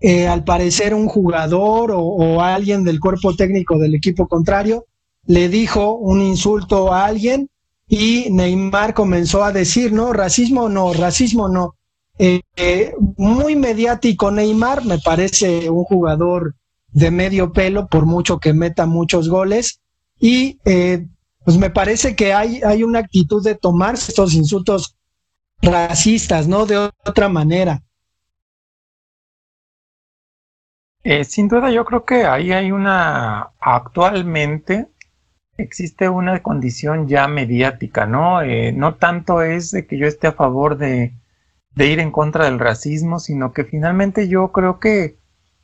eh, 0.05 0.27
al 0.27 0.43
parecer 0.43 0.93
un 0.93 1.07
jugador 1.07 1.93
o, 1.95 2.41
alguien 2.41 2.83
del 2.83 2.99
cuerpo 2.99 3.33
técnico 3.37 3.79
del 3.79 3.95
equipo 3.95 4.27
contrario 4.27 4.85
le 5.27 5.47
dijo 5.47 5.95
un 5.95 6.19
insulto 6.19 6.91
a 6.91 7.05
alguien 7.05 7.49
y 7.87 8.27
Neymar 8.29 8.93
comenzó 8.93 9.45
a 9.45 9.53
decir, 9.53 9.93
no, 9.93 10.11
racismo 10.11 10.67
no, 10.67 10.91
racismo 10.91 11.47
no. 11.47 11.75
Eh, 12.19 12.41
eh, 12.57 12.93
muy 13.15 13.55
mediático 13.55 14.29
Neymar, 14.29 14.83
me 14.83 14.99
parece 14.99 15.69
un 15.69 15.85
jugador 15.85 16.53
de 16.89 17.09
medio 17.09 17.53
pelo, 17.53 17.87
por 17.87 18.05
mucho 18.05 18.39
que 18.39 18.51
meta 18.51 18.85
muchos 18.85 19.29
goles. 19.29 19.79
Y 20.19 20.59
pues 21.45 21.57
me 21.57 21.69
parece 21.69 22.13
que 22.13 22.33
hay, 22.33 22.61
hay 22.61 22.83
una 22.83 22.99
actitud 22.99 23.41
de 23.41 23.55
tomarse 23.55 24.11
estos 24.11 24.33
insultos 24.33 24.97
racistas, 25.61 26.45
¿no? 26.45 26.65
De 26.65 26.91
otra 27.05 27.29
manera. 27.29 27.81
Eh, 31.03 31.25
sin 31.25 31.49
duda 31.49 31.69
yo 31.69 31.83
creo 31.83 32.05
que 32.05 32.25
ahí 32.25 32.53
hay 32.53 32.71
una, 32.71 33.51
actualmente 33.59 34.87
existe 35.57 36.09
una 36.09 36.41
condición 36.41 37.07
ya 37.07 37.27
mediática, 37.27 38.05
¿no? 38.05 38.41
Eh, 38.41 38.71
no 38.71 38.95
tanto 38.95 39.41
es 39.41 39.71
de 39.71 39.85
que 39.85 39.97
yo 39.97 40.07
esté 40.07 40.27
a 40.27 40.33
favor 40.33 40.77
de, 40.77 41.13
ir 41.75 41.99
en 41.99 42.11
contra 42.11 42.45
del 42.45 42.59
racismo, 42.59 43.19
sino 43.19 43.51
que 43.53 43.65
finalmente 43.65 44.27
yo 44.27 44.51
creo 44.51 44.79
que 44.79 45.17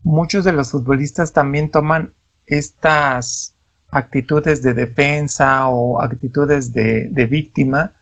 muchos 0.03 0.43
de 0.45 0.53
los 0.53 0.71
futbolistas 0.71 1.33
también 1.33 1.71
toman 1.71 2.13
estas 2.45 3.55
actitudes 3.91 4.61
de 4.61 4.73
defensa 4.73 5.67
o 5.69 6.01
actitudes 6.01 6.73
de, 6.73 7.27
víctima 7.29 7.93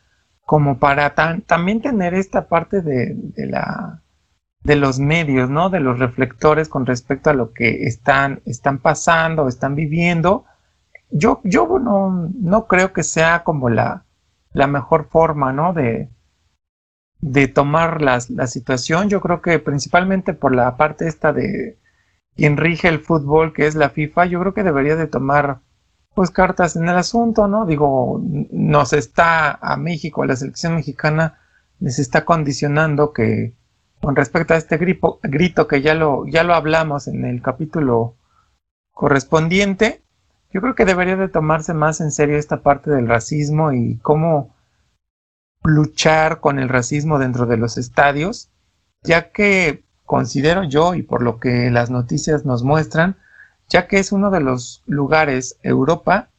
como 0.46 0.80
para 0.80 1.14
también 1.46 1.82
tener 1.82 2.14
esta 2.14 2.48
parte 2.48 2.82
de 2.82 3.48
la 3.48 4.02
de 4.68 4.76
los 4.76 4.99
medios, 4.99 5.49
¿no? 5.49 5.70
De 5.70 5.80
los 5.80 5.97
reflectores 5.97 6.68
con 6.68 6.86
respecto 6.86 7.30
a 7.30 7.34
lo 7.34 7.53
que 7.53 7.86
están, 7.86 8.41
están 8.45 8.80
pasando, 8.80 9.47
están 9.47 9.76
viviendo. 9.76 10.43
Yo, 11.09 11.39
yo 11.45 11.80
no, 11.80 12.30
no 12.38 12.68
creo 12.68 12.91
que 12.91 13.03
sea 13.03 13.45
como 13.45 13.70
la, 13.70 14.03
la 14.51 14.68
mejor 14.68 15.07
forma, 15.07 15.53
¿no? 15.53 15.72
De, 15.72 16.09
de 17.22 17.47
tomar 17.47 18.01
la, 18.01 18.20
la 18.28 18.47
situación. 18.47 19.07
Yo 19.07 19.22
creo 19.22 19.41
que 19.41 19.57
principalmente 19.59 20.34
por 20.34 20.53
la 20.53 20.76
parte 20.76 21.07
esta 21.07 21.32
de 21.32 21.80
quien 22.36 22.57
rige 22.57 22.89
el 22.89 22.99
fútbol, 22.99 23.53
que 23.53 23.68
es 23.68 23.76
la 23.76 23.89
FIFA, 23.89 24.26
yo 24.26 24.41
creo 24.41 24.53
que 24.53 24.63
debería 24.63 24.97
de 24.97 25.07
tomar 25.07 25.61
pues 26.13 26.30
cartas 26.30 26.76
en 26.76 26.89
el 26.89 26.97
asunto, 26.97 27.47
¿no? 27.47 27.65
Digo, 27.65 28.22
nos 28.51 28.91
está 28.91 29.51
a 29.61 29.78
México, 29.78 30.24
a 30.24 30.28
la 30.28 30.36
selección 30.36 30.76
mexicana, 30.76 31.39
les 31.80 31.99
está 31.99 32.26
condicionando 32.26 33.13
que 33.13 33.55
con 34.02 34.16
respecto 34.16 34.54
a 34.54 34.58
este 34.58 34.78
grito, 34.78 35.68
que 35.68 35.82
ya 35.82 35.93
lo, 35.93 36.26
ya 36.28 36.43
lo 36.43 36.54
hablamos 36.54 37.08
en 37.08 37.26
el 37.26 37.41
capítulo 37.41 38.16
correspondiente, 38.91 40.02
yo 40.52 40.62
creo 40.62 40.76
que 40.76 40.86
debería 40.86 41.16
de 41.16 41.28
tomarse 41.28 41.74
más 41.74 42.00
en 42.02 42.12
serio 42.12 42.38
esta 42.38 42.62
parte 42.62 42.89
del 42.89 43.08
racismo 43.08 43.74
y 43.74 43.98
cómo 43.98 44.56
luchar 45.64 46.39
con 46.39 46.60
el 46.60 46.70
racismo 46.70 47.20
dentro 47.20 47.45
de 47.45 47.58
los 47.58 47.78
estadios, 47.78 48.50
ya 49.04 49.32
que 49.32 49.84
considero 50.06 50.64
yo 50.64 50.95
y 50.95 51.04
por 51.04 51.22
lo 51.22 51.39
que 51.39 51.70
las 51.70 51.89
noticias 51.89 52.45
nos 52.45 52.64
muestran, 52.64 53.18
ya 53.68 53.88
que 53.88 54.00
es 54.00 54.12
uno 54.12 54.32
de 54.32 54.39
los 54.39 54.84
lugares, 54.86 55.60
Europa, 55.64 56.30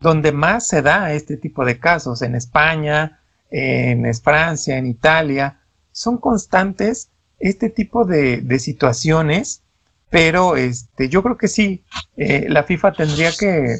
donde 0.00 0.32
más 0.32 0.66
se 0.66 0.80
da 0.80 1.12
este 1.12 1.36
tipo 1.36 1.64
de 1.64 1.78
casos, 1.78 2.22
en 2.22 2.34
España, 2.34 3.20
en 3.50 4.12
Francia, 4.14 4.78
en 4.78 4.86
Italia, 4.86 5.57
son 5.98 6.18
constantes 6.18 7.10
este 7.38 7.70
tipo 7.70 8.04
de, 8.04 8.58
situaciones, 8.58 9.62
pero 10.10 10.56
este, 10.56 11.08
yo 11.08 11.22
creo 11.22 11.36
que 11.36 11.48
sí, 11.48 11.84
eh, 12.16 12.46
la 12.48 12.62
FIFA 12.62 12.92
tendría 12.92 13.32
que 13.32 13.78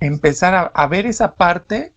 empezar 0.00 0.72
a, 0.74 0.86
ver 0.86 1.06
esa 1.06 1.34
parte 1.34 1.94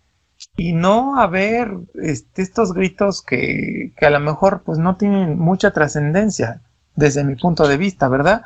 y 0.57 0.73
no 0.73 1.19
a 1.19 1.27
ver 1.27 1.71
este, 2.01 2.41
estos 2.41 2.73
gritos 2.73 3.21
que, 3.21 3.93
que, 3.97 4.05
a 4.05 4.09
lo 4.09 4.19
mejor 4.19 4.63
pues 4.63 4.77
no 4.77 4.97
tienen 4.97 5.37
mucha 5.37 5.71
trascendencia 5.71 6.61
desde 6.95 7.23
mi 7.23 7.35
punto 7.35 7.67
de 7.67 7.77
vista, 7.77 8.07
¿verdad? 8.07 8.43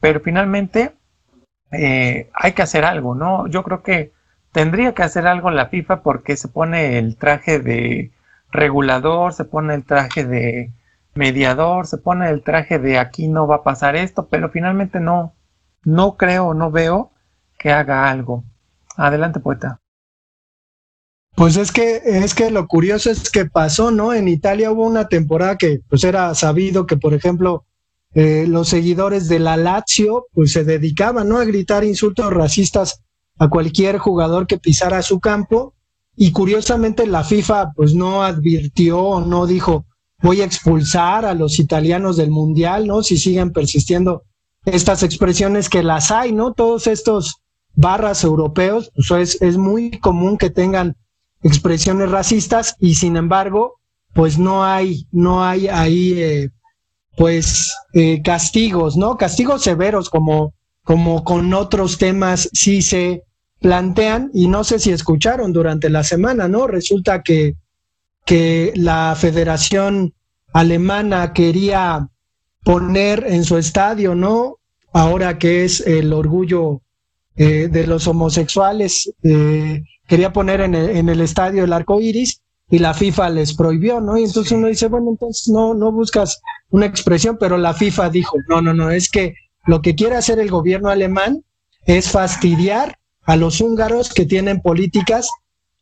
Pero 0.00 0.20
finalmente 0.20 0.94
eh, 1.72 2.30
hay 2.34 2.52
que 2.52 2.62
hacer 2.62 2.84
algo, 2.84 3.14
¿no? 3.14 3.48
Yo 3.48 3.62
creo 3.62 3.82
que 3.82 4.12
tendría 4.52 4.94
que 4.94 5.02
hacer 5.02 5.26
algo 5.26 5.50
la 5.50 5.66
FIFA 5.66 6.02
porque 6.02 6.36
se 6.36 6.48
pone 6.48 6.98
el 6.98 7.16
traje 7.16 7.58
de 7.58 8.10
regulador, 8.50 9.32
se 9.32 9.44
pone 9.44 9.74
el 9.74 9.84
traje 9.84 10.24
de 10.24 10.72
mediador, 11.14 11.86
se 11.86 11.98
pone 11.98 12.30
el 12.30 12.42
traje 12.42 12.78
de 12.78 12.98
aquí 12.98 13.28
no 13.28 13.46
va 13.46 13.56
a 13.56 13.62
pasar 13.62 13.96
esto, 13.96 14.28
pero 14.28 14.50
finalmente 14.50 15.00
no, 15.00 15.34
no 15.84 16.16
creo, 16.16 16.54
no 16.54 16.70
veo 16.70 17.10
que 17.58 17.72
haga 17.72 18.10
algo. 18.10 18.44
Adelante, 18.96 19.40
poeta. 19.40 19.80
Pues 21.34 21.56
es 21.56 21.70
que, 21.70 22.00
es 22.04 22.34
que 22.34 22.50
lo 22.50 22.66
curioso 22.66 23.10
es 23.10 23.30
que 23.30 23.44
pasó, 23.44 23.90
¿no? 23.90 24.14
En 24.14 24.26
Italia 24.26 24.70
hubo 24.70 24.86
una 24.86 25.08
temporada 25.08 25.56
que 25.56 25.80
pues 25.88 26.02
era 26.04 26.34
sabido 26.34 26.86
que, 26.86 26.96
por 26.96 27.12
ejemplo, 27.12 27.66
eh, 28.18 28.46
los 28.48 28.70
seguidores 28.70 29.28
de 29.28 29.38
la 29.38 29.58
Lazio 29.58 30.28
pues 30.32 30.52
se 30.52 30.64
dedicaban 30.64 31.28
¿no? 31.28 31.36
a 31.36 31.44
gritar 31.44 31.84
insultos 31.84 32.32
racistas 32.32 33.02
a 33.38 33.50
cualquier 33.50 33.98
jugador 33.98 34.46
que 34.46 34.56
pisara 34.56 35.02
su 35.02 35.20
campo 35.20 35.74
y 36.16 36.32
curiosamente 36.32 37.06
la 37.06 37.24
FIFA 37.24 37.72
pues 37.74 37.94
no 37.94 38.22
advirtió, 38.22 39.20
no 39.20 39.46
dijo 39.46 39.84
voy 40.22 40.40
a 40.40 40.44
expulsar 40.44 41.24
a 41.24 41.34
los 41.34 41.58
italianos 41.58 42.16
del 42.16 42.30
mundial, 42.30 42.86
¿no? 42.86 43.02
Si 43.02 43.18
siguen 43.18 43.52
persistiendo 43.52 44.24
estas 44.64 45.02
expresiones 45.02 45.68
que 45.68 45.82
las 45.82 46.10
hay, 46.10 46.32
¿no? 46.32 46.52
Todos 46.54 46.86
estos 46.86 47.42
barras 47.74 48.24
europeos, 48.24 48.90
pues 48.94 49.10
es, 49.36 49.42
es 49.42 49.56
muy 49.58 49.90
común 50.00 50.38
que 50.38 50.50
tengan 50.50 50.96
expresiones 51.42 52.10
racistas 52.10 52.76
y 52.80 52.94
sin 52.94 53.16
embargo, 53.16 53.74
pues 54.14 54.38
no 54.38 54.64
hay, 54.64 55.06
no 55.12 55.44
hay 55.44 55.68
ahí 55.68 56.14
eh, 56.16 56.50
pues 57.16 57.72
eh, 57.92 58.22
castigos, 58.22 58.96
¿no? 58.96 59.16
Castigos 59.16 59.62
severos 59.62 60.08
como, 60.08 60.54
como 60.82 61.22
con 61.22 61.52
otros 61.52 61.98
temas 61.98 62.48
sí 62.52 62.80
se 62.80 63.22
plantean 63.66 64.30
y 64.32 64.46
no 64.46 64.62
sé 64.62 64.78
si 64.78 64.92
escucharon 64.92 65.52
durante 65.52 65.90
la 65.90 66.04
semana, 66.04 66.46
¿no? 66.46 66.68
Resulta 66.68 67.24
que, 67.24 67.56
que 68.24 68.72
la 68.76 69.16
Federación 69.18 70.14
Alemana 70.52 71.32
quería 71.32 72.08
poner 72.62 73.24
en 73.26 73.42
su 73.42 73.58
estadio, 73.58 74.14
¿no? 74.14 74.58
Ahora 74.92 75.36
que 75.38 75.64
es 75.64 75.80
el 75.80 76.12
orgullo 76.12 76.80
eh, 77.34 77.66
de 77.68 77.88
los 77.88 78.06
homosexuales, 78.06 79.12
eh, 79.24 79.82
quería 80.06 80.32
poner 80.32 80.60
en 80.60 80.76
el, 80.76 80.90
en 80.90 81.08
el 81.08 81.20
estadio 81.20 81.64
el 81.64 81.72
arco 81.72 82.00
iris 82.00 82.40
y 82.70 82.78
la 82.78 82.94
FIFA 82.94 83.30
les 83.30 83.52
prohibió, 83.52 84.00
¿no? 84.00 84.16
Y 84.16 84.22
entonces 84.22 84.52
uno 84.52 84.68
dice, 84.68 84.86
bueno, 84.86 85.10
entonces 85.10 85.48
no, 85.48 85.74
no 85.74 85.90
buscas 85.90 86.40
una 86.70 86.86
expresión, 86.86 87.36
pero 87.36 87.58
la 87.58 87.74
FIFA 87.74 88.10
dijo, 88.10 88.36
no, 88.48 88.62
no, 88.62 88.72
no, 88.72 88.92
es 88.92 89.08
que 89.08 89.34
lo 89.66 89.82
que 89.82 89.96
quiere 89.96 90.14
hacer 90.14 90.38
el 90.38 90.52
gobierno 90.52 90.88
alemán 90.88 91.42
es 91.84 92.12
fastidiar 92.12 92.96
a 93.26 93.36
los 93.36 93.60
húngaros 93.60 94.12
que 94.12 94.24
tienen 94.24 94.60
políticas 94.60 95.28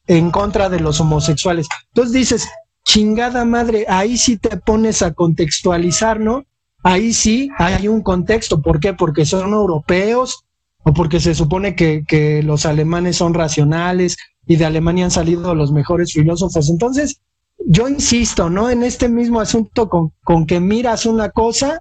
en 0.07 0.31
contra 0.31 0.69
de 0.69 0.81
los 0.81 1.01
homosexuales. 1.01 1.69
Entonces 1.89 2.13
dices, 2.13 2.49
chingada 2.85 3.45
madre, 3.45 3.87
ahí 3.89 4.17
sí 4.17 4.37
te 4.37 4.57
pones 4.57 5.03
a 5.03 5.13
contextualizar, 5.13 6.21
¿no? 6.21 6.45
Ahí 6.83 7.13
sí 7.13 7.51
hay 7.59 7.89
un 7.89 8.03
contexto. 8.03 8.61
¿Por 8.61 8.81
qué? 8.81 8.93
Porque 8.93 9.25
son 9.25 9.53
europeos 9.53 10.45
o 10.85 10.93
porque 10.93 11.21
se 11.21 11.35
supone 11.35 11.75
que, 11.75 12.05
que 12.07 12.43
los 12.43 12.67
alemanes 12.67 13.17
son 13.17 13.33
racionales 13.33 14.17
y 14.47 14.57
de 14.57 14.67
Alemania 14.67 15.07
han 15.07 15.11
salido 15.11 15.55
los 15.55 15.73
mejores 15.73 16.13
filósofos. 16.13 16.69
Entonces, 16.69 17.21
yo 17.67 17.89
insisto, 17.89 18.51
¿no? 18.51 18.69
En 18.69 18.83
este 18.83 19.09
mismo 19.09 19.41
asunto 19.41 19.89
con, 19.89 20.13
con 20.23 20.47
que 20.47 20.61
miras 20.61 21.07
una 21.07 21.31
cosa 21.31 21.81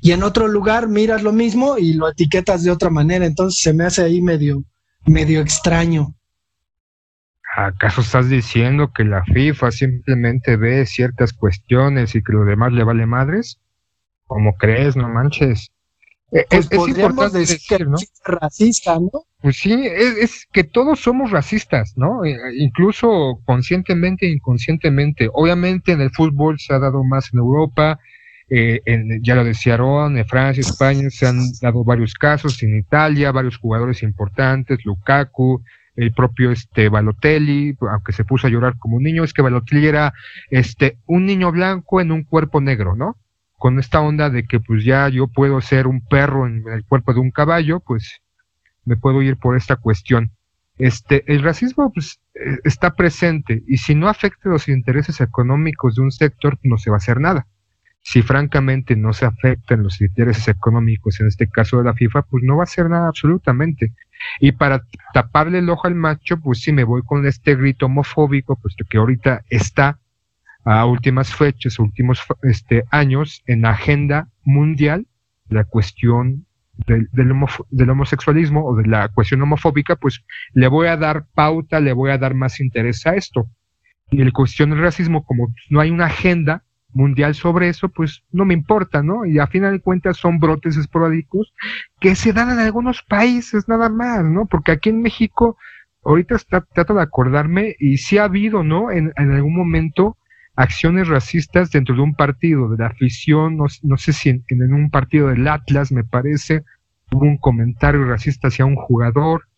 y 0.00 0.12
en 0.12 0.22
otro 0.22 0.48
lugar 0.48 0.88
miras 0.88 1.22
lo 1.22 1.32
mismo 1.32 1.78
y 1.78 1.94
lo 1.94 2.08
etiquetas 2.08 2.62
de 2.62 2.70
otra 2.70 2.90
manera. 2.90 3.26
Entonces 3.26 3.60
se 3.60 3.72
me 3.72 3.84
hace 3.84 4.02
ahí 4.02 4.22
medio, 4.22 4.62
medio 5.06 5.40
extraño. 5.40 6.14
¿Acaso 7.56 8.00
estás 8.00 8.28
diciendo 8.28 8.92
que 8.92 9.04
la 9.04 9.24
FIFA 9.24 9.70
simplemente 9.72 10.56
ve 10.56 10.86
ciertas 10.86 11.32
cuestiones 11.32 12.14
y 12.14 12.22
que 12.22 12.32
lo 12.32 12.44
demás 12.44 12.72
le 12.72 12.84
vale 12.84 13.06
madres? 13.06 13.58
¿Cómo 14.26 14.56
crees? 14.56 14.96
No 14.96 15.08
manches. 15.08 15.70
Eh, 16.32 16.46
pues 16.48 16.70
es, 16.70 16.88
importante 16.88 17.38
decir, 17.38 17.78
que 17.78 17.84
¿no? 17.84 17.96
es 17.96 18.12
racista, 18.24 19.00
¿no? 19.00 19.10
Pues 19.40 19.56
sí, 19.56 19.74
es, 19.84 20.46
que 20.52 20.62
todos 20.62 21.00
somos 21.00 21.32
racistas, 21.32 21.94
¿no? 21.96 22.24
Eh, 22.24 22.36
incluso 22.56 23.40
conscientemente 23.44 24.26
e 24.26 24.30
inconscientemente. 24.30 25.28
Obviamente 25.32 25.90
en 25.90 26.00
el 26.00 26.10
fútbol 26.10 26.60
se 26.60 26.72
ha 26.72 26.78
dado 26.78 27.02
más 27.02 27.30
en 27.32 27.40
Europa, 27.40 27.98
eh, 28.50 28.80
en, 28.84 29.22
ya 29.22 29.34
lo 29.34 29.44
decía 29.44 29.76
Ron, 29.76 30.18
en 30.18 30.26
Francia, 30.26 30.60
España 30.60 31.08
se 31.10 31.26
han 31.26 31.38
dado 31.60 31.84
varios 31.84 32.14
casos, 32.14 32.62
en 32.62 32.76
Italia, 32.76 33.32
varios 33.32 33.56
jugadores 33.56 34.02
importantes, 34.02 34.84
Lukaku, 34.84 35.62
el 35.96 36.12
propio 36.12 36.50
este 36.50 36.88
Balotelli, 36.88 37.76
aunque 37.90 38.12
se 38.12 38.24
puso 38.24 38.46
a 38.46 38.50
llorar 38.50 38.76
como 38.78 38.96
un 38.96 39.02
niño, 39.02 39.24
es 39.24 39.32
que 39.32 39.42
Balotelli 39.42 39.86
era 39.86 40.12
este 40.50 40.98
un 41.06 41.26
niño 41.26 41.52
blanco 41.52 42.00
en 42.00 42.12
un 42.12 42.24
cuerpo 42.24 42.60
negro, 42.60 42.94
¿no? 42.96 43.16
con 43.60 43.78
esta 43.78 44.00
onda 44.00 44.30
de 44.30 44.46
que 44.46 44.58
pues 44.58 44.86
ya 44.86 45.10
yo 45.10 45.26
puedo 45.26 45.60
ser 45.60 45.86
un 45.86 46.00
perro 46.00 46.46
en 46.46 46.64
el 46.66 46.82
cuerpo 46.82 47.12
de 47.12 47.20
un 47.20 47.30
caballo, 47.30 47.80
pues 47.80 48.22
me 48.86 48.96
puedo 48.96 49.20
ir 49.20 49.36
por 49.36 49.54
esta 49.54 49.76
cuestión. 49.76 50.30
Este, 50.78 51.30
el 51.30 51.42
racismo 51.42 51.92
pues, 51.92 52.20
eh, 52.34 52.56
está 52.64 52.94
presente 52.96 53.62
y 53.68 53.76
si 53.76 53.94
no 53.94 54.08
afecta 54.08 54.48
los 54.48 54.66
intereses 54.66 55.20
económicos 55.20 55.96
de 55.96 56.00
un 56.00 56.10
sector, 56.10 56.58
no 56.62 56.78
se 56.78 56.88
va 56.88 56.96
a 56.96 57.04
hacer 57.04 57.20
nada. 57.20 57.48
Si 58.02 58.22
francamente 58.22 58.96
no 58.96 59.12
se 59.12 59.26
afectan 59.26 59.82
los 59.82 60.00
intereses 60.00 60.48
económicos, 60.48 61.20
en 61.20 61.26
este 61.26 61.48
caso 61.48 61.78
de 61.78 61.84
la 61.84 61.94
FIFA, 61.94 62.22
pues 62.22 62.42
no 62.42 62.56
va 62.56 62.62
a 62.62 62.64
hacer 62.64 62.88
nada 62.88 63.08
absolutamente. 63.08 63.92
Y 64.40 64.52
para 64.52 64.82
taparle 65.12 65.58
el 65.58 65.70
ojo 65.70 65.86
al 65.86 65.94
macho, 65.94 66.38
pues 66.40 66.60
sí 66.60 66.72
me 66.72 66.84
voy 66.84 67.02
con 67.02 67.26
este 67.26 67.54
grito 67.56 67.86
homofóbico, 67.86 68.56
puesto 68.56 68.84
que 68.88 68.98
ahorita 68.98 69.44
está 69.48 69.98
a 70.64 70.84
últimas 70.86 71.34
fechas, 71.34 71.78
últimos 71.78 72.20
este, 72.42 72.84
años 72.90 73.42
en 73.46 73.62
la 73.62 73.70
agenda 73.70 74.28
mundial 74.44 75.06
la 75.50 75.64
cuestión 75.64 76.46
del, 76.86 77.08
del, 77.12 77.90
homosexualismo 77.90 78.64
o 78.64 78.74
de 78.76 78.86
la 78.86 79.08
cuestión 79.08 79.42
homofóbica, 79.42 79.96
pues 79.96 80.24
le 80.54 80.68
voy 80.68 80.86
a 80.86 80.96
dar 80.96 81.26
pauta, 81.34 81.80
le 81.80 81.92
voy 81.92 82.10
a 82.10 82.18
dar 82.18 82.34
más 82.34 82.60
interés 82.60 83.06
a 83.06 83.14
esto. 83.14 83.48
Y 84.10 84.22
el 84.22 84.32
cuestión 84.32 84.70
del 84.70 84.80
racismo, 84.80 85.24
como 85.24 85.52
no 85.68 85.80
hay 85.80 85.90
una 85.90 86.06
agenda 86.06 86.64
mundial 86.92 87.34
sobre 87.34 87.68
eso, 87.68 87.88
pues 87.88 88.22
no 88.32 88.44
me 88.44 88.54
importa, 88.54 89.02
¿no? 89.02 89.24
Y 89.26 89.38
a 89.38 89.46
final 89.46 89.72
de 89.72 89.80
cuentas 89.80 90.16
son 90.16 90.38
brotes 90.38 90.76
esporádicos 90.76 91.52
que 92.00 92.14
se 92.14 92.32
dan 92.32 92.50
en 92.50 92.58
algunos 92.58 93.02
países 93.02 93.68
nada 93.68 93.88
más, 93.88 94.24
¿no? 94.24 94.46
Porque 94.46 94.72
aquí 94.72 94.90
en 94.90 95.02
México, 95.02 95.56
ahorita 96.04 96.36
está, 96.36 96.60
trato 96.60 96.94
de 96.94 97.02
acordarme, 97.02 97.76
y 97.78 97.98
sí 97.98 98.18
ha 98.18 98.24
habido, 98.24 98.62
¿no? 98.64 98.90
En, 98.90 99.12
en 99.16 99.32
algún 99.32 99.56
momento 99.56 100.16
acciones 100.60 101.08
racistas 101.08 101.70
dentro 101.70 101.94
de 101.94 102.02
un 102.02 102.14
partido, 102.14 102.68
de 102.68 102.78
la 102.78 102.88
afición, 102.88 103.56
no, 103.56 103.96
sé 103.96 104.12
si 104.12 104.28
en, 104.28 104.72
un 104.72 104.90
partido 104.90 105.28
del 105.28 105.48
Atlas, 105.48 105.90
me 105.90 106.04
parece, 106.04 106.64
hubo 107.12 107.24
un 107.24 107.38
comentario 107.38 108.04
racista 108.04 108.48
hacia 108.48 108.66
un 108.66 108.76
jugador, 108.76 109.48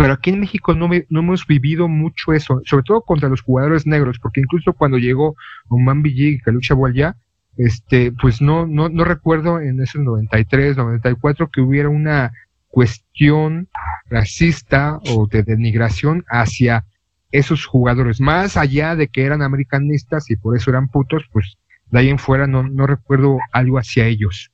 pero 0.00 0.14
aquí 0.14 0.30
en 0.30 0.40
México 0.40 0.72
no, 0.72 0.88
no 1.10 1.20
hemos 1.20 1.46
vivido 1.46 1.86
mucho 1.86 2.32
eso, 2.32 2.62
sobre 2.64 2.84
todo 2.84 3.02
contra 3.02 3.28
los 3.28 3.42
jugadores 3.42 3.86
negros, 3.86 4.18
porque 4.18 4.40
incluso 4.40 4.72
cuando 4.72 4.96
llegó 4.96 5.36
Oman 5.68 6.00
Villig 6.00 6.36
y 6.36 6.40
Calucha 6.40 6.72
Boyá, 6.72 7.16
este, 7.58 8.10
pues 8.10 8.40
no, 8.40 8.66
no, 8.66 8.88
no 8.88 9.04
recuerdo 9.04 9.60
en 9.60 9.78
ese 9.82 9.98
93, 9.98 10.78
94 10.78 11.50
que 11.50 11.60
hubiera 11.60 11.90
una 11.90 12.32
cuestión 12.68 13.68
racista 14.08 14.98
o 15.10 15.26
de 15.26 15.42
denigración 15.42 16.24
hacia 16.30 16.86
esos 17.30 17.66
jugadores, 17.66 18.22
más 18.22 18.56
allá 18.56 18.96
de 18.96 19.08
que 19.08 19.24
eran 19.24 19.42
americanistas 19.42 20.30
y 20.30 20.36
por 20.36 20.56
eso 20.56 20.70
eran 20.70 20.88
putos, 20.88 21.24
pues 21.30 21.58
de 21.90 21.98
ahí 21.98 22.08
en 22.08 22.18
fuera 22.18 22.46
no, 22.46 22.62
no 22.62 22.86
recuerdo 22.86 23.36
algo 23.52 23.76
hacia 23.76 24.06
ellos. 24.06 24.50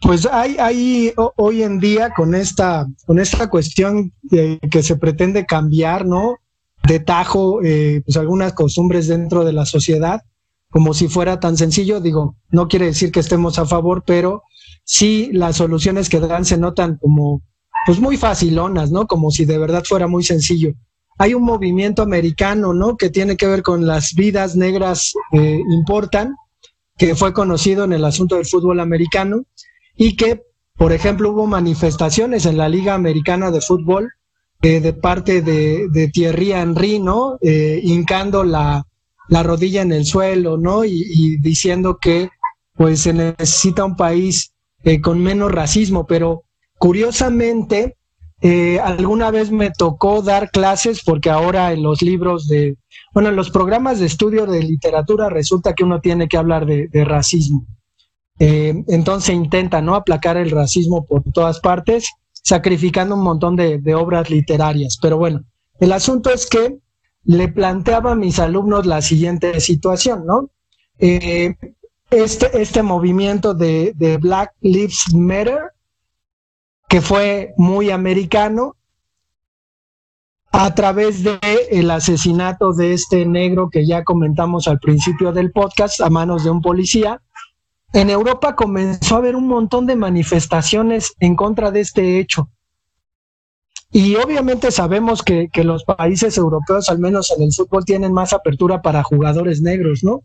Pues 0.00 0.26
hay, 0.26 0.56
hay 0.58 1.12
hoy 1.36 1.62
en 1.62 1.80
día 1.80 2.10
con 2.14 2.34
esta, 2.34 2.86
con 3.04 3.18
esta 3.18 3.50
cuestión 3.50 4.12
que 4.30 4.82
se 4.82 4.96
pretende 4.96 5.44
cambiar, 5.44 6.06
¿no? 6.06 6.36
De 6.86 7.00
tajo, 7.00 7.60
eh, 7.64 8.02
pues 8.04 8.16
algunas 8.16 8.52
costumbres 8.52 9.08
dentro 9.08 9.44
de 9.44 9.52
la 9.52 9.66
sociedad, 9.66 10.22
como 10.70 10.94
si 10.94 11.08
fuera 11.08 11.40
tan 11.40 11.56
sencillo, 11.56 12.00
digo, 12.00 12.36
no 12.50 12.68
quiere 12.68 12.86
decir 12.86 13.10
que 13.10 13.20
estemos 13.20 13.58
a 13.58 13.66
favor, 13.66 14.04
pero 14.06 14.42
sí 14.84 15.30
las 15.32 15.56
soluciones 15.56 16.08
que 16.08 16.20
dan 16.20 16.44
se 16.44 16.58
notan 16.58 16.96
como, 16.96 17.42
pues 17.84 17.98
muy 17.98 18.16
facilonas, 18.16 18.92
¿no? 18.92 19.06
Como 19.06 19.32
si 19.32 19.46
de 19.46 19.58
verdad 19.58 19.82
fuera 19.84 20.06
muy 20.06 20.22
sencillo. 20.22 20.74
Hay 21.18 21.34
un 21.34 21.42
movimiento 21.42 22.02
americano, 22.02 22.72
¿no? 22.72 22.96
Que 22.96 23.10
tiene 23.10 23.36
que 23.36 23.48
ver 23.48 23.62
con 23.62 23.84
las 23.84 24.14
vidas 24.14 24.54
negras 24.54 25.12
eh, 25.32 25.60
importan, 25.70 26.36
que 26.96 27.16
fue 27.16 27.32
conocido 27.32 27.82
en 27.84 27.92
el 27.92 28.04
asunto 28.04 28.36
del 28.36 28.46
fútbol 28.46 28.78
americano 28.78 29.42
y 29.98 30.16
que, 30.16 30.44
por 30.76 30.92
ejemplo, 30.92 31.32
hubo 31.32 31.46
manifestaciones 31.46 32.46
en 32.46 32.56
la 32.56 32.68
Liga 32.68 32.94
Americana 32.94 33.50
de 33.50 33.60
Fútbol 33.60 34.12
eh, 34.62 34.80
de 34.80 34.92
parte 34.92 35.42
de, 35.42 35.88
de, 35.90 36.08
Thierry 36.08 36.52
Henry, 36.52 37.00
¿no? 37.00 37.36
Eh, 37.42 37.80
hincando 37.82 38.44
la, 38.44 38.86
la, 39.28 39.42
rodilla 39.42 39.82
en 39.82 39.92
el 39.92 40.06
suelo, 40.06 40.56
¿no? 40.56 40.84
Y, 40.84 41.38
diciendo 41.38 41.98
que 42.00 42.30
pues 42.74 43.00
se 43.00 43.12
necesita 43.12 43.84
un 43.84 43.96
país 43.96 44.52
eh, 44.84 45.00
con 45.00 45.20
menos 45.20 45.50
racismo, 45.50 46.06
pero 46.06 46.44
curiosamente, 46.78 47.96
alguna 48.84 49.32
vez 49.32 49.50
me 49.50 49.72
tocó 49.72 50.22
dar 50.22 50.52
clases 50.52 51.02
porque 51.04 51.28
ahora 51.28 51.72
en 51.72 51.82
los 51.82 52.02
libros 52.02 52.46
de, 52.46 52.76
bueno, 53.12 53.30
en 53.30 53.36
los 53.36 53.50
programas 53.50 53.98
de 53.98 54.06
estudio 54.06 54.46
de 54.46 54.62
literatura 54.62 55.28
resulta 55.28 55.74
que 55.74 55.82
uno 55.82 56.00
tiene 56.00 56.28
que 56.28 56.36
hablar 56.36 56.64
de 56.66 57.04
racismo. 57.04 57.66
Eh, 58.38 58.84
entonces 58.88 59.34
intenta 59.34 59.80
no 59.80 59.94
aplacar 59.94 60.36
el 60.36 60.50
racismo 60.50 61.04
por 61.06 61.22
todas 61.32 61.60
partes, 61.60 62.08
sacrificando 62.32 63.14
un 63.14 63.22
montón 63.22 63.56
de, 63.56 63.94
obras 63.94 64.30
literarias. 64.30 64.98
Pero 65.00 65.18
bueno, 65.18 65.44
el 65.80 65.92
asunto 65.92 66.30
es 66.30 66.46
que 66.46 66.78
le 67.24 67.48
planteaba 67.48 68.12
a 68.12 68.16
mis 68.16 68.38
alumnos 68.38 68.86
la 68.86 69.02
siguiente 69.02 69.60
situación, 69.60 70.24
¿no? 70.24 70.50
Eh, 70.98 71.54
este, 72.10 72.62
este 72.62 72.82
movimiento 72.82 73.54
de, 73.54 74.18
Black 74.20 74.54
Lives 74.60 75.14
Matter, 75.14 75.72
que 76.88 77.00
fue 77.00 77.52
muy 77.56 77.90
americano, 77.90 78.76
a 80.50 80.74
través 80.74 81.22
de 81.22 81.38
el 81.70 81.90
asesinato 81.90 82.72
de 82.72 82.94
este 82.94 83.26
negro 83.26 83.68
que 83.68 83.86
ya 83.86 84.02
comentamos 84.02 84.66
al 84.66 84.78
principio 84.78 85.30
del 85.32 85.52
podcast 85.52 86.00
a 86.00 86.08
manos 86.08 86.44
de 86.44 86.50
un 86.50 86.62
policía, 86.62 87.20
en 87.92 88.10
Europa 88.10 88.54
comenzó 88.54 89.14
a 89.14 89.18
haber 89.18 89.36
un 89.36 89.46
montón 89.46 89.86
de 89.86 89.96
manifestaciones 89.96 91.14
en 91.20 91.36
contra 91.36 91.70
de 91.70 91.80
este 91.80 92.18
hecho. 92.20 92.50
Y 93.90 94.16
obviamente 94.16 94.70
sabemos 94.70 95.22
que, 95.22 95.48
los 95.64 95.84
países 95.84 96.36
europeos, 96.36 96.90
al 96.90 96.98
menos 96.98 97.32
en 97.36 97.42
el 97.42 97.52
fútbol, 97.52 97.84
tienen 97.84 98.12
más 98.12 98.34
apertura 98.34 98.82
para 98.82 99.02
jugadores 99.02 99.62
negros, 99.62 100.04
¿no? 100.04 100.22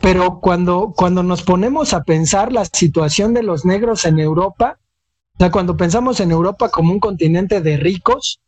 Pero 0.00 0.40
cuando, 0.40 0.92
cuando 0.96 1.22
nos 1.22 1.42
ponemos 1.42 1.94
a 1.94 2.02
pensar 2.02 2.52
la 2.52 2.64
situación 2.64 3.32
de 3.32 3.44
los 3.44 3.64
negros 3.64 4.04
en 4.04 4.18
Europa, 4.18 4.80
o 5.34 5.38
sea, 5.38 5.52
cuando 5.52 5.76
pensamos 5.76 6.18
en 6.18 6.32
Europa 6.32 6.68
como 6.68 6.92
un 6.92 6.98
continente 6.98 7.60
de 7.60 7.76
ricos, 7.76 8.40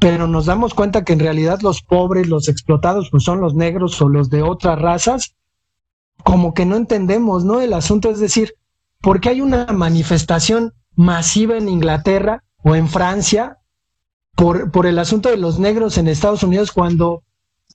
pero 0.00 0.26
nos 0.26 0.46
damos 0.46 0.72
cuenta 0.72 1.04
que 1.04 1.12
en 1.12 1.20
realidad 1.20 1.60
los 1.60 1.82
pobres, 1.82 2.26
los 2.26 2.48
explotados, 2.48 3.10
pues 3.10 3.24
son 3.24 3.40
los 3.40 3.54
negros 3.54 4.00
o 4.00 4.08
los 4.08 4.30
de 4.30 4.42
otras 4.42 4.80
razas, 4.80 5.34
como 6.24 6.54
que 6.54 6.66
no 6.66 6.76
entendemos, 6.76 7.44
¿no? 7.44 7.60
El 7.60 7.72
asunto 7.72 8.10
es 8.10 8.20
decir, 8.20 8.54
¿por 9.00 9.20
qué 9.20 9.30
hay 9.30 9.40
una 9.40 9.66
manifestación 9.66 10.74
masiva 10.94 11.56
en 11.56 11.68
Inglaterra 11.68 12.44
o 12.62 12.74
en 12.74 12.88
Francia 12.88 13.58
por, 14.34 14.70
por 14.70 14.86
el 14.86 14.98
asunto 14.98 15.30
de 15.30 15.36
los 15.36 15.58
negros 15.58 15.98
en 15.98 16.08
Estados 16.08 16.42
Unidos 16.42 16.72
cuando 16.72 17.22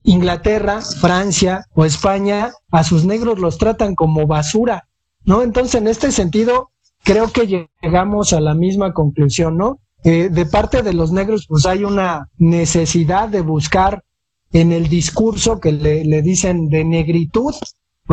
Inglaterra, 0.04 0.82
Francia 0.82 1.66
o 1.74 1.86
España 1.86 2.52
a 2.72 2.84
sus 2.84 3.06
negros 3.06 3.40
los 3.40 3.58
tratan 3.58 3.96
como 3.96 4.28
basura, 4.28 4.88
¿no? 5.24 5.42
Entonces, 5.42 5.76
en 5.76 5.88
este 5.88 6.12
sentido, 6.12 6.72
creo 7.04 7.32
que 7.32 7.68
llegamos 7.82 8.34
a 8.34 8.42
la 8.42 8.54
misma 8.54 8.94
conclusión, 8.94 9.58
¿no? 9.58 9.80
Eh, 10.04 10.30
de 10.30 10.46
parte 10.46 10.82
de 10.82 10.94
los 10.94 11.14
negros, 11.14 11.46
pues 11.48 11.66
hay 11.66 11.86
una 11.86 12.30
necesidad 12.38 13.30
de 13.30 13.42
buscar 13.42 14.04
en 14.52 14.74
el 14.74 14.90
discurso 14.90 15.62
que 15.62 15.72
le, 15.72 16.04
le 16.04 16.22
dicen 16.22 16.68
de 16.68 16.84
negritud, 16.84 17.56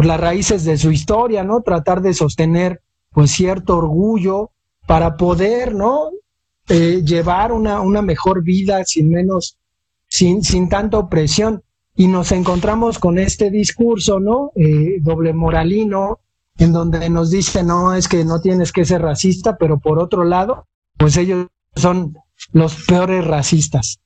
por 0.01 0.07
las 0.07 0.19
raíces 0.19 0.65
de 0.65 0.79
su 0.79 0.91
historia, 0.91 1.45
¿no? 1.45 1.61
Tratar 1.61 2.01
de 2.01 2.15
sostener 2.15 2.81
pues 3.11 3.33
cierto 3.33 3.77
orgullo 3.77 4.51
para 4.87 5.19
poder, 5.19 5.75
¿no? 5.75 6.09
Eh, 6.71 7.03
llevar 7.05 7.53
una, 7.53 7.83
una 7.83 8.01
mejor 8.01 8.43
vida 8.43 8.83
sin 8.87 9.11
menos, 9.11 9.59
sin, 10.09 10.43
sin 10.43 10.71
tanta 10.71 10.97
opresión. 10.97 11.63
Y 11.95 12.07
nos 12.07 12.33
encontramos 12.33 12.99
con 12.99 13.19
este 13.19 13.51
discurso, 13.51 14.21
¿no? 14.21 14.53
Eh, 14.57 15.01
doble 15.03 15.35
moralino, 15.35 16.21
en 16.57 16.73
donde 16.73 17.11
nos 17.11 17.31
dice, 17.31 17.63
no, 17.63 17.93
es 17.93 18.09
que 18.09 18.25
no 18.25 18.41
tienes 18.41 18.73
que 18.73 18.87
ser 18.87 19.03
racista, 19.03 19.59
pero 19.59 19.81
por 19.81 19.99
otro 19.99 20.25
lado, 20.25 20.67
pues 20.97 21.19
ellos 21.19 21.49
son 21.77 22.17
los 22.53 22.87
peores 22.87 23.27
racistas. 23.27 24.01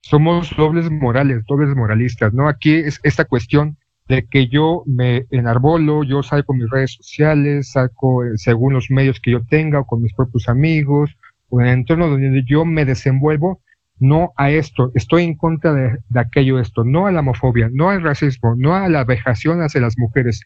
Somos 0.00 0.56
dobles 0.56 0.90
morales, 0.90 1.44
dobles 1.46 1.76
moralistas, 1.76 2.32
¿no? 2.32 2.48
Aquí 2.48 2.72
es 2.72 2.98
esta 3.02 3.26
cuestión 3.26 3.76
de 4.08 4.26
que 4.26 4.48
yo 4.48 4.82
me 4.86 5.26
enarbolo, 5.30 6.02
yo 6.04 6.22
salgo 6.22 6.54
mis 6.54 6.68
redes 6.70 6.92
sociales, 6.92 7.72
saco 7.72 8.24
eh, 8.24 8.32
según 8.36 8.74
los 8.74 8.90
medios 8.90 9.20
que 9.20 9.30
yo 9.30 9.44
tenga 9.44 9.80
o 9.80 9.86
con 9.86 10.02
mis 10.02 10.12
propios 10.14 10.48
amigos 10.48 11.10
o 11.48 11.60
en 11.60 11.66
el 11.66 11.72
entorno 11.74 12.08
donde 12.08 12.44
yo 12.46 12.64
me 12.64 12.84
desenvuelvo, 12.84 13.60
no 13.98 14.32
a 14.36 14.50
esto, 14.50 14.90
estoy 14.94 15.24
en 15.24 15.36
contra 15.36 15.72
de, 15.72 15.98
de 16.08 16.20
aquello 16.20 16.58
esto, 16.58 16.82
no 16.84 17.06
a 17.06 17.12
la 17.12 17.20
homofobia, 17.20 17.70
no 17.72 17.90
al 17.90 18.02
racismo, 18.02 18.54
no 18.56 18.74
a 18.74 18.88
la 18.88 19.04
vejación 19.04 19.62
hacia 19.62 19.80
las 19.80 19.96
mujeres, 19.96 20.42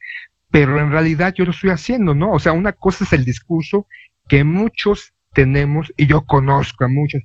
pero 0.51 0.79
en 0.79 0.91
realidad 0.91 1.33
yo 1.35 1.45
lo 1.45 1.53
estoy 1.53 1.71
haciendo, 1.71 2.15
¿no? 2.15 2.33
O 2.33 2.39
sea, 2.39 2.53
una 2.53 2.73
cosa 2.73 3.05
es 3.05 3.13
el 3.13 3.25
discurso 3.25 3.87
que 4.29 4.45
muchos 4.45 5.15
tenemos, 5.37 5.93
y 5.99 6.07
yo 6.07 6.22
conozco 6.24 6.87
a 6.87 6.89
muchas 6.89 7.22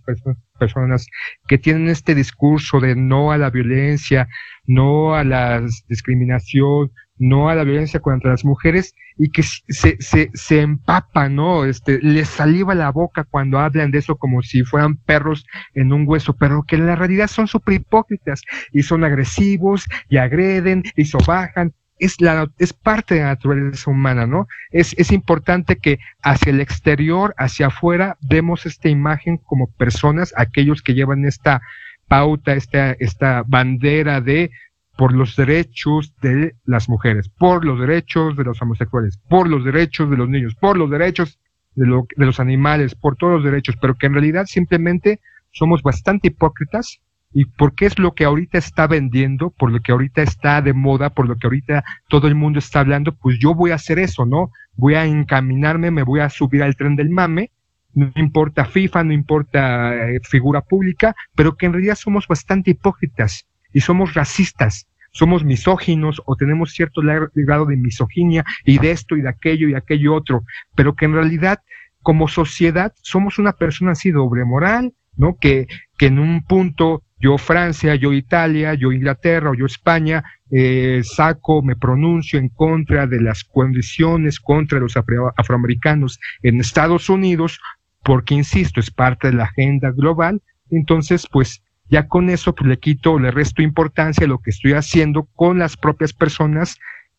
personas, 0.59 1.07
que 1.47 1.57
tienen 1.57 1.87
este 1.87 2.13
discurso 2.13 2.81
de 2.81 2.93
no 2.93 3.31
a 3.31 3.37
la 3.37 3.49
violencia, 3.49 4.27
no 4.67 5.15
a 5.15 5.23
la 5.23 5.63
discriminación, 5.87 6.91
no 7.17 7.47
a 7.47 7.55
la 7.55 7.63
violencia 7.63 8.01
contra 8.01 8.31
las 8.31 8.43
mujeres 8.43 8.93
y 9.17 9.31
que 9.31 9.43
se, 9.43 9.95
se, 10.01 10.29
se 10.33 10.59
empapa, 10.59 11.29
¿no? 11.29 11.63
Este, 11.63 11.99
les 12.01 12.27
saliva 12.27 12.75
la 12.75 12.91
boca 12.91 13.23
cuando 13.23 13.59
hablan 13.59 13.91
de 13.91 13.99
eso 13.99 14.17
como 14.17 14.41
si 14.41 14.65
fueran 14.65 14.97
perros 14.97 15.45
en 15.73 15.93
un 15.93 16.03
hueso, 16.05 16.35
pero 16.35 16.63
que 16.67 16.75
en 16.75 16.87
la 16.87 16.97
realidad 16.97 17.27
son 17.27 17.47
súper 17.47 17.75
hipócritas 17.75 18.41
y 18.73 18.83
son 18.83 19.05
agresivos 19.05 19.85
y 20.09 20.17
agreden 20.17 20.83
y 20.97 21.05
sobajan 21.05 21.71
es, 22.01 22.19
la, 22.19 22.51
es 22.57 22.73
parte 22.73 23.15
de 23.15 23.21
la 23.21 23.27
naturaleza 23.27 23.91
humana, 23.91 24.25
¿no? 24.25 24.47
Es, 24.71 24.95
es 24.97 25.11
importante 25.11 25.77
que 25.77 25.99
hacia 26.23 26.49
el 26.49 26.59
exterior, 26.59 27.35
hacia 27.37 27.67
afuera, 27.67 28.17
demos 28.21 28.65
esta 28.65 28.89
imagen 28.89 29.37
como 29.37 29.67
personas, 29.67 30.33
aquellos 30.35 30.81
que 30.81 30.95
llevan 30.95 31.25
esta 31.25 31.61
pauta, 32.07 32.53
esta, 32.53 32.93
esta 32.93 33.43
bandera 33.47 34.19
de 34.19 34.49
por 34.97 35.13
los 35.13 35.35
derechos 35.35 36.13
de 36.21 36.55
las 36.65 36.89
mujeres, 36.89 37.29
por 37.29 37.63
los 37.63 37.79
derechos 37.79 38.35
de 38.35 38.45
los 38.45 38.59
homosexuales, 38.61 39.19
por 39.29 39.47
los 39.47 39.63
derechos 39.63 40.09
de 40.09 40.17
los 40.17 40.27
niños, 40.27 40.55
por 40.55 40.77
los 40.77 40.89
derechos 40.89 41.39
de, 41.75 41.85
lo, 41.85 42.07
de 42.17 42.25
los 42.25 42.39
animales, 42.39 42.95
por 42.95 43.15
todos 43.15 43.33
los 43.35 43.43
derechos, 43.43 43.75
pero 43.79 43.95
que 43.95 44.07
en 44.07 44.13
realidad 44.13 44.47
simplemente 44.47 45.19
somos 45.51 45.83
bastante 45.83 46.29
hipócritas 46.29 46.99
y 47.33 47.45
porque 47.45 47.85
es 47.85 47.97
lo 47.97 48.13
que 48.13 48.25
ahorita 48.25 48.57
está 48.57 48.87
vendiendo, 48.87 49.51
por 49.51 49.71
lo 49.71 49.79
que 49.79 49.91
ahorita 49.91 50.21
está 50.21 50.61
de 50.61 50.73
moda, 50.73 51.11
por 51.11 51.27
lo 51.27 51.37
que 51.37 51.47
ahorita 51.47 51.83
todo 52.09 52.27
el 52.27 52.35
mundo 52.35 52.59
está 52.59 52.81
hablando, 52.81 53.15
pues 53.15 53.39
yo 53.39 53.55
voy 53.55 53.71
a 53.71 53.75
hacer 53.75 53.99
eso, 53.99 54.25
¿no? 54.25 54.51
Voy 54.75 54.95
a 54.95 55.05
encaminarme, 55.05 55.91
me 55.91 56.03
voy 56.03 56.19
a 56.19 56.29
subir 56.29 56.63
al 56.63 56.75
tren 56.75 56.95
del 56.95 57.09
mame, 57.09 57.51
no 57.93 58.11
importa 58.15 58.65
FIFA, 58.65 59.03
no 59.05 59.13
importa 59.13 60.09
eh, 60.09 60.19
figura 60.23 60.61
pública, 60.61 61.15
pero 61.35 61.55
que 61.55 61.65
en 61.65 61.73
realidad 61.73 61.95
somos 61.95 62.27
bastante 62.27 62.71
hipócritas 62.71 63.45
y 63.73 63.81
somos 63.81 64.13
racistas, 64.13 64.87
somos 65.11 65.43
misóginos 65.43 66.21
o 66.25 66.35
tenemos 66.35 66.71
cierto 66.71 67.01
grado 67.33 67.65
de 67.65 67.77
misoginia 67.77 68.43
y 68.65 68.79
de 68.79 68.91
esto 68.91 69.15
y 69.15 69.21
de 69.21 69.29
aquello 69.29 69.69
y 69.69 69.75
aquello 69.75 70.15
otro, 70.15 70.43
pero 70.75 70.95
que 70.95 71.05
en 71.05 71.13
realidad 71.13 71.59
como 72.01 72.27
sociedad 72.27 72.93
somos 73.01 73.37
una 73.37 73.53
persona 73.53 73.91
así 73.91 74.11
doble 74.11 74.43
moral, 74.45 74.93
¿no? 75.15 75.37
Que, 75.39 75.67
que 75.97 76.07
en 76.07 76.19
un 76.19 76.43
punto 76.43 77.03
yo 77.21 77.37
Francia, 77.37 77.95
yo 77.95 78.13
Italia, 78.13 78.73
yo 78.73 78.91
Inglaterra 78.91 79.51
o 79.51 79.53
yo 79.53 79.65
España 79.65 80.23
eh, 80.49 81.01
saco, 81.03 81.61
me 81.61 81.75
pronuncio 81.75 82.39
en 82.39 82.49
contra 82.49 83.07
de 83.07 83.21
las 83.21 83.43
condiciones 83.43 84.39
contra 84.39 84.79
los 84.79 84.95
afroamericanos 84.97 86.19
en 86.41 86.59
Estados 86.59 87.09
Unidos, 87.09 87.59
porque 88.03 88.33
insisto, 88.33 88.79
es 88.79 88.91
parte 88.91 89.27
de 89.27 89.33
la 89.33 89.45
agenda 89.45 89.91
global, 89.91 90.41
entonces 90.71 91.27
pues 91.31 91.63
ya 91.89 92.07
con 92.07 92.29
eso 92.29 92.55
pues, 92.55 92.67
le 92.67 92.79
quito, 92.79 93.19
le 93.19 93.31
resto 93.31 93.61
importancia 93.61 94.25
a 94.25 94.29
lo 94.29 94.39
que 94.39 94.49
estoy 94.49 94.73
haciendo 94.73 95.23
con 95.35 95.59
las 95.59 95.77
propias 95.77 96.13
personas, 96.13 96.77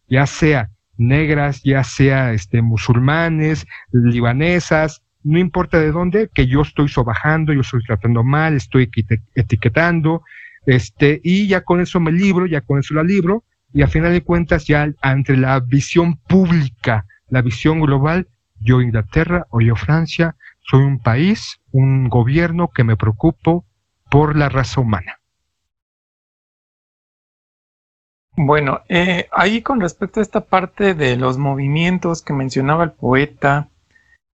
ya 0.08 0.26
sea 0.26 0.70
negras, 0.96 1.62
ya 1.62 1.84
sea 1.84 2.32
este, 2.32 2.60
musulmanes, 2.60 3.66
libanesas, 3.92 5.02
no 5.24 5.38
importa 5.38 5.78
de 5.78 5.92
dónde, 5.92 6.30
que 6.32 6.46
yo 6.46 6.62
estoy 6.62 6.88
sobajando, 6.88 7.52
yo 7.52 7.60
estoy 7.60 7.82
tratando 7.84 8.22
mal, 8.22 8.54
estoy 8.54 8.90
etiquetando, 9.34 10.22
este, 10.66 11.20
y 11.22 11.48
ya 11.48 11.62
con 11.62 11.80
eso 11.80 12.00
me 12.00 12.12
libro, 12.12 12.46
ya 12.46 12.60
con 12.60 12.78
eso 12.78 12.94
la 12.94 13.02
libro, 13.02 13.44
y 13.72 13.82
a 13.82 13.88
final 13.88 14.12
de 14.12 14.22
cuentas 14.22 14.66
ya 14.66 14.92
ante 15.00 15.36
la 15.36 15.60
visión 15.60 16.16
pública, 16.16 17.06
la 17.28 17.42
visión 17.42 17.80
global, 17.80 18.28
yo 18.60 18.80
Inglaterra 18.80 19.46
o 19.50 19.60
yo 19.60 19.76
Francia, 19.76 20.36
soy 20.60 20.82
un 20.82 20.98
país, 20.98 21.60
un 21.72 22.08
gobierno 22.08 22.68
que 22.68 22.84
me 22.84 22.96
preocupo 22.96 23.64
por 24.10 24.36
la 24.36 24.48
raza 24.48 24.80
humana. 24.80 25.18
Bueno, 28.34 28.80
eh, 28.88 29.28
ahí 29.32 29.60
con 29.60 29.80
respecto 29.80 30.20
a 30.20 30.22
esta 30.22 30.42
parte 30.42 30.94
de 30.94 31.16
los 31.16 31.36
movimientos 31.36 32.22
que 32.22 32.32
mencionaba 32.32 32.84
el 32.84 32.92
poeta 32.92 33.68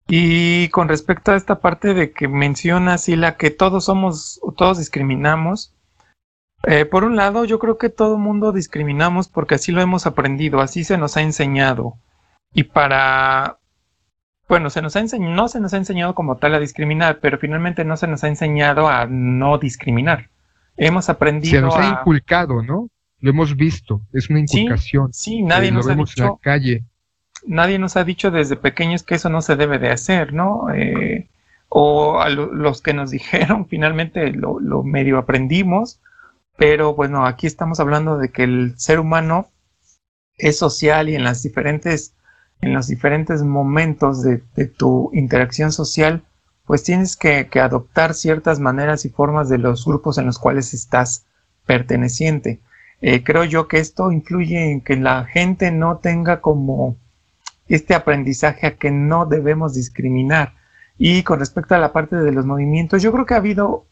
y 0.07 0.69
con 0.69 0.87
respecto 0.87 1.31
a 1.31 1.35
esta 1.35 1.59
parte 1.59 1.93
de 1.93 2.11
que 2.11 2.27
menciona 2.27 2.97
la 3.07 3.37
que 3.37 3.51
todos 3.51 3.85
somos, 3.85 4.39
todos 4.55 4.77
discriminamos, 4.77 5.73
eh, 6.63 6.85
por 6.85 7.03
un 7.03 7.15
lado 7.15 7.45
yo 7.45 7.59
creo 7.59 7.77
que 7.77 7.89
todo 7.89 8.17
mundo 8.17 8.51
discriminamos 8.51 9.27
porque 9.27 9.55
así 9.55 9.71
lo 9.71 9.81
hemos 9.81 10.05
aprendido, 10.05 10.61
así 10.61 10.83
se 10.83 10.97
nos 10.97 11.17
ha 11.17 11.21
enseñado 11.21 11.97
y 12.53 12.63
para 12.63 13.59
bueno, 14.47 14.69
se 14.69 14.81
nos 14.81 14.95
ha 14.95 15.03
no 15.03 15.47
se 15.47 15.59
nos 15.59 15.73
ha 15.73 15.77
enseñado 15.77 16.13
como 16.13 16.37
tal 16.37 16.53
a 16.53 16.59
discriminar, 16.59 17.19
pero 17.19 17.39
finalmente 17.39 17.83
no 17.83 17.97
se 17.97 18.07
nos 18.07 18.23
ha 18.23 18.27
enseñado 18.27 18.87
a 18.87 19.07
no 19.07 19.57
discriminar. 19.57 20.29
Hemos 20.77 21.09
aprendido. 21.09 21.55
Se 21.55 21.61
nos 21.61 21.75
ha 21.75 21.99
inculcado, 21.99 22.61
¿no? 22.61 22.89
Lo 23.21 23.29
hemos 23.31 23.55
visto, 23.55 24.01
es 24.13 24.29
una 24.29 24.41
inculcación. 24.41 25.11
Sí, 25.13 25.41
nadie 25.41 25.69
eh, 25.69 25.71
nos 25.71 25.87
ha 25.87 25.95
dicho. 25.95 26.23
En 26.23 26.29
la 26.29 26.37
calle. 26.41 26.83
Nadie 27.47 27.79
nos 27.79 27.95
ha 27.97 28.03
dicho 28.03 28.31
desde 28.31 28.55
pequeños 28.55 29.03
que 29.03 29.15
eso 29.15 29.29
no 29.29 29.41
se 29.41 29.55
debe 29.55 29.79
de 29.79 29.89
hacer, 29.89 30.33
¿no? 30.33 30.73
Eh, 30.73 31.27
o 31.69 32.19
a 32.19 32.29
los 32.29 32.81
que 32.81 32.93
nos 32.93 33.11
dijeron, 33.11 33.67
finalmente 33.67 34.31
lo, 34.31 34.83
medio 34.83 35.17
aprendimos, 35.17 35.99
pero 36.57 36.95
bueno, 36.95 37.25
aquí 37.25 37.47
estamos 37.47 37.79
hablando 37.79 38.17
de 38.17 38.29
que 38.29 38.43
el 38.43 38.73
ser 38.77 38.99
humano 38.99 39.49
es 40.37 40.57
social 40.57 41.09
y 41.09 41.15
en 41.15 41.23
las 41.23 41.43
diferentes 41.43 42.13
en 42.61 42.73
los 42.73 42.87
diferentes 42.87 43.43
momentos 43.43 44.23
de, 44.23 44.37
tu 44.65 45.11
interacción 45.13 45.71
social, 45.71 46.23
pues 46.65 46.83
tienes 46.83 47.17
que, 47.17 47.47
adoptar 47.61 48.13
ciertas 48.13 48.59
maneras 48.59 49.05
y 49.05 49.09
formas 49.09 49.49
de 49.49 49.57
los 49.57 49.85
grupos 49.85 50.17
en 50.17 50.25
los 50.25 50.39
cuales 50.39 50.73
estás 50.73 51.25
perteneciente. 51.65 52.61
Eh, 53.01 53.23
creo 53.23 53.43
yo 53.43 53.67
que 53.67 53.79
esto 53.79 54.11
influye 54.11 54.71
en 54.71 54.81
que 54.81 54.95
la 54.95 55.25
gente 55.25 55.71
no 55.71 55.97
tenga 55.97 56.41
como 56.41 56.95
este 57.67 57.95
aprendizaje 57.95 58.67
a 58.67 58.77
que 58.77 58.91
no 58.91 59.25
debemos 59.25 59.73
discriminar. 59.73 60.55
Y 60.97 61.23
con 61.23 61.39
respecto 61.39 61.75
a 61.75 61.79
la 61.79 61.93
parte 61.93 62.15
de 62.15 62.31
los 62.31 62.45
movimientos, 62.45 63.01
yo 63.01 63.11
creo 63.11 63.25
que 63.25 63.33
ha 63.33 63.37
habido 63.37 63.87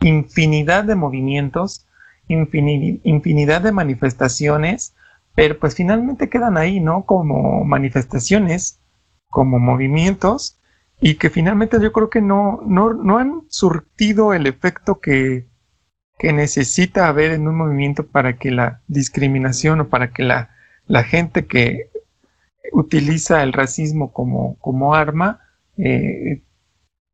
infinidad 0.00 0.84
de 0.84 0.94
movimientos, 0.94 1.86
infinidad 2.28 3.62
de 3.62 3.72
manifestaciones 3.72 4.94
pero 5.36 5.58
pues 5.58 5.76
finalmente 5.76 6.30
quedan 6.30 6.56
ahí, 6.56 6.80
¿no? 6.80 7.04
Como 7.04 7.62
manifestaciones, 7.64 8.80
como 9.28 9.58
movimientos, 9.60 10.58
y 10.98 11.16
que 11.16 11.28
finalmente 11.28 11.78
yo 11.80 11.92
creo 11.92 12.08
que 12.08 12.22
no, 12.22 12.62
no, 12.66 13.18
han 13.18 13.42
surtido 13.48 14.32
el 14.32 14.46
efecto 14.46 14.98
que, 14.98 15.46
que, 16.18 16.32
necesita 16.32 17.06
haber 17.06 17.32
en 17.32 17.46
un 17.46 17.54
movimiento 17.54 18.06
para 18.06 18.38
que 18.38 18.50
la 18.50 18.80
discriminación 18.88 19.82
o 19.82 19.88
para 19.88 20.10
que 20.10 20.22
la, 20.22 20.56
la 20.86 21.04
gente 21.04 21.46
que 21.46 21.90
utiliza 22.72 23.42
el 23.42 23.52
racismo 23.52 24.12
como, 24.12 24.56
como 24.58 24.94
arma, 24.94 25.40
eh, 25.76 26.42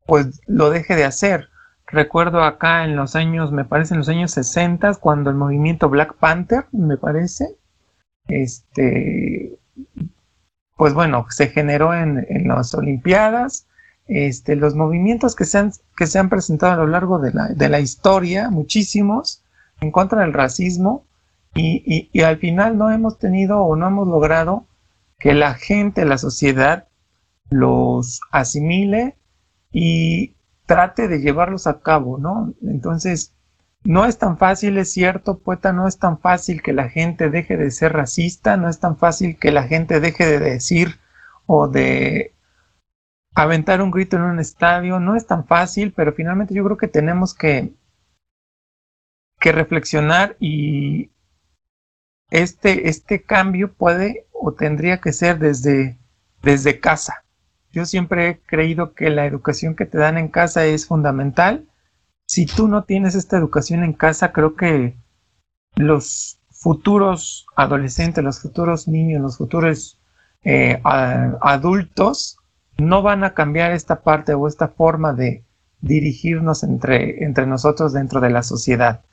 pues 0.05 0.41
lo 0.47 0.69
deje 0.69 0.95
de 0.95 1.05
hacer. 1.05 1.49
Recuerdo 1.87 2.43
acá 2.43 2.85
en 2.85 2.95
los 2.95 3.15
años, 3.15 3.51
me 3.51 3.65
parece 3.65 3.93
en 3.93 3.99
los 3.99 4.09
años 4.09 4.31
60, 4.31 4.95
cuando 4.95 5.29
el 5.29 5.35
movimiento 5.35 5.89
Black 5.89 6.15
Panther, 6.15 6.65
me 6.71 6.97
parece, 6.97 7.57
este, 8.27 9.59
pues 10.75 10.93
bueno, 10.93 11.25
se 11.29 11.47
generó 11.47 11.93
en, 11.93 12.25
las 12.47 12.73
Olimpiadas, 12.73 13.67
este, 14.07 14.55
los 14.55 14.75
movimientos 14.75 15.35
que 15.35 15.45
se, 15.45 15.57
han, 15.59 15.71
que 15.95 16.07
se 16.07 16.19
han 16.19 16.29
presentado 16.29 16.73
a 16.73 16.77
lo 16.77 16.87
largo 16.87 17.19
de 17.19 17.33
la, 17.33 17.49
de 17.49 17.69
la 17.69 17.79
historia, 17.79 18.49
muchísimos, 18.49 19.43
en 19.81 19.91
contra 19.91 20.21
del 20.21 20.33
racismo, 20.33 21.05
y, 21.55 22.09
y, 22.11 22.21
al 22.23 22.37
final 22.37 22.79
no 22.79 22.89
hemos 22.89 23.19
tenido 23.19 23.61
o 23.61 23.75
no 23.75 23.87
hemos 23.87 24.07
logrado 24.07 24.65
que 25.23 25.33
la 25.33 25.53
gente, 25.53 26.03
la 26.03 26.17
sociedad, 26.17 26.89
los 27.49 28.19
asimile 28.29 29.15
y 29.71 30.35
trate 30.65 31.07
de 31.07 31.21
llevarlos 31.21 31.65
a 31.65 31.79
cabo, 31.79 32.17
¿no? 32.17 32.53
Entonces, 32.61 33.33
no 33.85 34.03
es 34.03 34.17
tan 34.17 34.37
fácil, 34.37 34.77
es 34.77 34.91
cierto, 34.91 35.39
poeta, 35.39 35.71
no 35.71 35.87
es 35.87 35.97
tan 35.97 36.19
fácil 36.19 36.61
que 36.61 36.73
la 36.73 36.89
gente 36.89 37.29
deje 37.29 37.55
de 37.55 37.71
ser 37.71 37.93
racista, 37.93 38.57
no 38.57 38.67
es 38.67 38.81
tan 38.81 38.97
fácil 38.97 39.37
que 39.39 39.53
la 39.53 39.63
gente 39.63 40.01
deje 40.01 40.25
de 40.25 40.39
decir 40.39 40.99
o 41.45 41.69
de 41.69 42.33
aventar 43.33 43.81
un 43.81 43.91
grito 43.91 44.17
en 44.17 44.23
un 44.23 44.39
estadio, 44.41 44.99
no 44.99 45.15
es 45.15 45.25
tan 45.25 45.47
fácil, 45.47 45.93
pero 45.93 46.11
finalmente 46.11 46.53
yo 46.53 46.65
creo 46.65 46.75
que 46.75 46.89
tenemos 46.89 47.33
que, 47.33 47.71
que 49.39 49.53
reflexionar 49.53 50.35
y 50.41 51.11
este, 52.29 52.89
este 52.89 53.23
cambio 53.23 53.71
puede 53.71 54.25
o 54.43 54.53
tendría 54.53 54.99
que 54.99 55.13
ser 55.13 55.39
desde, 55.39 55.97
desde 56.41 56.79
casa. 56.79 57.23
Yo 57.71 57.85
siempre 57.85 58.27
he 58.29 58.39
creído 58.39 58.93
que 58.93 59.09
la 59.09 59.25
educación 59.25 59.75
que 59.75 59.85
te 59.85 59.97
dan 59.97 60.17
en 60.17 60.27
casa 60.27 60.65
es 60.65 60.85
fundamental 60.85 61.67
si 62.25 62.45
tú 62.45 62.67
no 62.67 62.83
tienes 62.83 63.15
esta 63.15 63.37
educación 63.37 63.83
en 63.83 63.93
casa, 63.93 64.31
creo 64.31 64.55
que 64.55 64.97
los 65.75 66.39
futuros 66.51 67.45
adolescentes, 67.55 68.23
los 68.23 68.39
futuros 68.39 68.87
niños, 68.87 69.21
los 69.21 69.37
futuros 69.37 69.99
eh, 70.43 70.81
adultos 70.83 72.37
no 72.77 73.01
van 73.01 73.23
a 73.23 73.33
cambiar 73.33 73.71
esta 73.71 74.01
parte 74.01 74.33
o 74.33 74.47
esta 74.47 74.69
forma 74.69 75.13
de 75.13 75.43
dirigirnos 75.81 76.63
entre, 76.63 77.23
entre 77.23 77.45
nosotros 77.45 77.93
dentro 77.93 78.19
de 78.21 78.29
la 78.29 78.43
sociedad. 78.43 79.03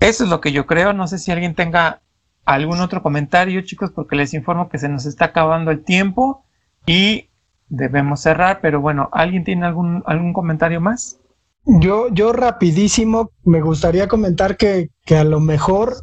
Eso 0.00 0.24
es 0.24 0.30
lo 0.30 0.40
que 0.40 0.52
yo 0.52 0.66
creo. 0.66 0.92
No 0.92 1.08
sé 1.08 1.18
si 1.18 1.32
alguien 1.32 1.54
tenga 1.54 2.02
algún 2.44 2.80
otro 2.80 3.02
comentario, 3.02 3.62
chicos, 3.62 3.90
porque 3.94 4.16
les 4.16 4.34
informo 4.34 4.68
que 4.68 4.78
se 4.78 4.88
nos 4.88 5.06
está 5.06 5.26
acabando 5.26 5.70
el 5.70 5.84
tiempo 5.84 6.44
y 6.86 7.30
debemos 7.68 8.20
cerrar. 8.20 8.60
Pero 8.60 8.80
bueno, 8.80 9.08
¿alguien 9.12 9.44
tiene 9.44 9.66
algún, 9.66 10.02
algún 10.06 10.32
comentario 10.32 10.80
más? 10.80 11.18
Yo, 11.66 12.08
yo 12.10 12.32
rapidísimo 12.32 13.30
me 13.44 13.62
gustaría 13.62 14.06
comentar 14.08 14.56
que, 14.56 14.90
que 15.06 15.16
a 15.16 15.24
lo 15.24 15.40
mejor 15.40 15.94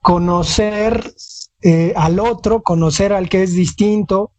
conocer 0.00 1.02
eh, 1.62 1.92
al 1.96 2.20
otro, 2.20 2.62
conocer 2.62 3.12
al 3.12 3.28
que 3.28 3.42
es 3.42 3.54
distinto, 3.54 4.32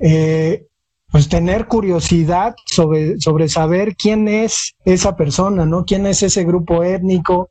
eh, 0.00 0.66
pues 1.12 1.28
tener 1.28 1.66
curiosidad 1.66 2.54
sobre, 2.66 3.20
sobre 3.20 3.48
saber 3.48 3.94
quién 3.94 4.26
es 4.26 4.74
esa 4.84 5.14
persona, 5.14 5.64
¿no? 5.64 5.84
¿Quién 5.84 6.06
es 6.06 6.22
ese 6.22 6.42
grupo 6.44 6.82
étnico? 6.82 7.50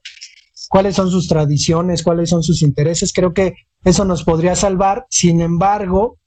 ¿Cuáles 0.71 0.95
son 0.95 1.11
sus 1.11 1.27
tradiciones? 1.27 2.01
¿Cuáles 2.01 2.29
son 2.29 2.43
sus 2.43 2.61
intereses? 2.61 3.11
Creo 3.11 3.33
que 3.33 3.55
eso 3.83 4.05
nos 4.05 4.23
podría 4.23 4.55
salvar. 4.55 5.05
Sin 5.09 5.41
embargo, 5.41 6.17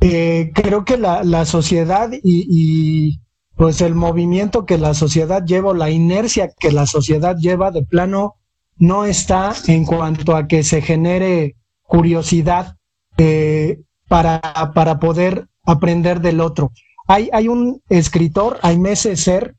eh, 0.00 0.50
creo 0.54 0.86
que 0.86 0.96
la, 0.96 1.22
la 1.24 1.44
sociedad 1.44 2.08
y, 2.22 3.20
pues 3.54 3.82
el 3.82 3.94
movimiento 3.94 4.64
que 4.64 4.78
la 4.78 4.94
sociedad 4.94 5.44
lleva, 5.44 5.74
la 5.74 5.90
inercia 5.90 6.50
que 6.58 6.72
la 6.72 6.86
sociedad 6.86 7.36
lleva 7.36 7.70
de 7.70 7.82
plano, 7.82 8.36
no 8.78 9.04
está 9.04 9.52
en 9.66 9.84
cuanto 9.84 10.34
a 10.34 10.48
que 10.48 10.62
se 10.62 10.80
genere 10.80 11.56
curiosidad 11.82 12.76
eh, 13.18 13.82
para, 14.08 14.40
para 14.74 14.98
poder 14.98 15.48
aprender 15.66 16.22
del 16.22 16.40
otro. 16.40 16.72
Hay, 17.06 17.28
hay 17.30 17.48
un 17.48 17.82
escritor, 17.90 18.58
Aimé 18.62 18.96
Césaire, 18.96 19.52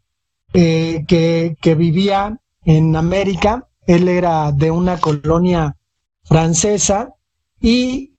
eh, 0.53 1.05
que, 1.07 1.55
que 1.61 1.75
vivía 1.75 2.39
en 2.65 2.95
América, 2.95 3.66
él 3.87 4.07
era 4.09 4.51
de 4.51 4.69
una 4.69 4.99
colonia 4.99 5.75
francesa 6.23 7.13
y 7.59 8.13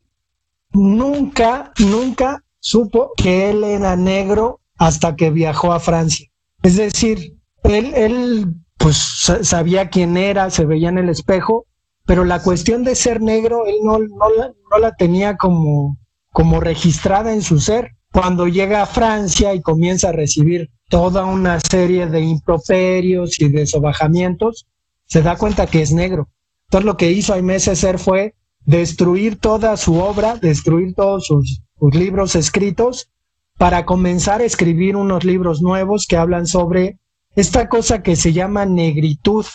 nunca, 0.73 1.73
nunca 1.79 2.43
supo 2.59 3.13
que 3.17 3.51
él 3.51 3.63
era 3.63 3.95
negro 3.95 4.61
hasta 4.79 5.15
que 5.15 5.31
viajó 5.31 5.73
a 5.73 5.81
Francia. 5.81 6.27
Es 6.63 6.77
decir, 6.77 7.37
él, 7.65 7.93
él 7.95 8.55
pues 8.79 8.97
sabía 9.43 9.91
quién 9.91 10.17
era, 10.17 10.51
se 10.51 10.65
veía 10.65 10.89
en 10.89 10.99
el 10.99 11.11
espejo, 11.11 11.67
pero 12.07 12.25
la 12.25 12.43
cuestión 12.43 12.85
de 12.85 12.95
ser 12.95 13.21
negro, 13.21 13.67
él 13.67 13.77
no, 13.83 13.99
no, 13.99 14.31
la, 14.37 14.53
no 14.71 14.79
la 14.79 14.97
tenía 14.97 15.37
como, 15.37 15.99
como 16.33 16.61
registrada 16.61 17.35
en 17.35 17.43
su 17.43 17.61
ser. 17.61 17.93
Cuando 18.11 18.47
llega 18.49 18.83
a 18.83 18.87
Francia 18.87 19.53
y 19.53 19.61
comienza 19.61 20.09
a 20.09 20.13
recibir 20.13 20.71
toda 20.89 21.27
una 21.27 21.61
serie 21.61 22.07
de 22.07 22.23
improperios 22.23 23.39
y 23.39 23.51
de 23.51 23.67
sobajamientos, 23.67 24.67
se 25.09 25.23
da 25.23 25.37
cuenta 25.37 25.67
que 25.67 25.83
es 25.83 25.93
negro. 25.93 26.29
Entonces 26.67 26.87
lo 26.87 26.97
que 26.97 27.11
hizo 27.11 27.33
Aimé 27.33 27.59
Césaire 27.59 27.99
fue 27.99 28.35
destruir 28.65 29.39
toda 29.39 29.77
su 29.79 29.95
obra, 29.99 30.37
destruir 30.37 30.95
todos 30.95 31.27
sus, 31.27 31.63
libros 31.93 32.35
escritos 32.35 33.09
para 33.57 33.87
comenzar 33.87 34.41
a 34.41 34.45
escribir 34.45 34.97
unos 34.97 35.25
libros 35.25 35.63
nuevos 35.63 36.07
que 36.09 36.17
hablan 36.17 36.47
sobre 36.47 36.99
esta 37.37 37.69
cosa 37.69 38.03
que 38.03 38.17
se 38.17 38.33
llama 38.33 38.67
negritud. 38.67 39.47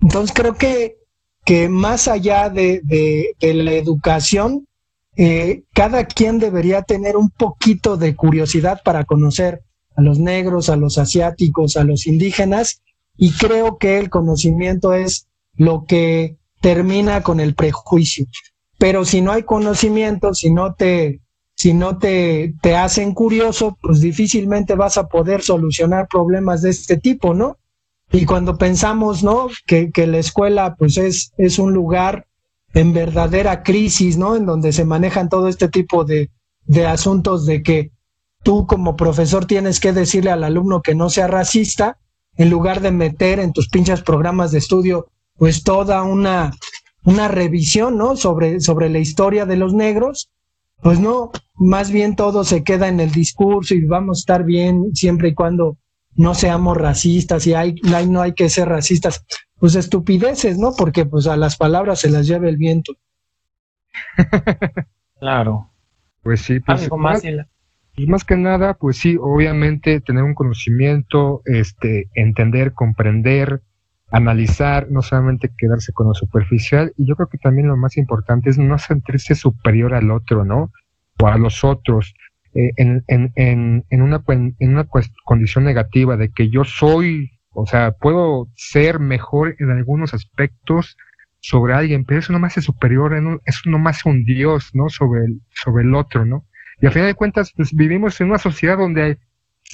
Entonces 0.00 0.34
creo 0.34 0.54
que, 0.54 0.96
que 1.44 1.68
más 1.68 2.06
allá 2.06 2.48
de, 2.48 2.80
de, 2.84 3.54
la 3.54 3.72
educación, 3.72 4.66
eh, 5.16 5.64
cada 5.74 6.06
quien 6.06 6.38
debería 6.38 6.82
tener 6.82 7.16
un 7.16 7.30
poquito 7.30 7.96
de 7.96 8.14
curiosidad 8.14 8.80
para 8.84 9.04
conocer 9.04 9.62
a 9.96 10.02
los 10.02 10.18
negros, 10.20 10.68
a 10.68 10.76
los 10.76 10.98
asiáticos, 10.98 11.76
a 11.76 11.84
los 11.84 12.06
indígenas, 12.06 12.80
y 13.16 13.32
creo 13.32 13.78
que 13.78 13.98
el 13.98 14.10
conocimiento 14.10 14.92
es 14.92 15.28
lo 15.56 15.84
que 15.84 16.36
termina 16.60 17.22
con 17.22 17.40
el 17.40 17.54
prejuicio. 17.54 18.26
Pero 18.78 19.04
si 19.04 19.22
no 19.22 19.32
hay 19.32 19.44
conocimiento, 19.44 20.34
si 20.34 20.50
no 20.50 20.74
te, 20.74 21.20
si 21.54 21.72
no 21.72 21.98
te, 21.98 22.54
te 22.60 22.76
hacen 22.76 23.14
curioso, 23.14 23.78
pues 23.80 24.00
difícilmente 24.00 24.74
vas 24.74 24.98
a 24.98 25.08
poder 25.08 25.42
solucionar 25.42 26.08
problemas 26.08 26.62
de 26.62 26.70
este 26.70 26.98
tipo, 26.98 27.32
¿no? 27.32 27.56
Y 28.12 28.26
cuando 28.26 28.58
pensamos, 28.58 29.24
¿no? 29.24 29.48
Que, 29.66 29.90
que 29.90 30.06
la 30.06 30.18
escuela, 30.18 30.76
pues 30.76 30.98
es, 30.98 31.32
es 31.38 31.58
un 31.58 31.72
lugar 31.72 32.26
en 32.74 32.92
verdadera 32.92 33.62
crisis, 33.62 34.18
¿no? 34.18 34.36
En 34.36 34.44
donde 34.44 34.72
se 34.72 34.84
manejan 34.84 35.28
todo 35.28 35.48
este 35.48 35.68
tipo 35.68 36.04
de, 36.04 36.30
de 36.66 36.86
asuntos 36.86 37.46
de 37.46 37.62
que 37.62 37.92
tú 38.42 38.66
como 38.66 38.96
profesor 38.96 39.46
tienes 39.46 39.80
que 39.80 39.92
decirle 39.92 40.30
al 40.30 40.44
alumno 40.44 40.82
que 40.82 40.94
no 40.94 41.08
sea 41.08 41.26
racista, 41.26 41.98
en 42.36 42.50
lugar 42.50 42.80
de 42.80 42.90
meter 42.90 43.40
en 43.40 43.52
tus 43.52 43.68
pinches 43.68 44.02
programas 44.02 44.52
de 44.52 44.58
estudio, 44.58 45.08
pues 45.36 45.62
toda 45.62 46.02
una, 46.02 46.52
una 47.04 47.28
revisión, 47.28 47.96
¿no? 47.96 48.16
Sobre, 48.16 48.60
sobre 48.60 48.88
la 48.88 48.98
historia 48.98 49.46
de 49.46 49.56
los 49.56 49.74
negros, 49.74 50.30
pues 50.82 51.00
no, 51.00 51.30
más 51.54 51.90
bien 51.90 52.16
todo 52.16 52.44
se 52.44 52.62
queda 52.62 52.88
en 52.88 53.00
el 53.00 53.10
discurso 53.10 53.74
y 53.74 53.84
vamos 53.84 54.18
a 54.18 54.20
estar 54.20 54.44
bien 54.44 54.94
siempre 54.94 55.28
y 55.28 55.34
cuando 55.34 55.78
no 56.14 56.34
seamos 56.34 56.76
racistas 56.76 57.46
y 57.46 57.54
hay, 57.54 57.74
no 58.08 58.20
hay 58.22 58.32
que 58.32 58.48
ser 58.48 58.68
racistas. 58.68 59.24
Pues 59.58 59.74
estupideces, 59.74 60.58
¿no? 60.58 60.72
Porque 60.76 61.06
pues 61.06 61.26
a 61.26 61.36
las 61.36 61.56
palabras 61.56 62.00
se 62.00 62.10
las 62.10 62.26
lleva 62.26 62.48
el 62.48 62.56
viento. 62.56 62.94
claro. 65.20 65.70
Pues 66.22 66.42
sí, 66.42 66.60
pues, 66.60 66.90
más, 66.92 67.22
pues 67.96 68.08
más 68.08 68.24
que 68.24 68.36
nada, 68.36 68.74
pues 68.74 68.98
sí, 68.98 69.16
obviamente 69.18 70.00
tener 70.02 70.22
un 70.22 70.34
conocimiento, 70.34 71.40
este, 71.46 72.10
entender, 72.14 72.74
comprender, 72.74 73.62
analizar, 74.10 74.88
no 74.90 75.00
solamente 75.00 75.50
quedarse 75.56 75.92
con 75.92 76.08
lo 76.08 76.14
superficial, 76.14 76.92
y 76.98 77.08
yo 77.08 77.16
creo 77.16 77.28
que 77.28 77.38
también 77.38 77.68
lo 77.68 77.76
más 77.76 77.96
importante 77.96 78.50
es 78.50 78.58
no 78.58 78.78
sentirse 78.78 79.34
superior 79.34 79.94
al 79.94 80.10
otro, 80.10 80.44
¿no? 80.44 80.70
O 81.18 81.26
a 81.26 81.38
los 81.38 81.64
otros, 81.64 82.14
eh, 82.52 82.72
en, 82.76 83.02
en, 83.08 83.32
en, 83.34 83.84
en, 83.88 84.02
una, 84.02 84.22
en 84.28 84.54
una 84.60 84.86
condición 85.24 85.64
negativa 85.64 86.18
de 86.18 86.30
que 86.30 86.50
yo 86.50 86.64
soy, 86.64 87.30
o 87.54 87.66
sea, 87.66 87.92
puedo 87.92 88.48
ser 88.56 89.00
mejor 89.00 89.56
en 89.58 89.70
algunos 89.70 90.12
aspectos 90.12 90.98
sobre 91.40 91.72
alguien, 91.72 92.04
pero 92.04 92.20
eso 92.20 92.32
no 92.32 92.38
me 92.38 92.48
hace 92.48 92.60
superior, 92.60 93.14
eso 93.46 93.70
no 93.70 93.78
me 93.78 93.88
hace 93.88 94.06
un 94.06 94.24
Dios, 94.24 94.70
¿no? 94.74 94.90
Sobre 94.90 95.24
el, 95.24 95.40
sobre 95.54 95.84
el 95.84 95.94
otro, 95.94 96.26
¿no? 96.26 96.44
Y 96.80 96.86
a 96.86 96.90
final 96.90 97.08
de 97.08 97.14
cuentas, 97.14 97.52
pues 97.56 97.74
vivimos 97.74 98.20
en 98.20 98.28
una 98.28 98.38
sociedad 98.38 98.78
donde 98.78 99.02
hay, 99.02 99.16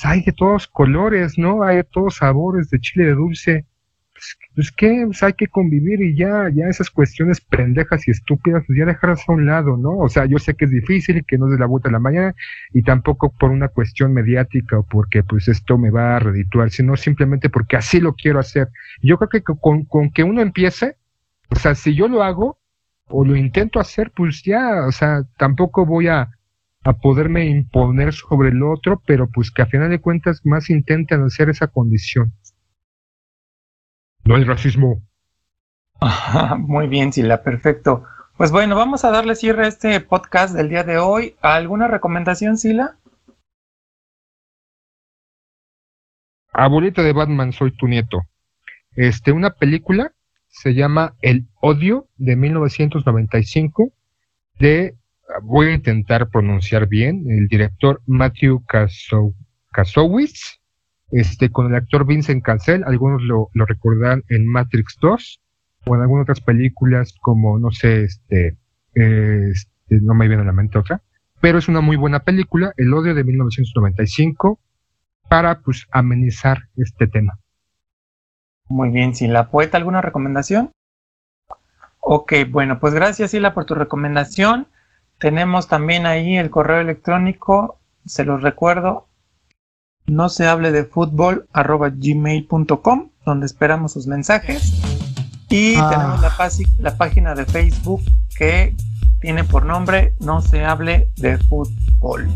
hay 0.04 0.22
de 0.22 0.32
todos 0.32 0.68
colores, 0.68 1.38
¿no? 1.38 1.62
Hay 1.62 1.76
de 1.76 1.84
todos 1.84 2.16
sabores, 2.16 2.70
de 2.70 2.80
chile 2.80 3.06
de 3.06 3.14
dulce, 3.14 3.66
pues, 4.12 4.38
pues 4.54 4.72
que 4.72 5.02
pues 5.06 5.22
hay 5.22 5.32
que 5.32 5.48
convivir 5.48 6.00
y 6.00 6.14
ya, 6.16 6.48
ya 6.54 6.66
esas 6.66 6.90
cuestiones 6.90 7.40
pendejas 7.40 8.06
y 8.06 8.12
estúpidas, 8.12 8.62
pues 8.66 8.78
ya 8.78 8.84
dejarlas 8.84 9.28
a 9.28 9.32
un 9.32 9.46
lado, 9.46 9.76
¿no? 9.76 9.98
O 9.98 10.08
sea, 10.08 10.26
yo 10.26 10.38
sé 10.38 10.54
que 10.54 10.66
es 10.66 10.70
difícil, 10.70 11.24
que 11.26 11.38
no 11.38 11.46
es 11.46 11.52
de 11.52 11.58
la 11.58 11.66
vuelta 11.66 11.88
a 11.88 11.92
la 11.92 11.98
mañana, 11.98 12.34
y 12.72 12.82
tampoco 12.82 13.32
por 13.32 13.50
una 13.50 13.68
cuestión 13.68 14.12
mediática 14.12 14.78
o 14.78 14.84
porque 14.84 15.24
pues 15.24 15.48
esto 15.48 15.76
me 15.78 15.90
va 15.90 16.16
a 16.16 16.18
redituar, 16.20 16.70
sino 16.70 16.96
simplemente 16.96 17.50
porque 17.50 17.76
así 17.76 18.00
lo 18.00 18.14
quiero 18.14 18.38
hacer. 18.38 18.68
Yo 19.02 19.18
creo 19.18 19.28
que 19.28 19.42
con, 19.42 19.84
con 19.86 20.10
que 20.10 20.22
uno 20.22 20.40
empiece, 20.40 20.96
o 21.48 21.56
sea, 21.56 21.74
si 21.74 21.94
yo 21.94 22.06
lo 22.06 22.22
hago 22.22 22.58
o 23.08 23.24
lo 23.24 23.36
intento 23.36 23.80
hacer, 23.80 24.12
pues 24.14 24.42
ya, 24.44 24.86
o 24.86 24.92
sea, 24.92 25.24
tampoco 25.36 25.84
voy 25.84 26.08
a, 26.08 26.30
a 26.84 26.94
poderme 26.94 27.46
imponer 27.46 28.12
sobre 28.12 28.50
el 28.50 28.62
otro, 28.62 29.02
pero 29.06 29.28
pues 29.28 29.50
que 29.50 29.62
a 29.62 29.66
final 29.66 29.90
de 29.90 30.00
cuentas 30.00 30.40
más 30.44 30.70
intenten 30.70 31.22
hacer 31.22 31.48
esa 31.48 31.68
condición. 31.68 32.32
No 34.24 34.36
hay 34.36 34.44
racismo. 34.44 35.02
Muy 36.58 36.88
bien, 36.88 37.12
Sila, 37.12 37.42
perfecto. 37.42 38.04
Pues 38.36 38.50
bueno, 38.50 38.76
vamos 38.76 39.04
a 39.04 39.10
darle 39.10 39.36
cierre 39.36 39.66
a 39.66 39.68
este 39.68 40.00
podcast 40.00 40.54
del 40.54 40.68
día 40.68 40.84
de 40.84 40.98
hoy. 40.98 41.36
¿Alguna 41.42 41.86
recomendación, 41.86 42.56
Sila? 42.58 42.96
Abuelita 46.52 47.02
de 47.02 47.12
Batman, 47.12 47.52
soy 47.52 47.70
tu 47.76 47.86
nieto. 47.86 48.22
Este, 48.94 49.32
una 49.32 49.50
película 49.50 50.12
se 50.48 50.74
llama 50.74 51.14
El 51.22 51.46
Odio 51.60 52.08
de 52.16 52.36
1995 52.36 53.92
de, 54.58 54.96
voy 55.42 55.68
a 55.68 55.74
intentar 55.74 56.28
pronunciar 56.28 56.86
bien, 56.88 57.24
el 57.28 57.48
director 57.48 58.00
Matthew 58.06 58.62
Kasowitz 59.72 60.60
este, 61.12 61.50
con 61.50 61.66
el 61.66 61.74
actor 61.74 62.06
Vincent 62.06 62.42
Cancel, 62.42 62.84
algunos 62.84 63.22
lo, 63.22 63.50
lo 63.52 63.66
recordarán 63.66 64.24
en 64.28 64.46
Matrix 64.46 64.96
2 65.00 65.40
o 65.86 65.94
en 65.94 66.00
algunas 66.00 66.24
otras 66.24 66.40
películas 66.40 67.14
como, 67.20 67.58
no 67.58 67.70
sé, 67.70 68.04
este, 68.04 68.56
este, 68.94 69.68
no 69.88 70.14
me 70.14 70.26
viene 70.28 70.42
a 70.42 70.46
la 70.46 70.52
mente 70.52 70.78
otra, 70.78 71.02
pero 71.40 71.58
es 71.58 71.68
una 71.68 71.80
muy 71.82 71.96
buena 71.96 72.20
película, 72.20 72.72
El 72.76 72.94
odio 72.94 73.14
de 73.14 73.24
1995, 73.24 74.58
para 75.28 75.60
pues 75.60 75.86
amenizar 75.90 76.68
este 76.76 77.06
tema. 77.06 77.38
Muy 78.68 78.90
bien, 78.90 79.14
Sila. 79.14 79.50
¿Poeta 79.50 79.76
alguna 79.76 80.00
recomendación? 80.00 80.70
Ok, 82.00 82.32
bueno, 82.48 82.80
pues 82.80 82.94
gracias 82.94 83.32
Sila 83.32 83.52
por 83.54 83.64
tu 83.64 83.74
recomendación. 83.74 84.66
Tenemos 85.22 85.68
también 85.68 86.04
ahí 86.04 86.36
el 86.36 86.50
correo 86.50 86.80
electrónico, 86.80 87.78
se 88.04 88.24
los 88.24 88.42
recuerdo, 88.42 89.06
no 90.04 90.28
se 90.28 90.48
hable 90.48 90.72
de 90.72 90.84
fútbol 90.84 91.46
arroba 91.52 91.90
gmail.com 91.94 93.10
donde 93.24 93.46
esperamos 93.46 93.92
sus 93.92 94.08
mensajes 94.08 94.82
y 95.48 95.76
ah. 95.76 95.90
tenemos 95.90 96.20
la, 96.20 96.50
la 96.78 96.96
página 96.96 97.36
de 97.36 97.46
Facebook 97.46 98.02
que 98.36 98.74
tiene 99.20 99.44
por 99.44 99.64
nombre 99.64 100.12
No 100.18 100.42
se 100.42 100.64
hable 100.64 101.08
de 101.14 101.38
fútbol. 101.38 102.28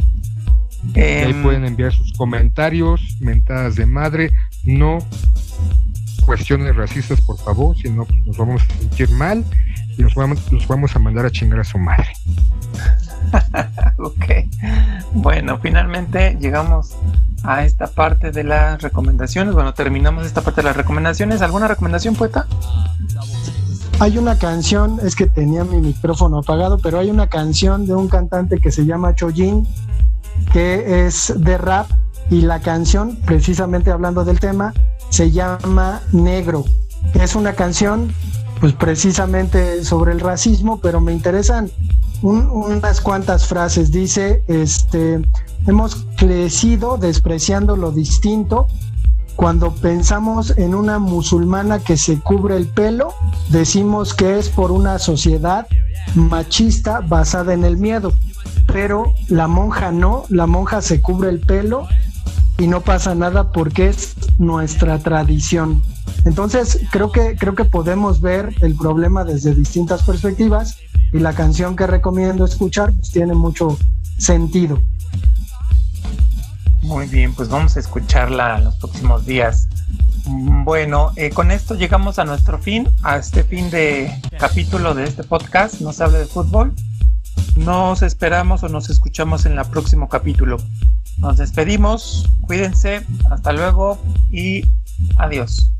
ahí 0.94 1.22
em, 1.24 1.42
pueden 1.42 1.64
enviar 1.64 1.92
sus 1.92 2.12
comentarios, 2.12 3.00
mentadas 3.18 3.74
de 3.74 3.86
madre, 3.86 4.30
no 4.62 4.98
cuestiones 6.24 6.76
racistas, 6.76 7.20
por 7.20 7.36
favor, 7.38 7.76
si 7.76 7.90
no 7.90 8.04
pues, 8.04 8.26
nos 8.26 8.36
vamos 8.36 8.62
a 8.62 8.78
sentir 8.78 9.10
mal 9.10 9.44
y 9.96 10.02
nos 10.02 10.14
vamos, 10.14 10.52
nos 10.52 10.66
vamos 10.66 10.94
a 10.94 10.98
mandar 10.98 11.26
a 11.26 11.30
chingar 11.30 11.60
a 11.60 11.64
su 11.64 11.78
madre. 11.78 12.08
ok. 13.98 14.24
Bueno, 15.12 15.58
finalmente 15.58 16.36
llegamos 16.40 16.96
a 17.42 17.64
esta 17.64 17.86
parte 17.86 18.30
de 18.30 18.44
las 18.44 18.82
recomendaciones. 18.82 19.54
Bueno, 19.54 19.74
terminamos 19.74 20.26
esta 20.26 20.42
parte 20.42 20.62
de 20.62 20.68
las 20.68 20.76
recomendaciones. 20.76 21.42
¿Alguna 21.42 21.68
recomendación, 21.68 22.14
poeta? 22.14 22.46
Hay 23.98 24.18
una 24.18 24.38
canción, 24.38 25.00
es 25.02 25.16
que 25.16 25.26
tenía 25.26 25.64
mi 25.64 25.80
micrófono 25.80 26.38
apagado, 26.38 26.78
pero 26.78 26.98
hay 26.98 27.10
una 27.10 27.28
canción 27.28 27.86
de 27.86 27.94
un 27.94 28.08
cantante 28.08 28.58
que 28.58 28.70
se 28.70 28.84
llama 28.84 29.14
Chojin, 29.14 29.66
que 30.52 31.06
es 31.06 31.32
de 31.34 31.56
rap, 31.56 31.86
y 32.30 32.42
la 32.42 32.60
canción, 32.60 33.16
precisamente 33.24 33.90
hablando 33.90 34.24
del 34.24 34.40
tema, 34.40 34.74
se 35.10 35.30
llama 35.30 36.02
Negro. 36.12 36.64
Es 37.14 37.36
una 37.36 37.52
canción, 37.52 38.12
pues 38.60 38.72
precisamente 38.72 39.84
sobre 39.84 40.12
el 40.12 40.20
racismo, 40.20 40.80
pero 40.80 41.00
me 41.00 41.12
interesan 41.12 41.70
unas 42.22 43.00
cuantas 43.00 43.46
frases. 43.46 43.90
Dice, 43.90 44.42
este, 44.48 45.20
hemos 45.66 46.06
crecido 46.16 46.96
despreciando 46.96 47.76
lo 47.76 47.92
distinto 47.92 48.66
cuando 49.36 49.74
pensamos 49.74 50.56
en 50.56 50.74
una 50.74 50.98
musulmana 50.98 51.78
que 51.78 51.98
se 51.98 52.18
cubre 52.20 52.56
el 52.56 52.68
pelo, 52.68 53.12
decimos 53.50 54.14
que 54.14 54.38
es 54.38 54.48
por 54.48 54.72
una 54.72 54.98
sociedad 54.98 55.66
machista 56.14 57.00
basada 57.00 57.52
en 57.52 57.64
el 57.64 57.76
miedo. 57.76 58.14
Pero 58.66 59.12
la 59.28 59.46
monja 59.46 59.92
no, 59.92 60.24
la 60.30 60.46
monja 60.46 60.80
se 60.80 61.02
cubre 61.02 61.28
el 61.28 61.40
pelo 61.40 61.86
y 62.58 62.66
no 62.66 62.80
pasa 62.80 63.14
nada 63.14 63.52
porque 63.52 63.88
es 63.88 64.14
nuestra 64.38 64.98
tradición. 64.98 65.82
Entonces, 66.24 66.80
creo 66.90 67.12
que, 67.12 67.36
creo 67.36 67.54
que 67.54 67.64
podemos 67.64 68.20
ver 68.20 68.54
el 68.60 68.74
problema 68.74 69.24
desde 69.24 69.54
distintas 69.54 70.02
perspectivas 70.02 70.76
y 71.12 71.20
la 71.20 71.32
canción 71.32 71.76
que 71.76 71.86
recomiendo 71.86 72.44
escuchar 72.44 72.92
pues, 72.92 73.10
tiene 73.10 73.34
mucho 73.34 73.78
sentido. 74.18 74.80
Muy 76.82 77.06
bien, 77.06 77.34
pues 77.34 77.48
vamos 77.48 77.76
a 77.76 77.80
escucharla 77.80 78.58
en 78.58 78.64
los 78.64 78.76
próximos 78.76 79.26
días. 79.26 79.68
Bueno, 80.28 81.12
eh, 81.16 81.30
con 81.30 81.50
esto 81.50 81.74
llegamos 81.74 82.18
a 82.18 82.24
nuestro 82.24 82.58
fin, 82.58 82.88
a 83.02 83.16
este 83.16 83.44
fin 83.44 83.70
de 83.70 84.12
capítulo 84.38 84.94
de 84.94 85.04
este 85.04 85.22
podcast, 85.22 85.80
No 85.80 85.92
se 85.92 86.04
habla 86.04 86.18
de 86.18 86.26
fútbol. 86.26 86.74
Nos 87.56 88.02
esperamos 88.02 88.62
o 88.62 88.68
nos 88.68 88.90
escuchamos 88.90 89.46
en 89.46 89.58
el 89.58 89.64
próximo 89.66 90.08
capítulo. 90.08 90.56
Nos 91.18 91.38
despedimos, 91.38 92.28
cuídense, 92.42 93.06
hasta 93.30 93.52
luego 93.52 93.98
y 94.30 94.64
adiós. 95.16 95.70